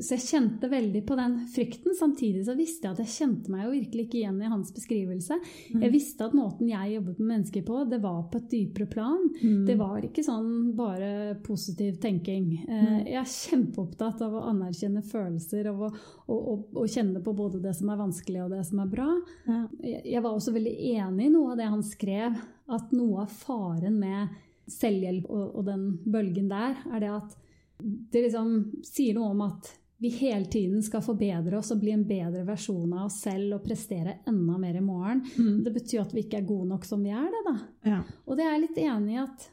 Så 0.00 0.16
jeg 0.16 0.24
kjente 0.24 0.70
veldig 0.72 1.02
på 1.08 1.16
den 1.18 1.34
frykten. 1.52 1.96
Samtidig 1.98 2.46
så 2.46 2.54
visste 2.56 2.88
jeg 2.88 2.94
at 2.96 3.02
jeg 3.04 3.12
kjente 3.16 3.52
meg 3.52 3.66
jo 3.66 3.74
virkelig 3.74 4.06
ikke 4.06 4.18
igjen 4.22 4.38
i 4.40 4.50
hans 4.52 4.70
beskrivelse. 4.72 5.36
Mm. 5.74 5.82
Jeg 5.84 5.92
visste 5.92 6.28
at 6.28 6.36
måten 6.38 6.70
jeg 6.70 6.94
jobbet 6.94 7.18
med 7.20 7.30
mennesker 7.32 7.66
på, 7.66 7.82
det 7.90 8.00
var 8.02 8.22
på 8.32 8.40
et 8.40 8.48
dypere 8.52 8.88
plan. 8.92 9.28
Mm. 9.42 9.66
Det 9.68 9.76
var 9.80 10.06
ikke 10.08 10.24
sånn 10.26 10.50
bare 10.78 11.12
positiv 11.44 11.98
tenking. 12.02 12.52
Eh, 12.68 12.80
Mm. 12.82 13.06
Jeg 13.06 13.18
er 13.20 13.28
kjempeopptatt 13.30 14.22
av 14.24 14.34
å 14.34 14.40
anerkjenne 14.50 15.02
følelser 15.06 15.68
og, 15.70 15.84
og, 16.26 16.38
og, 16.38 16.64
og 16.82 16.88
kjenne 16.90 17.20
på 17.22 17.34
både 17.36 17.60
det 17.62 17.74
som 17.78 17.90
er 17.92 18.00
vanskelig 18.00 18.40
og 18.44 18.50
det 18.54 18.62
som 18.66 18.80
er 18.82 18.90
bra. 18.90 19.08
Ja. 19.46 19.60
Jeg 19.82 20.22
jeg 20.22 20.22
var 20.22 20.36
også 20.36 20.52
veldig 20.54 20.72
enig 20.92 21.26
i 21.26 21.30
noe 21.34 21.52
av 21.52 21.58
det 21.58 21.66
han 21.66 21.82
skrev, 21.82 22.36
at 22.70 22.92
noe 22.94 23.24
av 23.24 23.32
faren 23.34 23.96
med 23.98 24.34
selvhjelp 24.70 25.24
og, 25.26 25.56
og 25.58 25.64
den 25.66 25.86
bølgen 26.04 26.50
der, 26.52 26.76
er 26.94 27.02
det 27.02 27.10
at 27.10 27.38
det 27.82 28.26
liksom 28.28 28.52
sier 28.86 29.16
noe 29.16 29.32
om 29.34 29.40
at 29.48 29.72
vi 30.02 30.10
hele 30.18 30.48
tiden 30.50 30.82
skal 30.82 31.02
forbedre 31.06 31.60
oss 31.60 31.70
og 31.70 31.78
bli 31.84 31.92
en 31.94 32.02
bedre 32.08 32.42
versjon 32.48 32.90
av 32.96 33.06
oss 33.06 33.20
selv 33.22 33.54
og 33.60 33.64
prestere 33.64 34.18
enda 34.26 34.56
mer 34.58 34.76
i 34.80 34.82
morgen. 34.84 35.22
Mm. 35.38 35.62
Det 35.62 35.72
betyr 35.78 36.02
at 36.02 36.12
vi 36.16 36.24
ikke 36.26 36.40
er 36.42 36.48
gode 36.48 36.68
nok 36.74 36.84
som 36.88 37.02
vi 37.06 37.12
er 37.14 37.28
det, 37.30 37.42
da. 37.46 37.56
Ja. 37.92 38.00
Og 38.26 38.36
det 38.38 38.46
er 38.48 38.56
jeg 38.56 38.64
litt 38.66 38.80
enig 38.82 39.14
i 39.14 39.20
at 39.22 39.46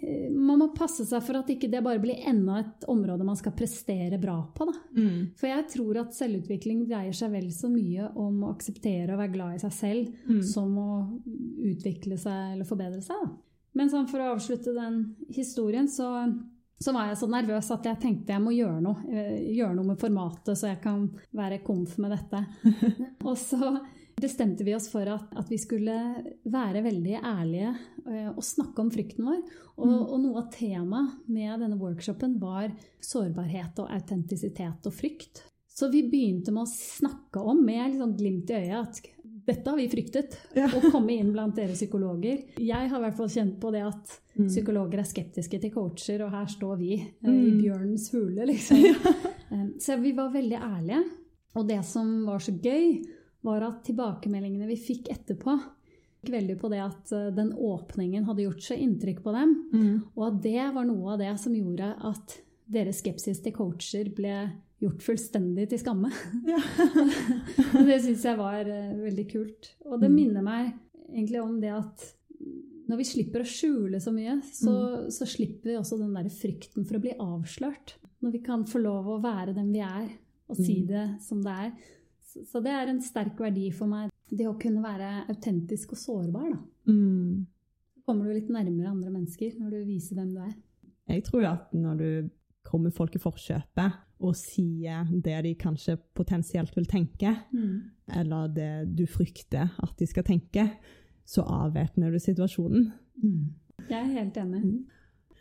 eh, 0.00 0.28
man 0.30 0.60
må 0.62 0.68
passe 0.76 1.02
seg 1.08 1.24
for 1.26 1.40
at 1.40 1.50
ikke 1.50 1.70
det 1.72 1.82
bare 1.82 1.98
blir 2.04 2.22
enda 2.30 2.60
et 2.62 2.86
område 2.92 3.26
man 3.26 3.38
skal 3.40 3.56
prestere 3.58 4.20
bra 4.22 4.36
på. 4.54 4.68
Da. 4.70 4.76
Mm. 4.94 5.18
For 5.40 5.50
jeg 5.50 5.66
tror 5.74 6.00
at 6.04 6.14
selvutvikling 6.14 6.84
dreier 6.86 7.16
seg 7.16 7.34
vel 7.34 7.50
så 7.56 7.72
mye 7.72 8.12
om 8.14 8.44
å 8.46 8.52
akseptere 8.54 9.10
og 9.16 9.24
være 9.24 9.34
glad 9.34 9.58
i 9.58 9.64
seg 9.66 9.74
selv 9.74 10.26
Mm. 10.30 10.42
som 10.54 10.78
å 10.78 10.90
utvikle 11.66 12.18
seg 12.20 12.54
eller 12.54 12.68
forbedre 12.68 13.02
seg. 13.02 13.26
Da. 13.26 13.32
Men 13.76 13.90
sånn 13.92 14.06
for 14.08 14.22
å 14.22 14.30
avslutte 14.36 14.72
den 14.72 15.02
historien, 15.34 15.88
så, 15.90 16.06
så 16.82 16.92
var 16.92 17.08
jeg 17.08 17.16
så 17.22 17.26
nervøs 17.32 17.70
at 17.72 17.86
jeg 17.88 18.00
tenkte 18.02 18.34
jeg 18.34 18.42
må 18.44 18.52
gjøre 18.52 18.80
noe. 18.84 19.04
eh, 19.10 19.36
Gjøre 19.56 19.74
noe 19.78 19.90
med 19.92 20.00
formatet, 20.00 20.56
så 20.58 20.68
jeg 20.72 20.80
kan 20.84 21.06
være 21.32 21.62
komf 21.64 21.96
med 22.02 22.12
dette. 22.12 22.42
og 23.28 23.36
så 23.40 23.78
bestemte 24.16 24.64
vi 24.64 24.72
oss 24.76 24.88
for 24.88 25.04
at, 25.12 25.26
at 25.36 25.48
vi 25.52 25.58
skulle 25.60 25.94
være 26.48 26.80
veldig 26.84 27.18
ærlige 27.20 27.72
eh, 28.08 28.28
og 28.32 28.44
snakke 28.44 28.80
om 28.84 28.90
frykten 28.92 29.24
vår. 29.28 29.42
Og, 29.76 29.86
Mm. 29.86 29.96
og 30.08 30.20
noe 30.22 30.40
av 30.40 30.46
temaet 30.54 31.18
med 31.28 31.60
denne 31.60 31.76
workshopen 31.76 32.38
var 32.40 32.70
sårbarhet 33.04 33.76
og 33.82 33.90
autentisitet 33.92 34.86
og 34.88 34.94
frykt. 34.96 35.42
Så 35.68 35.90
vi 35.92 36.00
begynte 36.08 36.52
med 36.56 36.64
å 36.64 36.70
snakke 36.72 37.42
om, 37.44 37.58
med 37.64 37.98
sånn 37.98 38.14
glimt 38.16 38.48
i 38.48 38.56
øyet, 38.56 38.78
at 38.88 39.02
dette 39.46 39.70
har 39.70 39.76
vi 39.78 39.88
fryktet. 39.88 40.36
Ja. 40.58 40.66
Å 40.74 40.90
komme 40.90 41.14
inn 41.14 41.32
blant 41.32 41.54
dere 41.56 41.74
psykologer. 41.76 42.40
Jeg 42.58 42.90
har 42.90 42.98
i 42.98 43.04
hvert 43.04 43.16
fall 43.18 43.30
kjent 43.30 43.58
på 43.62 43.72
det 43.74 43.84
at 43.86 44.20
Mm. 44.36 44.50
psykologer 44.50 44.98
er 45.00 45.06
skeptiske 45.08 45.58
til 45.62 45.70
coacher, 45.72 46.20
og 46.26 46.30
her 46.34 46.44
står 46.52 46.74
vi 46.76 46.96
mm. 47.24 47.30
i 47.32 47.52
bjørnens 47.62 48.10
hule, 48.12 48.44
liksom. 48.50 48.82
Ja. 49.50 49.62
Så 49.80 49.96
vi 50.02 50.10
var 50.12 50.28
veldig 50.34 50.58
ærlige. 50.58 50.98
Og 51.56 51.64
det 51.70 51.78
som 51.88 52.10
var 52.26 52.42
så 52.44 52.52
gøy, 52.52 52.98
var 53.46 53.62
at 53.64 53.78
tilbakemeldingene 53.86 54.66
vi 54.68 54.76
fikk 54.76 55.08
etterpå, 55.14 55.54
gikk 56.20 56.32
veldig 56.34 56.56
på 56.60 56.68
det 56.68 56.82
at 56.84 57.12
eh, 57.16 57.30
den 57.32 57.54
åpningen 57.54 58.26
hadde 58.28 58.42
gjort 58.44 58.60
så 58.66 58.76
inntrykk 58.76 59.22
på 59.24 59.32
dem, 59.32 59.54
Mm. 59.72 60.02
og 60.16 60.26
at 60.26 60.42
det 60.42 60.66
var 60.74 60.84
noe 60.84 61.14
av 61.14 61.18
det 61.22 61.32
som 61.40 61.54
gjorde 61.56 61.94
at 62.10 62.36
deres 62.68 63.00
skepsis 63.00 63.40
til 63.40 63.52
coacher 63.56 64.10
ble 64.12 64.34
gjort 64.86 65.02
fullstendig 65.04 65.68
til 65.70 65.78
skamme. 65.82 66.10
Ja. 66.48 66.60
Det 67.86 67.98
syns 68.04 68.24
jeg 68.26 68.38
var 68.38 68.66
eh, 68.70 68.92
veldig 69.02 69.26
kult. 69.30 69.72
Og 69.86 70.00
det 70.00 70.10
Mm. 70.10 70.14
minner 70.16 70.42
meg 70.46 70.72
egentlig 71.12 71.42
om 71.42 71.60
det 71.60 71.72
at 71.74 72.12
når 72.88 73.00
vi 73.00 73.04
slipper 73.08 73.42
å 73.42 73.48
skjule 73.50 73.98
så 74.00 74.12
mye, 74.14 74.36
så, 74.46 74.70
Mm. 74.72 75.10
så 75.10 75.26
slipper 75.26 75.72
vi 75.72 75.76
også 75.78 75.98
den 75.98 76.14
der 76.14 76.28
frykten 76.30 76.86
for 76.86 76.96
å 76.98 77.02
bli 77.02 77.12
avslørt. 77.18 77.96
Når 78.22 78.32
vi 78.32 78.38
kan 78.46 78.64
få 78.64 78.80
lov 78.82 79.06
å 79.06 79.20
være 79.22 79.54
den 79.54 79.72
vi 79.72 79.80
er, 79.80 80.08
og 80.48 80.56
si 80.56 80.80
Mm. 80.82 80.86
det 80.86 81.20
som 81.22 81.42
det 81.42 81.52
er. 81.52 81.72
Så, 82.22 82.44
så 82.46 82.62
det 82.62 82.70
er 82.72 82.86
en 82.88 83.00
sterk 83.02 83.36
verdi 83.38 83.70
for 83.72 83.86
meg. 83.90 84.10
Det 84.30 84.46
å 84.46 84.58
kunne 84.58 84.82
være 84.82 85.26
autentisk 85.28 85.92
og 85.92 85.98
sårbar. 85.98 86.50
Da. 86.52 86.92
Mm. 86.92 87.46
Kommer 88.06 88.24
du 88.26 88.34
litt 88.34 88.48
nærmere 88.48 88.90
andre 88.90 89.10
mennesker 89.10 89.58
når 89.58 89.70
du 89.70 89.84
viser 89.84 90.14
hvem 90.16 90.32
du 90.34 90.40
er. 90.40 90.54
Jeg 91.08 91.24
tror 91.24 91.44
at 91.44 91.72
når 91.74 91.98
du 91.98 92.30
kommer 92.64 92.90
folk 92.92 93.14
i 93.16 93.18
forkjøpet 93.22 93.92
og 94.24 94.36
sier 94.38 95.04
det 95.10 95.36
de 95.44 95.54
kanskje 95.60 95.98
potensielt 96.16 96.76
vil 96.76 96.86
tenke, 96.88 97.34
eller 98.16 98.48
det 98.48 98.70
du 98.96 99.04
frykter 99.10 99.74
at 99.82 99.94
de 99.98 100.06
skal 100.08 100.24
tenke, 100.24 100.68
så 101.26 101.42
avvæpner 101.42 102.10
du 102.10 102.18
situasjonen. 102.22 102.92
Jeg 103.90 103.98
er 104.00 104.12
helt 104.14 104.36
enig. 104.40 104.62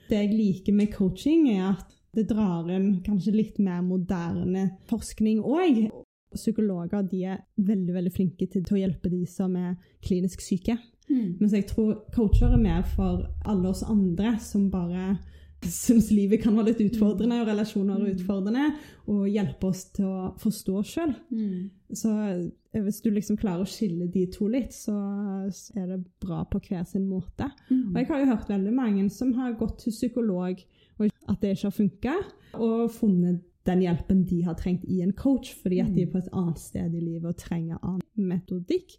Det 0.09 0.17
jeg 0.17 0.33
liker 0.33 0.73
med 0.73 0.91
coaching, 0.93 1.47
er 1.49 1.71
at 1.73 1.93
det 2.15 2.27
drar 2.29 2.67
inn 2.71 3.01
kanskje 3.03 3.35
litt 3.35 3.59
mer 3.59 3.81
moderne 3.83 4.69
forskning 4.89 5.41
òg. 5.43 5.85
Psykologer 6.35 7.05
de 7.07 7.23
er 7.31 7.43
veldig 7.55 7.95
veldig 7.95 8.11
flinke 8.11 8.47
til, 8.47 8.63
til 8.63 8.77
å 8.77 8.81
hjelpe 8.81 9.11
de 9.11 9.23
som 9.29 9.55
er 9.59 9.75
klinisk 10.03 10.43
syke. 10.43 10.77
Mm. 11.09 11.37
Mens 11.39 11.53
jeg 11.53 11.67
tror 11.69 12.05
coacher 12.15 12.55
er 12.55 12.61
mer 12.61 12.83
for 12.95 13.25
alle 13.45 13.71
oss 13.71 13.83
andre 13.87 14.35
som 14.41 14.69
bare 14.73 15.17
syns 15.63 16.11
livet 16.13 16.41
kan 16.43 16.55
være 16.57 16.71
litt 16.71 16.83
utfordrende, 16.89 17.39
og 17.41 17.49
relasjoner 17.49 17.97
er 17.97 18.13
utfordrende, 18.13 18.67
og 19.11 19.25
hjelpe 19.29 19.71
oss 19.71 19.85
til 19.95 20.09
å 20.09 20.29
forstå 20.41 20.75
oss 20.81 20.93
sjøl. 20.95 21.15
Mm. 21.33 21.71
Så 21.95 22.11
eh, 22.29 22.83
hvis 22.85 23.01
du 23.05 23.09
liksom 23.13 23.39
klarer 23.39 23.65
å 23.65 23.69
skille 23.69 24.09
de 24.11 24.25
to 24.33 24.49
litt, 24.51 24.75
så 24.75 24.93
er 25.77 25.89
det 25.93 26.01
bra 26.21 26.43
på 26.49 26.61
hver 26.67 26.85
sin 26.89 27.07
måte. 27.09 27.49
Og 27.71 27.99
jeg 28.01 28.09
har 28.11 28.21
jo 28.21 28.31
hørt 28.33 28.51
veldig 28.51 28.75
mange 28.75 29.09
som 29.13 29.33
har 29.39 29.57
gått 29.59 29.83
til 29.85 29.95
psykolog, 29.95 30.61
og 30.99 31.09
at 31.09 31.41
det 31.41 31.55
ikke 31.55 31.69
har 31.69 31.77
funka, 31.79 32.15
og 32.55 32.89
funnet 32.93 33.43
den 33.65 33.81
hjelpen 33.81 34.25
de 34.29 34.43
har 34.45 34.57
trengt 34.59 34.83
i 34.85 35.01
en 35.01 35.13
coach, 35.17 35.53
fordi 35.61 35.79
at 35.81 35.93
de 35.95 36.03
er 36.05 36.11
på 36.11 36.21
et 36.21 36.33
annet 36.33 36.59
sted 36.61 36.93
i 36.93 37.01
livet 37.01 37.31
og 37.31 37.39
trenger 37.41 37.81
annen 37.81 38.29
metodikk, 38.29 38.93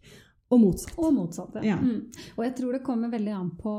og 0.51 0.61
motsatt. 0.63 0.99
Og 0.99 1.13
motsatt. 1.15 1.57
Ja. 1.67 1.77
Mm. 1.81 2.05
Og 2.37 2.45
jeg 2.45 2.55
tror 2.57 2.73
det 2.77 2.85
kommer 2.87 3.11
veldig 3.11 3.33
an 3.35 3.51
på 3.59 3.73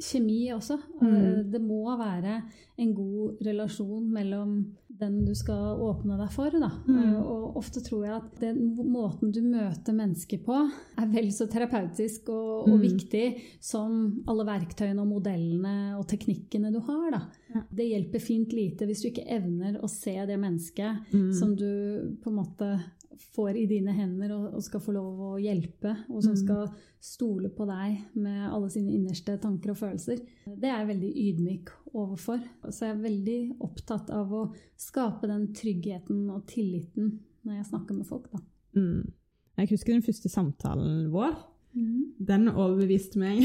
kjemi 0.00 0.48
også. 0.54 0.76
Mm. 1.00 1.50
Det 1.52 1.60
må 1.62 1.84
være 1.98 2.40
en 2.82 2.94
god 2.94 3.38
relasjon 3.46 4.06
mellom 4.12 4.54
den 4.94 5.24
du 5.26 5.32
skal 5.34 5.78
åpne 5.82 6.16
deg 6.18 6.30
for. 6.34 6.50
Da. 6.54 6.68
Mm. 6.86 6.98
Eh, 6.98 7.20
Og 7.20 7.56
ofte 7.58 7.82
tror 7.82 8.04
jeg 8.06 8.14
at 8.14 8.40
den 8.40 8.76
måten 8.90 9.32
du 9.34 9.40
møter 9.42 9.92
mennesker 9.94 10.38
på, 10.46 10.56
er 10.98 11.06
vel 11.10 11.30
så 11.34 11.46
terapeutisk 11.50 12.28
og, 12.30 12.68
og 12.68 12.74
Mm. 12.78 12.82
viktig 12.82 13.24
som 13.60 14.22
alle 14.28 14.44
verktøyene 14.46 15.00
og 15.02 15.08
modellene 15.08 15.98
og 15.98 16.06
teknikkene 16.10 16.72
du 16.72 16.78
har. 16.80 17.10
Da. 17.10 17.22
Ja. 17.54 17.62
Det 17.74 17.88
hjelper 17.90 18.20
fint 18.22 18.52
lite 18.52 18.86
hvis 18.86 19.02
du 19.02 19.08
ikke 19.10 19.26
evner 19.30 19.80
å 19.82 19.88
se 19.90 20.14
det 20.26 20.38
mennesket 20.38 21.12
Mm. 21.12 21.32
som 21.32 21.54
du 21.56 22.16
på 22.22 22.30
en 22.30 22.36
måte 22.38 22.80
får 23.34 23.56
i 23.56 23.66
dine 23.66 23.92
hender 23.92 24.32
og, 24.36 24.54
og 24.54 24.62
skal 24.62 24.80
få 24.80 24.92
lov 24.92 25.20
å 25.20 25.30
hjelpe, 25.42 25.92
og 26.10 26.22
som 26.22 26.32
Mm. 26.34 26.40
skal 26.42 26.68
stole 27.00 27.48
på 27.50 27.66
deg 27.66 27.98
med 28.16 28.50
alle 28.52 28.70
sine 28.70 28.92
innerste 28.92 29.38
tanker 29.40 29.70
og 29.70 29.76
følelser. 29.76 30.18
Det 30.46 30.64
er 30.70 30.78
jeg 30.84 30.88
veldig 30.88 31.12
ydmyk 31.24 31.70
overfor. 31.94 32.40
Så 32.70 32.86
jeg 32.86 32.96
er 32.96 33.02
veldig 33.02 33.56
opptatt 33.60 34.10
av 34.10 34.32
å 34.32 34.54
skape 34.76 35.26
den 35.28 35.52
tryggheten 35.54 36.30
og 36.30 36.46
tilliten 36.46 37.20
når 37.44 37.56
jeg 37.60 37.66
snakker 37.72 37.94
med 37.94 38.06
folk. 38.06 38.30
Da. 38.32 38.38
Mm. 38.76 39.12
Jeg 39.58 39.68
husker 39.70 39.92
den 39.92 40.02
første 40.02 40.28
samtalen 40.28 41.10
vår. 41.12 41.36
Den 41.74 42.48
overbeviste 42.48 43.18
meg. 43.18 43.44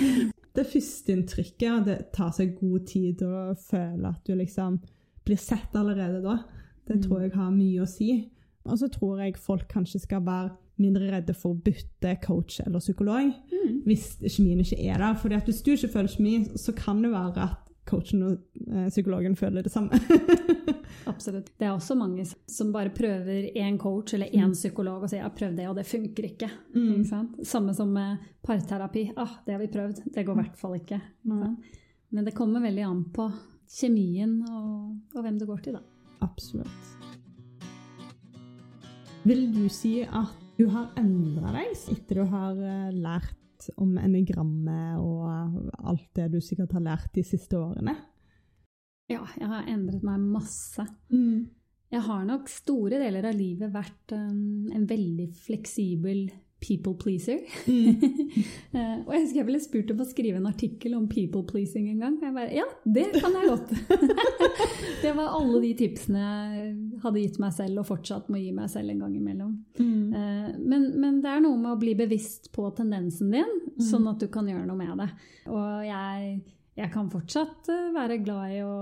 det 0.56 0.66
første 0.66 1.12
inntrykket, 1.14 1.84
det 1.86 1.98
tar 2.12 2.30
seg 2.36 2.58
god 2.60 2.86
tid 2.86 3.22
å 3.22 3.54
føle 3.56 4.08
at 4.08 4.24
du 4.26 4.34
liksom 4.36 4.78
blir 5.24 5.36
sett 5.40 5.74
allerede 5.76 6.22
da. 6.24 6.38
Det 6.86 6.96
Mm. 6.96 7.02
tror 7.02 7.20
jeg 7.22 7.32
har 7.34 7.50
mye 7.54 7.80
å 7.82 7.86
si. 7.88 8.30
Og 8.66 8.78
så 8.78 8.88
tror 8.92 9.20
jeg 9.24 9.36
folk 9.40 9.68
kanskje 9.68 10.00
skal 10.00 10.20
være 10.26 10.50
mindre 10.80 11.10
redde 11.12 11.34
for 11.36 11.52
å 11.54 11.60
bytte 11.64 12.16
coach 12.24 12.60
eller 12.66 12.80
psykolog 12.80 13.32
Mm. 13.50 13.82
hvis 13.84 14.18
kjemien 14.24 14.60
ikke 14.60 14.78
er 14.88 14.98
der. 14.98 15.14
Fordi 15.14 15.34
at 15.36 15.44
hvis 15.44 15.62
du 15.62 15.72
ikke 15.72 15.88
føler 15.92 16.08
kjemi, 16.08 16.48
så 16.56 16.72
kan 16.76 17.02
det 17.02 17.10
være 17.12 17.42
at 17.42 17.56
coachen 17.86 18.22
og 18.22 18.38
eh, 18.68 18.88
psykologen 18.88 19.36
føler 19.36 19.62
det 19.62 19.72
samme. 19.72 19.90
Absolutt. 21.10 21.50
Det 21.58 21.66
er 21.66 21.72
også 21.72 21.94
mange 21.98 22.24
som 22.48 22.72
bare 22.72 22.90
prøver 22.94 23.50
én 23.56 23.78
coach 23.78 24.14
eller 24.14 24.26
én 24.26 24.52
psykolog 24.52 25.02
og 25.02 25.08
sier 25.10 25.20
'jeg 25.20 25.28
har 25.30 25.36
prøvd 25.36 25.56
det, 25.56 25.68
og 25.68 25.76
det 25.76 25.86
funker 25.86 26.22
ikke'. 26.24 26.50
Mm. 26.74 26.92
ikke 26.94 27.08
sant? 27.08 27.46
Samme 27.46 27.74
som 27.74 27.88
med 27.88 28.18
parterapi. 28.42 29.10
Ah, 29.16 29.28
'Det 29.44 29.52
har 29.52 29.58
vi 29.58 29.66
prøvd, 29.66 30.12
det 30.14 30.26
går 30.26 30.32
i 30.32 30.42
hvert 30.42 30.56
fall 30.56 30.78
ikke'. 30.78 31.00
ikke? 31.26 31.56
Men 32.12 32.24
det 32.24 32.34
kommer 32.34 32.60
veldig 32.60 32.84
an 32.84 33.04
på 33.04 33.32
kjemien 33.68 34.42
og, 34.50 34.96
og 35.14 35.22
hvem 35.22 35.38
du 35.38 35.46
går 35.46 35.62
til, 35.62 35.72
da. 35.72 35.80
Absolutt. 36.20 36.99
Vil 39.20 39.50
du 39.52 39.66
si 39.68 39.98
at 40.00 40.36
du 40.56 40.64
har 40.72 40.94
endra 41.00 41.52
deg 41.52 41.74
etter 41.92 42.22
du 42.22 42.30
har 42.30 42.56
eh, 42.56 42.92
lært 42.96 43.66
om 43.76 43.98
enegrammet 44.00 44.96
og 44.96 45.26
alt 45.84 46.06
det 46.16 46.30
du 46.32 46.38
sikkert 46.40 46.72
har 46.78 46.86
lært 46.86 47.10
de 47.12 47.24
siste 47.26 47.58
årene? 47.60 47.92
Ja, 49.10 49.20
jeg 49.36 49.50
har 49.50 49.68
endret 49.68 50.04
meg 50.06 50.22
masse. 50.22 50.86
Jeg 51.10 52.02
har 52.06 52.24
nok 52.24 52.48
store 52.48 53.00
deler 53.02 53.28
av 53.28 53.36
livet 53.36 53.72
vært 53.74 54.14
um, 54.14 54.70
en 54.72 54.86
veldig 54.88 55.26
fleksibel 55.36 56.28
people 56.60 56.94
pleaser. 57.00 57.40
Eh, 58.70 58.98
og 59.02 59.08
jeg 59.10 59.22
husker 59.24 59.38
jeg 59.40 59.46
ble 59.48 59.58
spurt 59.58 59.88
om 59.90 60.00
å 60.04 60.06
skrive 60.06 60.38
en 60.38 60.46
artikkel 60.46 60.92
om 60.94 61.08
people 61.10 61.42
pleasing 61.48 61.88
en 61.90 62.02
gang. 62.04 62.18
Jeg 62.22 62.34
bare 62.36 62.52
ja, 62.54 62.66
det 62.86 63.08
kan 63.16 63.34
jeg 63.34 63.48
godt. 63.50 63.72
det 65.02 65.10
var 65.16 65.32
alle 65.34 65.58
de 65.64 65.70
tipsene 65.80 66.20
jeg 66.22 66.68
hadde 67.02 67.24
gitt 67.24 67.40
meg 67.42 67.56
selv, 67.56 67.80
og 67.82 67.88
fortsatt 67.88 68.30
må 68.30 68.38
gi 68.38 68.52
meg 68.54 68.70
selv 68.70 68.94
en 68.94 69.02
gang 69.02 69.16
imellom. 69.18 69.56
Mm. 69.80 70.14
Eh, 70.14 70.46
Men, 70.60 70.86
men 71.02 71.18
det 71.24 71.32
er 71.32 71.42
noe 71.42 71.58
med 71.58 71.72
å 71.74 71.80
bli 71.82 71.96
bevisst 71.98 72.52
på 72.54 72.68
tendensen 72.78 73.34
din, 73.34 73.56
sånn 73.82 74.06
at 74.12 74.22
du 74.22 74.28
kan 74.32 74.46
gjøre 74.48 74.68
noe 74.68 74.78
med 74.78 75.02
det. 75.02 75.08
Og 75.50 75.88
jeg, 75.88 76.36
jeg 76.78 76.92
kan 76.94 77.10
fortsatt 77.10 77.72
eh, 77.74 77.90
være 77.96 78.20
glad 78.22 78.54
i 78.54 78.62
å 78.62 78.76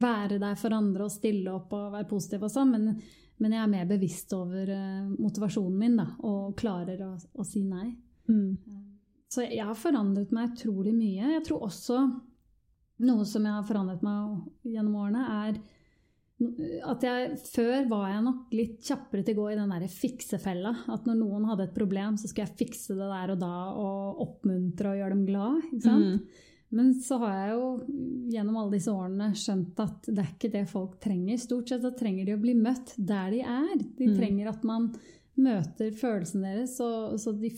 være 0.00 0.38
der 0.40 0.54
for 0.56 0.72
andre 0.78 1.08
og 1.08 1.12
stille 1.12 1.50
opp 1.58 1.74
og 1.76 1.90
være 1.98 2.08
positiv 2.08 2.46
og 2.46 2.54
sånn, 2.54 2.70
men, 2.76 3.02
men 3.40 3.56
jeg 3.56 3.62
er 3.64 3.72
mer 3.72 3.88
bevisst 3.88 4.32
over 4.36 4.70
eh, 4.74 5.10
motivasjonen 5.16 5.78
min 5.80 5.98
da, 6.00 6.06
og 6.28 6.54
klarer 6.60 7.00
å, 7.06 7.14
å 7.16 7.46
si 7.46 7.64
nei. 7.64 7.88
Mm. 8.28 8.56
Så 9.30 9.46
jeg 9.46 9.64
har 9.64 9.78
forandret 9.78 10.32
meg 10.34 10.52
utrolig 10.52 10.92
mye. 10.94 11.36
Jeg 11.36 11.44
tror 11.46 11.68
også 11.68 12.00
noe 13.00 13.26
som 13.28 13.46
jeg 13.46 13.56
har 13.56 13.66
forandret 13.66 14.02
meg 14.04 14.72
gjennom 14.74 14.98
årene, 15.00 15.22
er 15.46 15.60
at 16.88 17.04
jeg 17.04 17.34
før 17.50 17.88
var 17.90 18.06
jeg 18.08 18.20
nok 18.24 18.54
litt 18.56 18.76
kjappere 18.86 19.24
til 19.24 19.36
å 19.36 19.42
gå 19.42 19.48
i 19.52 19.56
den 19.58 19.72
der 19.74 19.92
fiksefella. 19.92 20.72
At 20.92 21.08
når 21.08 21.18
noen 21.20 21.48
hadde 21.50 21.66
et 21.68 21.74
problem, 21.76 22.16
så 22.16 22.30
skulle 22.30 22.46
jeg 22.48 22.60
fikse 22.62 22.96
det 22.96 23.08
der 23.10 23.34
og 23.34 23.42
da 23.42 23.56
og 23.76 24.22
oppmuntre 24.24 24.94
og 24.94 25.02
gjøre 25.02 25.16
dem 25.16 25.26
glad. 25.28 25.66
Ikke 25.68 25.84
sant? 25.84 26.14
Mm. 26.16 26.46
Men 26.72 26.92
så 27.02 27.16
har 27.18 27.32
jeg 27.34 27.54
jo 27.56 27.68
gjennom 28.30 28.56
alle 28.60 28.76
disse 28.76 28.92
årene 28.94 29.30
skjønt 29.34 29.80
at 29.82 30.04
det 30.06 30.22
er 30.22 30.28
ikke 30.36 30.50
det 30.52 30.64
folk 30.70 30.98
trenger. 31.02 31.40
Stort 31.42 31.68
sett 31.72 31.82
så 31.82 31.90
trenger 31.98 32.28
de 32.28 32.36
å 32.36 32.42
bli 32.42 32.54
møtt 32.54 32.92
der 32.96 33.30
de 33.34 33.40
er. 33.42 33.72
De 33.98 34.06
Mm. 34.06 34.16
trenger 34.18 34.50
at 34.52 34.62
man 34.68 34.90
møter 35.40 35.90
følelsene 35.96 36.42
deres, 36.52 36.76
så, 36.76 37.16
så 37.18 37.32
de 37.32 37.50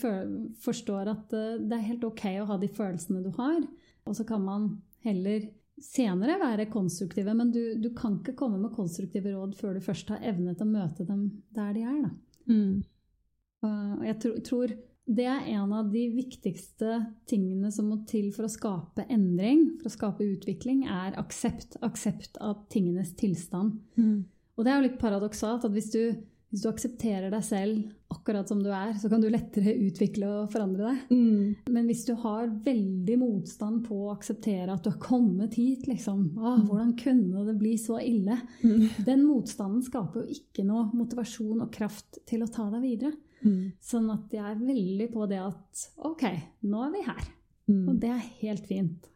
forstår 0.62 1.10
at 1.12 1.32
eh, 1.36 1.58
det 1.60 1.76
er 1.76 1.88
helt 1.90 2.04
ok 2.08 2.24
å 2.40 2.46
ha 2.52 2.56
de 2.62 2.68
følelsene 2.72 3.22
du 3.24 3.30
har. 3.36 3.60
Og 4.06 4.16
så 4.16 4.24
kan 4.28 4.42
man 4.44 4.70
heller 5.04 5.48
senere 5.82 6.38
være 6.38 6.70
konstruktive, 6.70 7.34
men 7.34 7.50
du, 7.50 7.74
du 7.82 7.90
kan 7.96 8.20
ikke 8.20 8.36
komme 8.38 8.58
med 8.60 8.72
konstruktive 8.76 9.32
råd 9.34 9.56
før 9.58 9.74
du 9.74 9.80
først 9.84 10.12
har 10.14 10.22
evnet 10.22 10.60
å 10.62 10.68
møte 10.68 11.04
dem 11.08 11.26
der 11.56 11.72
de 11.74 11.82
er. 11.82 12.00
Da. 12.06 12.10
Mm. 12.52 12.82
Og 13.66 14.04
jeg 14.06 14.18
tro, 14.22 14.32
tror 14.46 14.72
det 15.07 15.24
er 15.26 15.46
en 15.57 15.72
av 15.74 15.88
de 15.90 16.05
viktigste 16.14 16.98
tingene 17.28 17.72
som 17.74 17.88
må 17.90 18.03
til 18.09 18.30
for 18.34 18.46
å 18.46 18.53
skape 18.53 19.07
endring, 19.11 19.64
for 19.80 19.90
å 19.90 19.96
skape 19.96 20.26
utvikling, 20.26 20.84
er 20.86 21.16
aksept. 21.20 21.80
Aksept 21.82 22.38
av 22.38 22.62
tingenes 22.72 23.16
tilstand. 23.18 23.80
Mm. 23.98 24.22
Og 24.57 24.64
det 24.64 24.70
er 24.70 24.78
jo 24.78 24.86
litt 24.86 25.00
paradoksalt 25.00 25.66
at 25.66 25.74
hvis 25.74 25.90
du, 25.90 26.03
hvis 26.53 26.62
du 26.62 26.68
aksepterer 26.70 27.32
deg 27.32 27.42
selv 27.42 28.12
akkurat 28.12 28.46
som 28.46 28.61
du 28.62 28.68
er, 28.70 28.92
så 29.00 29.09
kan 29.11 29.24
du 29.24 29.26
lettere 29.32 29.74
utvikle 29.88 30.28
og 30.28 30.53
forandre 30.53 30.92
deg. 30.92 31.03
Mm. 31.11 31.72
Men 31.74 31.90
hvis 31.90 32.05
du 32.07 32.12
har 32.22 32.53
veldig 32.62 33.18
motstand 33.18 33.82
på 33.88 34.05
å 34.05 34.12
akseptere 34.14 34.70
at 34.70 34.84
du 34.84 34.92
har 34.92 35.00
kommet 35.03 35.59
hit, 35.59 35.88
liksom 35.90 36.28
ah, 36.38 36.61
hvordan 36.62 36.94
kunne 37.00 37.42
det 37.48 37.57
bli 37.59 37.74
så 37.80 37.98
ille? 38.05 38.38
Mm. 38.62 38.86
Den 39.09 39.26
motstanden 39.26 39.82
skaper 39.82 40.22
jo 40.22 40.38
ikke 40.38 40.66
noe 40.68 40.92
motivasjon 40.94 41.64
og 41.64 41.74
kraft 41.74 42.22
til 42.28 42.46
å 42.46 42.50
ta 42.53 42.68
deg 42.70 42.86
videre. 42.86 43.16
Mm. 43.43 43.72
Sånn 43.82 44.11
at 44.14 44.34
jeg 44.34 44.45
er 44.47 44.61
veldig 44.61 45.09
på 45.12 45.26
det 45.30 45.40
at 45.43 45.86
ok, 46.09 46.24
nå 46.70 46.84
er 46.86 46.95
vi 46.95 47.03
her. 47.09 47.26
Mm. 47.70 47.82
Og 47.90 47.99
det 48.03 48.12
er 48.14 48.30
helt 48.43 48.68
fint. 48.68 49.11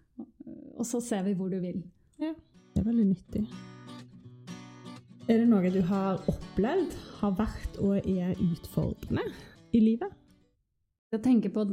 Og 0.77 0.87
så 0.87 1.01
ser 1.05 1.25
vi 1.27 1.35
hvor 1.39 1.51
du 1.53 1.59
vil. 1.63 1.83
Det 2.19 2.83
er 2.83 2.87
veldig 2.87 3.07
nyttig. 3.09 3.47
Er 5.27 5.41
det 5.41 5.49
noe 5.51 5.71
du 5.75 5.81
har 5.89 6.21
opplevd 6.31 6.93
har 7.19 7.33
vært 7.39 7.79
og 7.83 7.97
er 7.99 8.37
utfordrende 8.39 9.25
i 9.75 9.81
livet? 9.83 10.13
Å 11.11 11.23
tenke 11.23 11.51
på 11.51 11.65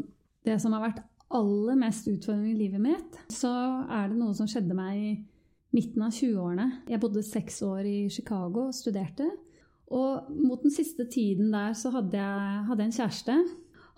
det 0.48 0.56
som 0.62 0.74
har 0.74 0.88
vært 0.88 1.04
aller 1.34 1.78
mest 1.78 2.08
utfordrende 2.10 2.54
i 2.54 2.58
livet 2.58 2.82
mitt, 2.82 3.20
så 3.34 3.52
er 3.92 4.10
det 4.10 4.18
noe 4.18 4.34
som 4.38 4.50
skjedde 4.50 4.78
meg 4.78 4.98
i 4.98 5.12
midten 5.74 6.06
av 6.06 6.14
20-årene. 6.14 6.68
Jeg 6.90 7.02
bodde 7.02 7.26
seks 7.26 7.62
år 7.66 7.90
i 7.90 7.98
Chicago 8.14 8.68
og 8.70 8.78
studerte. 8.78 9.28
Og 9.94 10.32
mot 10.34 10.62
den 10.66 10.74
siste 10.74 11.06
tiden 11.12 11.52
der 11.54 11.76
så 11.78 11.92
hadde 11.94 12.18
jeg, 12.18 12.66
hadde 12.70 12.88
en 12.88 12.96
kjæreste. 12.96 13.36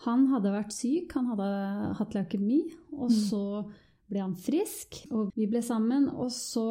Han 0.06 0.26
hadde 0.34 0.52
vært 0.52 0.74
syk, 0.76 1.14
han 1.16 1.30
hadde 1.32 1.50
hatt 2.02 2.16
leukemi, 2.18 2.62
og 2.98 3.08
Mm. 3.10 3.20
så 3.30 3.44
ble 4.12 4.20
han 4.22 4.36
frisk, 4.38 5.00
og 5.10 5.32
vi 5.34 5.48
ble 5.50 5.62
sammen. 5.66 6.10
Og 6.14 6.28
så 6.30 6.66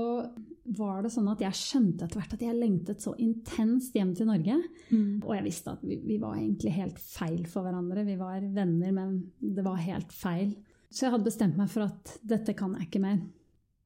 var 0.77 1.03
det 1.03 1.11
sånn 1.11 1.31
at 1.33 1.41
jeg 1.43 1.57
skjønte 1.59 2.05
etter 2.05 2.21
hvert 2.21 2.35
at 2.37 2.45
jeg 2.45 2.55
lengtet 2.61 3.01
så 3.03 3.15
intenst 3.19 3.97
hjem 3.97 4.13
til 4.15 4.29
Norge. 4.29 4.59
Mm. 4.93 5.23
Og 5.25 5.33
jeg 5.35 5.45
visste 5.49 5.73
at 5.73 5.83
vi, 5.83 5.97
vi 6.05 6.19
var 6.23 6.37
egentlig 6.37 6.73
helt 6.77 6.99
feil 7.03 7.43
for 7.51 7.65
hverandre. 7.67 8.05
Vi 8.07 8.17
var 8.21 8.41
venner, 8.55 8.93
men 8.93 9.33
det 9.41 9.65
var 9.67 9.81
helt 9.83 10.13
feil. 10.13 10.55
Så 10.95 11.07
jeg 11.09 11.17
hadde 11.17 11.27
bestemt 11.27 11.57
meg 11.59 11.69
for 11.73 11.89
at 11.89 12.19
dette 12.23 12.55
kan 12.55 12.77
jeg 12.79 12.87
ikke 12.87 13.01
mer. 13.03 13.19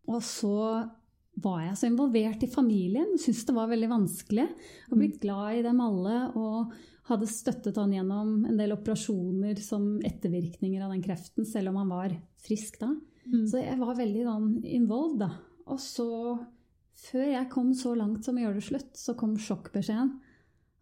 Og 0.09 0.21
så 0.21 0.91
var 1.43 1.63
jeg 1.65 1.79
så 1.79 1.89
involvert 1.89 2.43
i 2.45 2.51
familien, 2.51 3.17
syntes 3.21 3.47
det 3.47 3.55
var 3.57 3.71
veldig 3.71 3.91
vanskelig. 3.91 4.47
Og 4.91 5.01
blitt 5.01 5.21
glad 5.23 5.59
i 5.59 5.65
dem 5.67 5.83
alle 5.85 6.21
og 6.39 6.75
hadde 7.09 7.29
støttet 7.31 7.79
han 7.81 7.93
gjennom 7.95 8.33
en 8.49 8.59
del 8.59 8.75
operasjoner 8.75 9.61
som 9.65 9.97
ettervirkninger 10.05 10.83
av 10.85 10.93
den 10.93 11.05
kreften, 11.05 11.47
selv 11.49 11.73
om 11.73 11.81
han 11.81 11.93
var 11.93 12.15
frisk 12.45 12.81
da. 12.83 12.91
Mm. 13.29 13.45
Så 13.49 13.63
jeg 13.63 13.79
var 13.81 13.97
veldig 13.99 14.25
sånn 14.27 14.49
involved, 14.67 15.23
da. 15.25 15.31
Og 15.69 15.81
så, 15.83 16.09
før 17.09 17.27
jeg 17.31 17.51
kom 17.53 17.73
så 17.77 17.95
langt 17.97 18.27
som 18.27 18.37
å 18.39 18.45
gjøre 18.45 18.61
det 18.61 18.67
slutt, 18.69 18.93
så 18.97 19.17
kom 19.19 19.37
sjokkbeskjeden 19.41 20.15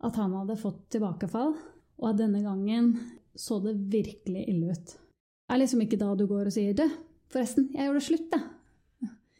at 0.07 0.19
han 0.21 0.35
hadde 0.37 0.59
fått 0.61 0.85
tilbakefall, 0.95 1.55
og 1.97 2.11
at 2.11 2.21
denne 2.21 2.43
gangen 2.45 2.93
så 3.37 3.59
det 3.65 3.77
virkelig 3.93 4.45
ille 4.51 4.75
ut. 4.75 4.97
Det 5.47 5.55
er 5.55 5.63
liksom 5.63 5.83
ikke 5.85 6.01
da 6.01 6.13
du 6.19 6.27
går 6.29 6.51
og 6.51 6.55
sier 6.55 6.77
du, 6.77 6.85
forresten, 7.33 7.71
jeg 7.75 7.87
gjør 7.87 7.99
det 7.99 8.07
slutt, 8.07 8.35
jeg. 8.35 8.56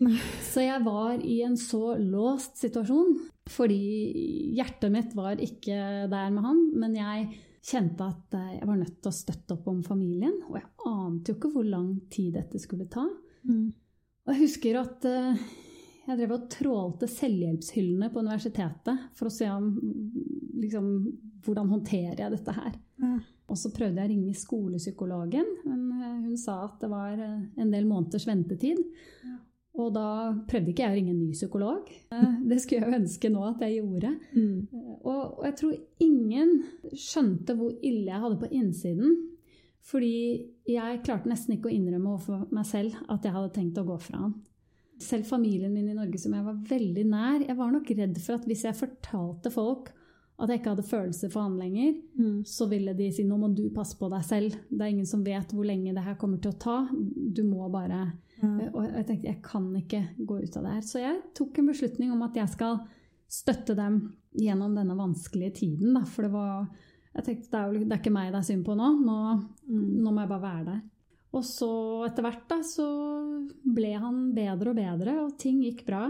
Så 0.53 0.65
jeg 0.65 0.85
var 0.85 1.23
i 1.25 1.41
en 1.47 1.57
så 1.61 1.97
låst 2.01 2.61
situasjon, 2.61 3.17
fordi 3.49 3.81
hjertet 4.57 4.93
mitt 4.93 5.15
var 5.17 5.41
ikke 5.41 6.07
der 6.13 6.33
med 6.35 6.45
han, 6.45 6.63
men 6.77 6.97
jeg 6.99 7.29
kjente 7.67 8.07
at 8.07 8.37
jeg 8.37 8.67
var 8.69 8.79
nødt 8.79 8.99
til 9.01 9.11
å 9.11 9.17
støtte 9.17 9.57
opp 9.57 9.71
om 9.73 9.83
familien, 9.87 10.37
og 10.51 10.59
jeg 10.59 10.69
ante 10.87 11.33
jo 11.33 11.39
ikke 11.39 11.53
hvor 11.55 11.67
lang 11.67 11.91
tid 12.13 12.37
dette 12.37 12.61
skulle 12.63 12.89
ta. 12.93 13.07
Mm. 13.47 13.71
Og 14.27 14.35
jeg 14.35 14.43
husker 14.43 14.79
at 14.81 15.07
eh, 15.07 15.47
jeg 16.07 16.19
drev 16.21 16.35
og 16.37 16.51
trålte 16.51 17.09
selvhjelpshyllene 17.11 18.11
på 18.13 18.23
universitetet 18.23 19.09
for 19.19 19.31
å 19.31 19.35
se 19.35 19.49
om 19.51 19.73
liksom, 20.63 20.91
hvordan 21.47 21.73
håndterer 21.73 22.23
jeg 22.23 22.35
dette 22.37 22.55
her. 22.55 22.77
Mm. 23.03 23.19
Og 23.47 23.59
så 23.59 23.71
prøvde 23.75 24.03
jeg 24.03 24.09
å 24.09 24.13
ringe 24.13 24.39
skolepsykologen, 24.39 25.51
men 25.67 25.83
eh, 25.99 26.23
hun 26.29 26.39
sa 26.41 26.61
at 26.67 26.79
det 26.83 26.91
var 26.91 27.19
eh, 27.19 27.43
en 27.63 27.75
del 27.75 27.87
måneders 27.91 28.27
ventetid. 28.29 28.83
Ja. 29.27 29.37
Og 29.79 29.93
da 29.93 30.33
prøvde 30.49 30.71
ikke 30.73 30.83
jeg 30.87 30.93
å 30.93 30.97
ringe 30.97 31.11
en 31.13 31.21
ny 31.21 31.33
psykolog. 31.37 31.89
Eh, 32.13 32.35
Det 32.49 32.61
skulle 32.63 32.81
jeg 32.81 32.89
jo 32.91 32.99
ønske 33.01 33.31
nå 33.31 33.43
at 33.45 33.61
jeg 33.61 33.79
gjorde. 33.83 34.13
Mm. 34.35 34.69
Og, 35.05 35.39
og 35.39 35.45
jeg 35.45 35.57
tror 35.61 35.75
ingen 36.01 36.55
skjønte 36.95 37.57
hvor 37.59 37.75
ille 37.83 38.07
jeg 38.09 38.23
hadde 38.23 38.39
på 38.41 38.49
innsiden. 38.57 39.17
Fordi 39.87 40.15
jeg 40.67 41.03
klarte 41.07 41.29
nesten 41.31 41.55
ikke 41.55 41.69
å 41.71 41.75
innrømme 41.77 42.15
overfor 42.17 42.49
meg 42.57 42.67
selv 42.67 42.97
at 43.13 43.23
jeg 43.29 43.33
hadde 43.37 43.53
tenkt 43.55 43.79
å 43.79 43.85
gå 43.87 43.99
fra 44.03 44.25
han. 44.25 44.33
Selv 44.99 45.29
familien 45.29 45.75
min 45.77 45.91
i 45.93 45.95
Norge, 45.95 46.19
som 46.19 46.33
jeg 46.35 46.43
var 46.47 46.57
veldig 46.71 47.05
nær, 47.07 47.43
jeg 47.45 47.57
var 47.59 47.71
nok 47.71 47.91
redd 47.99 48.17
for 48.25 48.39
at 48.41 48.47
hvis 48.49 48.65
jeg 48.65 48.79
fortalte 48.81 49.53
folk 49.53 49.93
at 50.41 50.51
jeg 50.53 50.59
ikke 50.61 50.73
hadde 50.75 50.85
følelser 50.89 51.31
for 51.33 51.47
han 51.47 51.55
lenger, 51.61 51.95
Mm. 52.17 52.43
så 52.45 52.67
ville 52.69 52.93
de 52.97 53.11
si 53.13 53.23
nå 53.25 53.37
må 53.41 53.49
du 53.55 53.69
passe 53.71 53.97
på 53.97 54.09
deg 54.11 54.25
selv. 54.25 54.57
Det 54.71 54.81
er 54.81 54.91
ingen 54.93 55.07
som 55.09 55.23
vet 55.25 55.53
hvor 55.53 55.65
lenge 55.69 55.95
det 55.95 56.03
her 56.05 56.17
kommer 56.17 56.41
til 56.41 56.51
å 56.53 56.59
ta. 56.59 56.89
Du 56.93 57.43
må 57.45 57.69
bare 57.73 58.13
Ja. 58.37 58.69
og 58.69 58.83
jeg 58.85 59.07
tenkte 59.09 59.31
jeg 59.31 59.41
kan 59.45 59.69
ikke 59.79 60.03
gå 60.19 60.41
ut 60.43 60.59
av 60.59 60.67
det 60.67 60.75
her. 60.75 60.85
Så 60.85 61.01
jeg 61.01 61.21
tok 61.37 61.61
en 61.61 61.71
beslutning 61.71 62.13
om 62.13 62.25
at 62.27 62.37
jeg 62.37 62.53
skal 62.53 62.83
støtte 63.33 63.77
dem 63.79 64.01
gjennom 64.37 64.77
denne 64.77 64.97
vanskelige 64.99 65.63
tiden. 65.63 65.97
Da. 65.97 66.05
For 66.09 66.27
det 66.27 66.35
var 66.35 66.69
Jeg 67.17 67.25
tenkte 67.25 67.49
det 67.49 67.61
er, 67.61 67.73
jo, 67.73 67.87
det 67.87 67.95
er 67.95 68.01
ikke 68.03 68.13
meg 68.13 68.29
det 68.29 68.41
er 68.43 68.49
synd 68.51 68.67
på 68.67 68.75
nå. 68.77 68.91
nå. 69.01 69.21
Mm. 69.71 69.87
Nå 70.05 70.11
må 70.13 70.21
jeg 70.21 70.33
bare 70.35 70.45
være 70.45 70.67
der. 70.67 70.83
Og 71.37 71.45
så 71.45 71.71
etter 72.07 72.25
hvert 72.25 72.45
da, 72.49 72.59
så 72.65 72.87
ble 73.77 73.95
han 74.01 74.21
bedre 74.37 74.73
og 74.73 74.77
bedre, 74.79 75.15
og 75.25 75.35
ting 75.41 75.63
gikk 75.65 75.83
bra. 75.89 76.07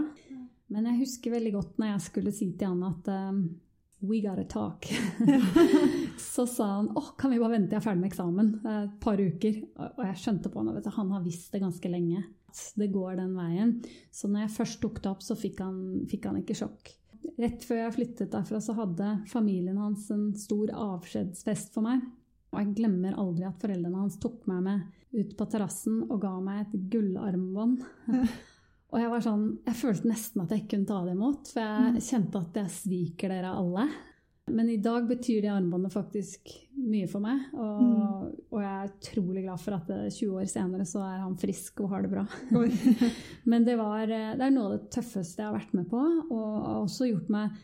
Men 0.71 0.89
jeg 0.89 1.01
husker 1.01 1.33
veldig 1.35 1.53
godt 1.55 1.79
når 1.79 1.93
jeg 1.93 2.03
skulle 2.09 2.33
si 2.35 2.49
til 2.59 2.73
han 2.73 2.83
at 2.87 3.09
um, 3.31 3.41
We 3.99 4.21
gotta 4.21 4.43
talk. 4.43 4.85
så 6.17 6.47
sa 6.47 6.65
han 6.65 6.89
åh, 6.97 7.15
kan 7.17 7.31
vi 7.31 7.39
bare 7.39 7.55
vente, 7.55 7.73
jeg 7.73 7.81
er 7.81 7.85
ferdig 7.85 8.03
med 8.03 8.11
eksamen. 8.11 8.51
Et 8.69 8.99
par 9.01 9.17
uker. 9.17 9.57
Og 9.97 10.03
jeg 10.05 10.19
skjønte 10.21 10.51
på 10.53 10.61
han 10.61 10.77
at 10.77 10.89
han 10.93 11.13
har 11.15 11.23
visst 11.25 11.49
det 11.53 11.63
ganske 11.63 11.89
lenge. 11.89 12.21
at 12.49 12.61
Det 12.77 12.91
går 12.93 13.17
den 13.17 13.33
veien. 13.37 13.73
Så 14.13 14.29
når 14.29 14.45
jeg 14.45 14.55
først 14.59 14.81
tok 14.83 15.01
det 15.01 15.11
opp, 15.11 15.25
så 15.25 15.37
fikk 15.39 15.63
han, 15.65 15.79
fikk 16.09 16.29
han 16.29 16.37
ikke 16.43 16.57
sjokk. 16.61 16.93
Rett 17.41 17.65
før 17.65 17.81
jeg 17.81 17.95
flyttet 17.95 18.31
derfra, 18.33 18.61
så 18.61 18.75
hadde 18.77 19.09
familien 19.31 19.79
hans 19.81 20.05
en 20.13 20.29
stor 20.37 20.69
avskjedsfest 20.73 21.73
for 21.73 21.85
meg. 21.89 22.05
Og 22.53 22.61
jeg 22.61 22.75
glemmer 22.77 23.17
aldri 23.17 23.47
at 23.49 23.57
foreldrene 23.61 24.05
hans 24.05 24.19
tok 24.21 24.45
meg 24.49 24.61
med 24.65 24.85
ut 25.17 25.33
på 25.39 25.47
terrassen 25.49 26.03
og 26.05 26.21
ga 26.21 26.35
meg 26.43 26.67
et 26.67 26.77
gullarmbånd. 26.93 27.81
Og 28.87 29.01
jeg 29.01 29.11
var 29.11 29.23
sånn, 29.23 29.47
jeg 29.67 29.79
følte 29.81 30.09
nesten 30.09 30.43
at 30.43 30.53
jeg 30.53 30.63
ikke 30.63 30.73
kunne 30.75 30.89
ta 30.89 30.99
det 31.03 31.15
imot, 31.17 31.49
for 31.51 31.63
jeg 31.63 32.05
kjente 32.07 32.39
at 32.39 32.59
jeg 32.61 32.75
sviker 32.77 33.33
dere 33.33 33.55
alle. 33.59 33.87
Men 34.47 34.69
i 34.71 34.77
dag 34.79 35.07
betyr 35.09 35.41
det 35.43 35.49
armbåndet 35.51 35.91
faktisk 35.91 36.53
mye 36.79 37.07
for 37.11 37.19
meg. 37.23 37.49
Og, 37.51 37.81
mm. 37.83 38.27
og, 38.47 38.61
jeg 38.63 38.69
er 38.71 38.93
utrolig 38.93 39.43
glad 39.43 39.59
for 39.59 39.75
at 39.75 39.89
20 39.91 40.37
år 40.39 40.47
senere 40.47 40.85
så 40.87 41.01
er 41.03 41.17
han 41.19 41.35
frisk 41.39 41.81
og 41.83 41.91
har 41.91 42.05
det 42.05 42.13
bra. 42.13 42.23
Men 43.51 43.67
det, 43.67 43.75
var, 43.79 44.07
det 44.07 44.45
er 44.45 44.53
noe 44.55 44.69
av 44.69 44.77
det 44.77 44.93
tøffeste 44.95 45.43
jeg 45.43 45.49
har 45.49 45.57
vært 45.57 45.75
med 45.75 45.89
på, 45.91 45.99
og 46.31 46.47
har 46.63 46.79
også 46.79 47.09
gjort 47.11 47.33
meg 47.33 47.59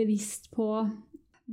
bevisst 0.00 0.50
på 0.52 0.66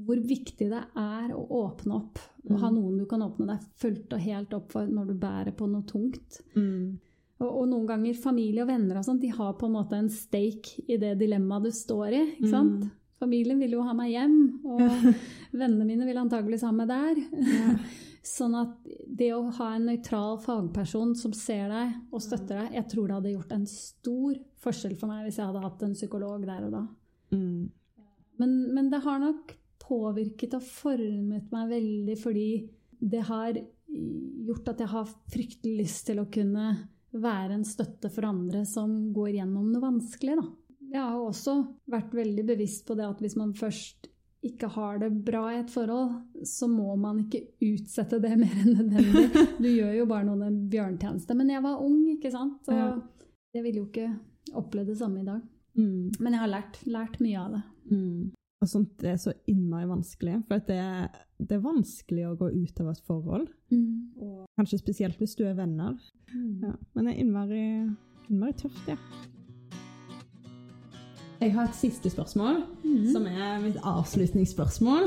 hvor 0.08 0.20
viktig 0.30 0.68
det 0.70 0.84
er 1.00 1.32
å 1.34 1.44
åpne 1.62 1.96
opp. 1.98 2.20
Mm. 2.48 2.58
Ha 2.62 2.72
noen 2.74 2.98
du 3.02 3.06
kan 3.10 3.24
åpne 3.26 3.48
deg 3.50 3.70
fullt 3.82 4.14
og 4.14 4.26
helt 4.26 4.58
opp 4.58 4.74
for 4.74 4.90
når 4.90 5.12
du 5.12 5.20
bærer 5.22 5.54
på 5.58 5.70
noe 5.70 5.86
tungt. 5.90 6.42
Mm. 6.58 6.98
Og, 7.38 7.50
og, 7.50 7.66
noen 7.70 7.86
ganger 7.90 8.18
familie 8.18 8.64
og 8.64 8.72
venner 8.72 8.98
og 8.98 9.06
sånt, 9.06 9.22
de 9.22 9.30
har 9.34 9.54
på 9.60 9.68
en 9.68 9.76
måte 9.76 10.00
en 10.00 10.10
stake 10.10 10.82
i 10.90 10.98
det 11.02 11.14
dilemmaet 11.20 11.68
du 11.68 11.76
står 11.76 12.16
i. 12.18 12.24
ikke 12.40 12.54
sant? 12.54 12.88
Mm. 12.88 12.96
Familien 13.18 13.62
vil 13.62 13.78
jo 13.78 13.86
ha 13.86 13.94
meg 13.98 14.12
hjem, 14.14 14.36
og 14.66 14.84
vennene 15.62 15.86
mine 15.86 16.06
vil 16.06 16.20
antakeligvis 16.22 16.66
ha 16.66 16.74
meg 16.74 16.90
der. 16.92 17.24
Ja. 17.46 17.72
sånn 18.28 18.56
at 18.60 18.74
det 19.08 19.30
å 19.36 19.46
ha 19.60 19.70
en 19.76 19.88
nøytral 19.88 20.38
fagperson 20.44 21.14
som 21.18 21.34
ser 21.36 21.72
deg 21.72 21.94
og 22.12 22.24
støtter 22.24 22.60
deg, 22.60 22.74
jeg 22.76 22.90
tror 22.92 23.08
det 23.08 23.18
hadde 23.18 23.34
gjort 23.34 23.54
en 23.56 23.68
stor 23.72 24.40
forskjell 24.64 24.98
for 25.00 25.12
meg 25.12 25.28
hvis 25.28 25.40
jeg 25.40 25.48
hadde 25.48 25.64
hatt 25.64 25.86
en 25.86 25.96
psykolog 25.96 26.44
der 26.48 26.66
og 26.68 26.76
da. 26.76 26.84
Mm. 27.32 27.70
Men, 28.42 28.58
men 28.76 28.92
det 28.92 29.02
har 29.06 29.22
nok 29.24 29.56
påvirket 29.88 30.58
og 30.58 30.66
formet 30.68 31.54
meg 31.54 31.72
veldig 31.72 32.18
fordi 32.20 32.50
det 33.00 33.24
har 33.30 33.58
gjort 33.88 34.74
at 34.74 34.84
jeg 34.84 34.92
har 34.92 35.10
fryktelig 35.32 35.76
lyst 35.86 36.08
til 36.10 36.22
å 36.22 36.28
kunne 36.32 36.68
være 37.16 37.56
en 37.56 37.66
støtte 37.66 38.12
for 38.14 38.28
andre 38.28 38.64
som 38.68 39.12
går 39.16 39.38
gjennom 39.40 39.72
noe 39.72 39.84
vanskelig. 39.84 40.38
Da. 40.40 40.46
Jeg 40.94 41.04
har 41.04 41.18
også 41.22 41.58
vært 41.92 42.14
veldig 42.16 42.46
bevisst 42.48 42.86
på 42.88 42.98
det 42.98 43.08
at 43.08 43.24
hvis 43.24 43.38
man 43.40 43.56
først 43.58 44.10
ikke 44.48 44.70
har 44.76 45.00
det 45.02 45.10
bra 45.26 45.44
i 45.52 45.60
et 45.60 45.72
forhold, 45.74 46.14
så 46.46 46.70
må 46.70 46.94
man 47.00 47.24
ikke 47.26 47.44
utsette 47.68 48.20
det 48.24 48.34
mer 48.44 48.56
enn 48.64 48.76
nødvendig. 48.78 49.46
Du 49.58 49.70
gjør 49.70 49.94
jo 49.98 50.08
bare 50.10 50.28
noen 50.28 50.46
en 50.48 50.60
bjørntjeneste. 50.72 51.38
Men 51.38 51.52
jeg 51.56 51.64
var 51.66 51.84
ung, 51.84 52.00
ikke 52.14 52.32
sant? 52.34 52.72
Og 52.72 53.56
jeg 53.56 53.66
ville 53.66 53.82
jo 53.82 53.88
ikke 53.90 54.12
oppleve 54.58 54.94
det 54.94 55.00
samme 55.02 55.24
i 55.24 55.28
dag. 55.28 55.42
Mm. 55.78 56.20
Men 56.20 56.34
jeg 56.34 56.44
har 56.44 56.52
lært, 56.52 56.82
lært 56.90 57.18
mye 57.24 57.42
av 57.42 57.58
det. 57.58 57.64
Mm. 57.92 58.22
Og 58.58 58.70
sånt 58.70 59.04
er 59.06 59.20
så 59.22 59.36
innmari 59.50 59.86
vanskelig. 59.90 60.40
For 60.50 60.64
det 60.66 60.82
det, 61.38 61.54
er 61.54 61.62
vanskelig 61.62 62.26
å 62.26 62.36
gå 62.40 62.50
ut 62.56 62.80
av 62.82 62.92
et 62.92 63.02
forhold. 63.06 63.48
Mm. 63.70 64.18
Og 64.18 64.46
kanskje 64.58 64.82
spesielt 64.82 65.20
hvis 65.22 65.36
du 65.38 65.46
er 65.46 65.58
venner. 65.58 65.94
Mm. 66.34 66.64
Ja, 66.66 66.74
men 66.96 67.06
det 67.06 67.14
er 67.14 67.22
innmari, 67.22 67.66
innmari 68.28 68.58
tøft, 68.58 68.90
ja. 68.90 68.98
Jeg 71.38 71.54
har 71.54 71.68
et 71.68 71.78
siste 71.78 72.10
spørsmål, 72.10 72.64
mm. 72.82 73.04
som 73.14 73.28
er 73.30 73.60
mitt 73.62 73.78
avslutningsspørsmål. 73.86 75.06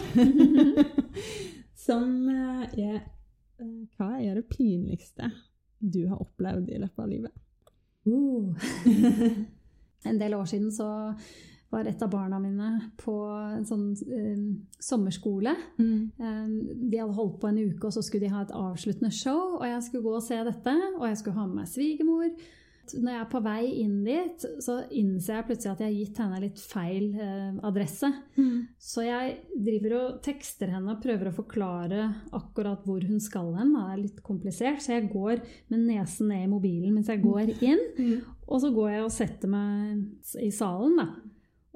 som 1.87 2.29
eh, 2.31 2.67
er 2.79 2.99
eh, 3.01 3.79
Hva 3.97 4.13
er 4.21 4.39
det 4.39 4.47
pinligste 4.53 5.33
du 5.81 6.05
har 6.07 6.21
opplevd 6.23 6.71
i 6.71 6.79
løpet 6.79 7.03
av 7.03 7.11
livet? 7.11 7.35
Uh. 8.07 8.55
en 10.09 10.21
del 10.21 10.39
år 10.39 10.47
siden 10.49 10.71
så 10.73 10.87
var 11.71 11.87
et 11.87 12.03
av 12.03 12.11
barna 12.11 12.39
mine 12.43 12.71
på 12.99 13.17
en 13.31 13.67
sånn 13.67 13.91
um, 13.95 14.47
sommerskole. 14.83 15.55
Mm. 15.79 15.99
Um, 16.19 16.55
de 16.91 16.99
hadde 16.99 17.19
holdt 17.19 17.39
på 17.43 17.51
en 17.51 17.61
uke, 17.61 17.85
og 17.87 17.95
så 17.95 18.03
skulle 18.05 18.27
de 18.27 18.35
ha 18.35 18.45
et 18.47 18.57
avsluttende 18.57 19.13
show. 19.15 19.61
Og 19.61 19.67
jeg 19.69 19.85
skulle 19.87 20.07
gå 20.09 20.17
og 20.19 20.25
se 20.27 20.41
dette, 20.51 20.81
og 20.99 21.07
jeg 21.07 21.21
skulle 21.21 21.39
ha 21.39 21.47
med 21.47 21.63
meg 21.63 21.71
svigermor. 21.71 22.33
Når 22.91 23.13
jeg 23.13 23.21
er 23.23 23.27
på 23.31 23.41
vei 23.45 23.61
inn 23.85 23.99
dit, 24.03 24.45
så 24.65 24.81
innser 24.99 25.37
jeg 25.37 25.47
plutselig 25.47 25.71
at 25.71 25.83
jeg 25.85 25.91
har 25.93 25.99
gitt 26.01 26.21
henne 26.25 26.41
litt 26.43 26.63
feil 26.73 27.05
uh, 27.21 27.61
adresse. 27.69 28.11
Mm. 28.35 28.57
Så 28.83 29.05
jeg 29.07 29.37
driver 29.55 29.97
og 30.01 30.21
tekster 30.27 30.75
henne 30.75 30.97
og 30.97 31.05
prøver 31.05 31.31
å 31.31 31.37
forklare 31.37 32.09
akkurat 32.35 32.83
hvor 32.89 33.07
hun 33.07 33.23
skal 33.23 33.55
hen. 33.61 33.77
Det 33.77 33.87
er 33.87 34.03
litt 34.09 34.21
komplisert, 34.27 34.83
så 34.83 34.97
jeg 34.97 35.11
går 35.13 35.39
med 35.71 35.87
nesen 35.87 36.33
ned 36.35 36.49
i 36.49 36.51
mobilen 36.51 36.97
mens 36.97 37.13
jeg 37.13 37.23
går 37.23 37.55
inn. 37.61 37.87
Mm. 38.01 38.17
Og 38.51 38.65
så 38.65 38.75
går 38.75 38.97
jeg 38.97 39.07
og 39.07 39.15
setter 39.15 39.55
meg 39.55 40.41
i 40.43 40.51
salen, 40.51 40.99
da. 40.99 41.13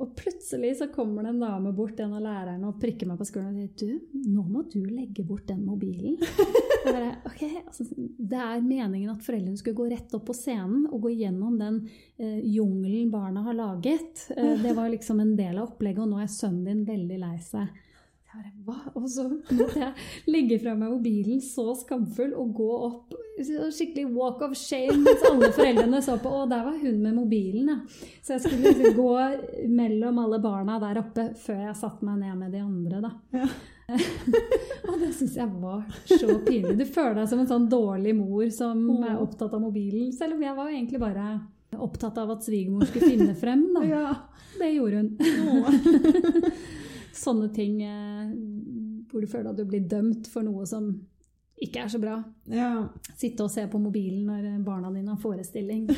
Og 0.02 0.10
plutselig 0.18 0.72
så 0.80 0.88
kommer 0.90 1.22
det 1.22 1.28
en 1.28 1.42
dame 1.44 1.70
bort, 1.72 2.00
en 2.02 2.16
av 2.16 2.22
lærerne, 2.24 2.66
og 2.66 2.80
prikker 2.82 3.06
meg 3.06 3.20
på 3.20 3.26
skolen 3.28 3.52
og 3.52 3.60
sier 3.78 4.00
du, 4.02 4.22
nå 4.26 4.42
må 4.42 4.64
du 4.66 4.80
legge 4.88 5.22
bort 5.26 5.46
den 5.46 5.60
mobilen. 5.62 6.16
Bare, 6.84 7.12
okay, 7.30 7.60
altså, 7.62 7.86
det 7.94 8.40
er 8.42 8.64
meningen 8.64 9.12
at 9.12 9.22
foreldrene 9.22 9.60
skulle 9.60 9.78
gå 9.78 9.86
rett 9.92 10.16
opp 10.18 10.26
på 10.26 10.34
scenen 10.36 10.88
og 10.88 11.06
gå 11.06 11.14
gjennom 11.14 11.54
den 11.60 11.78
eh, 12.18 12.40
jungelen 12.42 13.12
barna 13.14 13.46
har 13.46 13.56
laget. 13.60 14.26
Eh, 14.34 14.56
det 14.64 14.74
var 14.74 14.90
liksom 14.90 15.22
en 15.22 15.36
del 15.38 15.60
av 15.60 15.70
opplegget, 15.70 16.02
og 16.02 16.10
nå 16.10 16.24
er 16.24 16.32
sønnen 16.32 16.66
din 16.66 16.84
veldig 16.90 17.20
lei 17.22 17.36
seg. 17.46 17.83
Hva? 18.64 18.78
Og 18.96 19.04
så 19.12 19.26
måtte 19.28 19.76
jeg 19.76 20.30
legge 20.32 20.56
fra 20.62 20.72
meg 20.78 20.94
mobilen 20.94 21.40
så 21.44 21.74
skamfull 21.76 22.32
og 22.40 22.54
gå 22.56 22.68
opp. 22.86 23.16
Skikkelig 23.44 24.06
walk 24.14 24.40
of 24.46 24.54
shame 24.56 25.02
mens 25.02 25.24
alle 25.28 25.50
foreldrene 25.52 26.00
så 26.04 26.16
på. 26.22 26.32
Og 26.32 26.48
der 26.52 26.64
var 26.64 26.78
hun 26.80 27.02
med 27.02 27.16
mobilen, 27.18 27.68
ja. 27.68 27.76
Så 28.24 28.36
jeg 28.36 28.44
skulle 28.46 28.72
liksom 28.72 28.96
gå 28.96 29.12
mellom 29.74 30.20
alle 30.24 30.40
barna 30.44 30.78
der 30.82 31.02
oppe 31.02 31.28
før 31.44 31.60
jeg 31.66 31.78
satte 31.80 32.08
meg 32.08 32.22
ned 32.22 32.40
med 32.40 32.54
de 32.56 32.62
andre, 32.64 33.02
da. 33.04 33.12
Ja. 33.36 33.48
og 34.88 34.94
det 34.96 35.10
syns 35.12 35.34
jeg 35.36 35.50
var 35.60 35.82
så 36.08 36.38
pinlig. 36.46 36.78
Du 36.78 36.86
føler 36.88 37.18
deg 37.20 37.28
som 37.28 37.42
en 37.42 37.50
sånn 37.50 37.66
dårlig 37.68 38.14
mor 38.16 38.46
som 38.54 38.80
er 39.04 39.18
opptatt 39.20 39.52
av 39.52 39.60
mobilen. 39.60 40.08
Selv 40.16 40.38
om 40.38 40.46
jeg 40.46 40.56
var 40.56 40.72
egentlig 40.72 41.02
bare 41.02 41.26
opptatt 41.74 42.16
av 42.22 42.32
at 42.36 42.46
svigermor 42.46 42.88
skulle 42.88 43.12
finne 43.12 43.36
frem, 43.36 43.66
da. 43.76 43.84
Ja. 43.90 44.06
Det 44.54 44.70
gjorde 44.70 45.02
hun 45.02 45.12
sånne 47.18 47.50
ting 47.54 47.80
eh, 47.86 48.30
hvor 49.10 49.22
du 49.22 49.30
føler 49.30 49.50
at 49.52 49.58
du 49.58 49.66
blir 49.68 49.84
dømt 49.90 50.28
for 50.30 50.46
noe 50.46 50.66
som 50.68 50.92
ikke 51.64 51.84
er 51.84 51.90
så 51.92 52.00
bra. 52.02 52.18
Ja. 52.50 52.70
Sitte 53.16 53.46
og 53.46 53.52
se 53.52 53.66
på 53.70 53.80
mobilen 53.80 54.26
når 54.28 54.64
barna 54.66 54.90
dine 54.94 55.14
har 55.14 55.20
forestilling. 55.22 55.86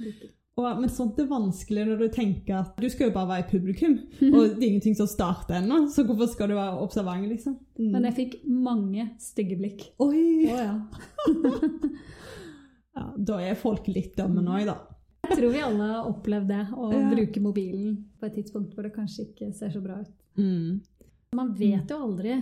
Det 0.00 0.06
er, 0.06 0.14
eh, 0.16 0.28
og, 0.60 0.80
men 0.80 0.90
sånt 0.92 1.18
er 1.20 1.28
vanskelig 1.28 1.82
når 1.88 2.00
du 2.00 2.06
tenker 2.12 2.54
at 2.58 2.78
du 2.80 2.88
skal 2.92 3.08
jo 3.08 3.14
bare 3.14 3.28
være 3.30 3.44
i 3.44 3.50
publikum, 3.50 3.96
og 4.34 4.38
det 4.56 4.60
er 4.60 4.68
ingenting 4.70 4.96
som 4.98 5.08
starter 5.08 5.60
ennå, 5.60 5.82
så 5.92 6.04
hvorfor 6.08 6.30
skal 6.32 6.50
du 6.50 6.56
være 6.58 6.80
observant, 6.84 7.26
liksom? 7.30 7.58
Mm. 7.78 7.90
Men 7.94 8.08
jeg 8.08 8.16
fikk 8.18 8.38
mange 8.48 9.10
stygge 9.22 9.58
blikk. 9.60 9.86
Oi! 10.02 10.24
Oh, 10.50 10.56
ja. 10.56 10.74
ja, 12.98 13.06
da 13.16 13.40
er 13.44 13.60
folk 13.60 13.88
litt 13.92 14.16
dømmende 14.18 14.56
òg, 14.58 14.70
da. 14.72 14.78
Jeg 15.30 15.38
tror 15.38 15.52
vi 15.54 15.62
alle 15.62 15.88
har 15.92 16.06
opplevd 16.10 16.48
det, 16.50 16.62
å 16.74 16.92
ja. 16.92 17.02
bruke 17.14 17.42
mobilen 17.42 17.98
på 18.18 18.26
et 18.26 18.38
tidspunkt 18.40 18.74
hvor 18.74 18.86
det 18.86 18.94
kanskje 18.96 19.28
ikke 19.28 19.52
ser 19.56 19.70
så 19.74 19.82
bra 19.84 20.00
ut. 20.02 20.14
Mm. 20.40 20.80
Man 21.38 21.52
vet 21.54 21.92
jo 21.92 22.00
aldri 22.02 22.40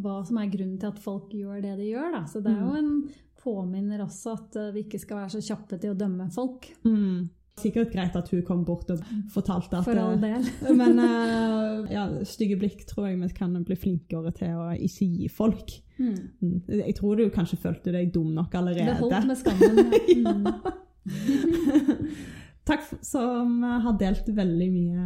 hva 0.00 0.22
som 0.24 0.38
er 0.40 0.48
grunnen 0.48 0.78
til 0.80 0.88
at 0.88 1.02
folk 1.02 1.34
gjør 1.36 1.60
det 1.60 1.74
de 1.82 1.90
gjør. 1.90 2.14
Da. 2.14 2.22
Så 2.30 2.40
det 2.40 2.54
er 2.54 2.62
jo 2.62 2.70
mm. 2.72 2.78
en 2.80 3.28
påminner 3.40 4.00
også 4.04 4.36
at 4.38 4.56
eh, 4.60 4.72
vi 4.74 4.86
ikke 4.86 5.00
skal 5.02 5.22
være 5.22 5.34
så 5.36 5.42
kjappe 5.44 5.76
til 5.80 5.92
å 5.92 5.98
dømme 5.98 6.30
folk. 6.32 6.70
Mm. 6.86 7.28
Sikkert 7.60 7.92
greit 7.92 8.16
at 8.16 8.30
hun 8.32 8.42
kom 8.46 8.64
bort 8.64 8.88
og 8.94 9.04
fortalte 9.34 9.76
at 9.76 9.84
For 9.84 10.00
all 10.00 10.16
del. 10.22 10.46
men 10.80 11.00
uh, 11.02 11.84
ja, 11.92 12.06
stygge 12.24 12.56
blikk 12.60 12.86
tror 12.88 13.10
jeg 13.10 13.20
vi 13.20 13.30
kan 13.36 13.56
bli 13.66 13.76
flinkere 13.76 14.32
til 14.36 14.56
å 14.56 14.70
ikke 14.72 15.08
gi 15.10 15.28
folk. 15.28 15.76
Mm. 16.00 16.14
mm. 16.40 16.58
Jeg 16.80 16.96
tror 16.96 17.20
du 17.20 17.26
kanskje 17.34 17.60
følte 17.60 17.92
deg 17.92 18.12
dum 18.14 18.32
nok 18.36 18.56
allerede. 18.56 18.94
Det 18.94 19.00
holdt 19.02 19.28
med 19.28 19.42
skammen. 19.42 19.82
ja. 19.84 19.98
Mm. 20.20 20.79
Takk 22.68 22.84
som 23.02 23.62
har 23.64 23.96
delt 23.98 24.28
veldig 24.36 24.70
mye 24.72 25.04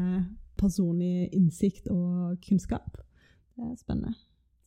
personlig 0.61 1.30
innsikt 1.34 1.88
og 1.92 2.38
kunnskap. 2.45 2.99
Det 3.55 3.66
er 3.70 3.76
spennende. 3.78 4.14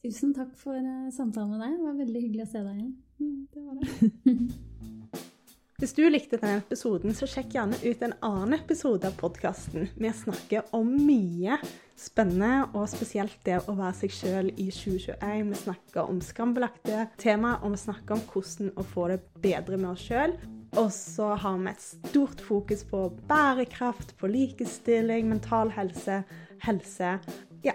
Tusen 0.06 0.34
takk 0.36 0.54
for 0.60 0.78
uh, 0.78 1.10
samtalen 1.12 1.56
med 1.56 1.64
deg. 1.64 1.76
Det 1.76 1.86
var 1.88 1.98
veldig 1.98 2.24
hyggelig 2.24 2.46
å 2.46 2.52
se 2.52 2.64
deg 2.64 2.78
igjen. 2.78 2.94
Mm, 3.20 3.40
det 3.54 3.64
var 3.66 3.74
det. 3.82 3.88
Hvis 5.78 5.94
du 5.94 6.08
likte 6.10 6.40
denne 6.42 6.58
episoden, 6.64 7.14
så 7.14 7.28
sjekk 7.30 7.52
gjerne 7.54 7.78
ut 7.84 8.00
en 8.02 8.16
annen 8.26 8.56
episode 8.58 9.06
av 9.06 9.18
podkasten. 9.20 9.92
Vi 9.94 10.10
snakker 10.24 10.72
om 10.74 10.90
mye 10.90 11.60
spennende, 11.98 12.64
og 12.74 12.88
spesielt 12.90 13.38
det 13.46 13.60
å 13.60 13.76
være 13.78 13.94
seg 14.00 14.16
sjøl 14.16 14.50
i 14.56 14.72
2021. 14.74 15.52
Vi 15.52 15.60
snakker 15.62 16.10
om 16.10 16.24
skambelagte 16.26 17.06
tema, 17.22 17.60
og 17.62 17.76
vi 17.76 17.84
snakker 17.84 18.18
om 18.18 18.26
hvordan 18.32 18.72
å 18.74 18.88
få 18.90 19.06
det 19.12 19.20
bedre 19.44 19.78
med 19.78 19.92
oss 19.92 20.08
sjøl. 20.08 20.34
Og 20.76 20.92
så 20.92 21.36
har 21.40 21.58
vi 21.58 21.70
et 21.72 21.82
stort 21.82 22.42
fokus 22.42 22.84
på 22.84 23.14
bærekraft, 23.30 24.18
på 24.18 24.28
likestilling, 24.28 25.30
mental 25.30 25.72
helse, 25.72 26.24
helse. 26.64 27.20
Ja. 27.64 27.72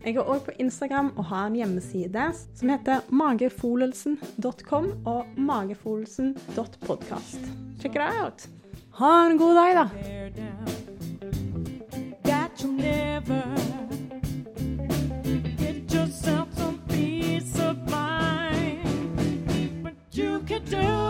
Jeg 0.00 0.16
er 0.16 0.24
òg 0.24 0.40
på 0.46 0.52
Instagram 0.56 1.12
og 1.20 1.24
har 1.28 1.46
en 1.50 1.56
hjemmeside 1.58 2.32
som 2.56 2.70
heter 2.72 3.04
magefolelsen.com 3.12 4.86
og 5.04 5.26
magefolelsen.podkast. 5.36 7.40
Sjekk 7.82 7.94
det 8.00 8.08
ut. 8.24 8.48
Ha 8.96 9.26
en 9.26 9.38
god 9.38 9.54
dag, 9.60 9.74
da. 9.76 9.86
but 19.82 19.94
you 20.12 20.40
can 20.46 20.64
do 20.64 21.09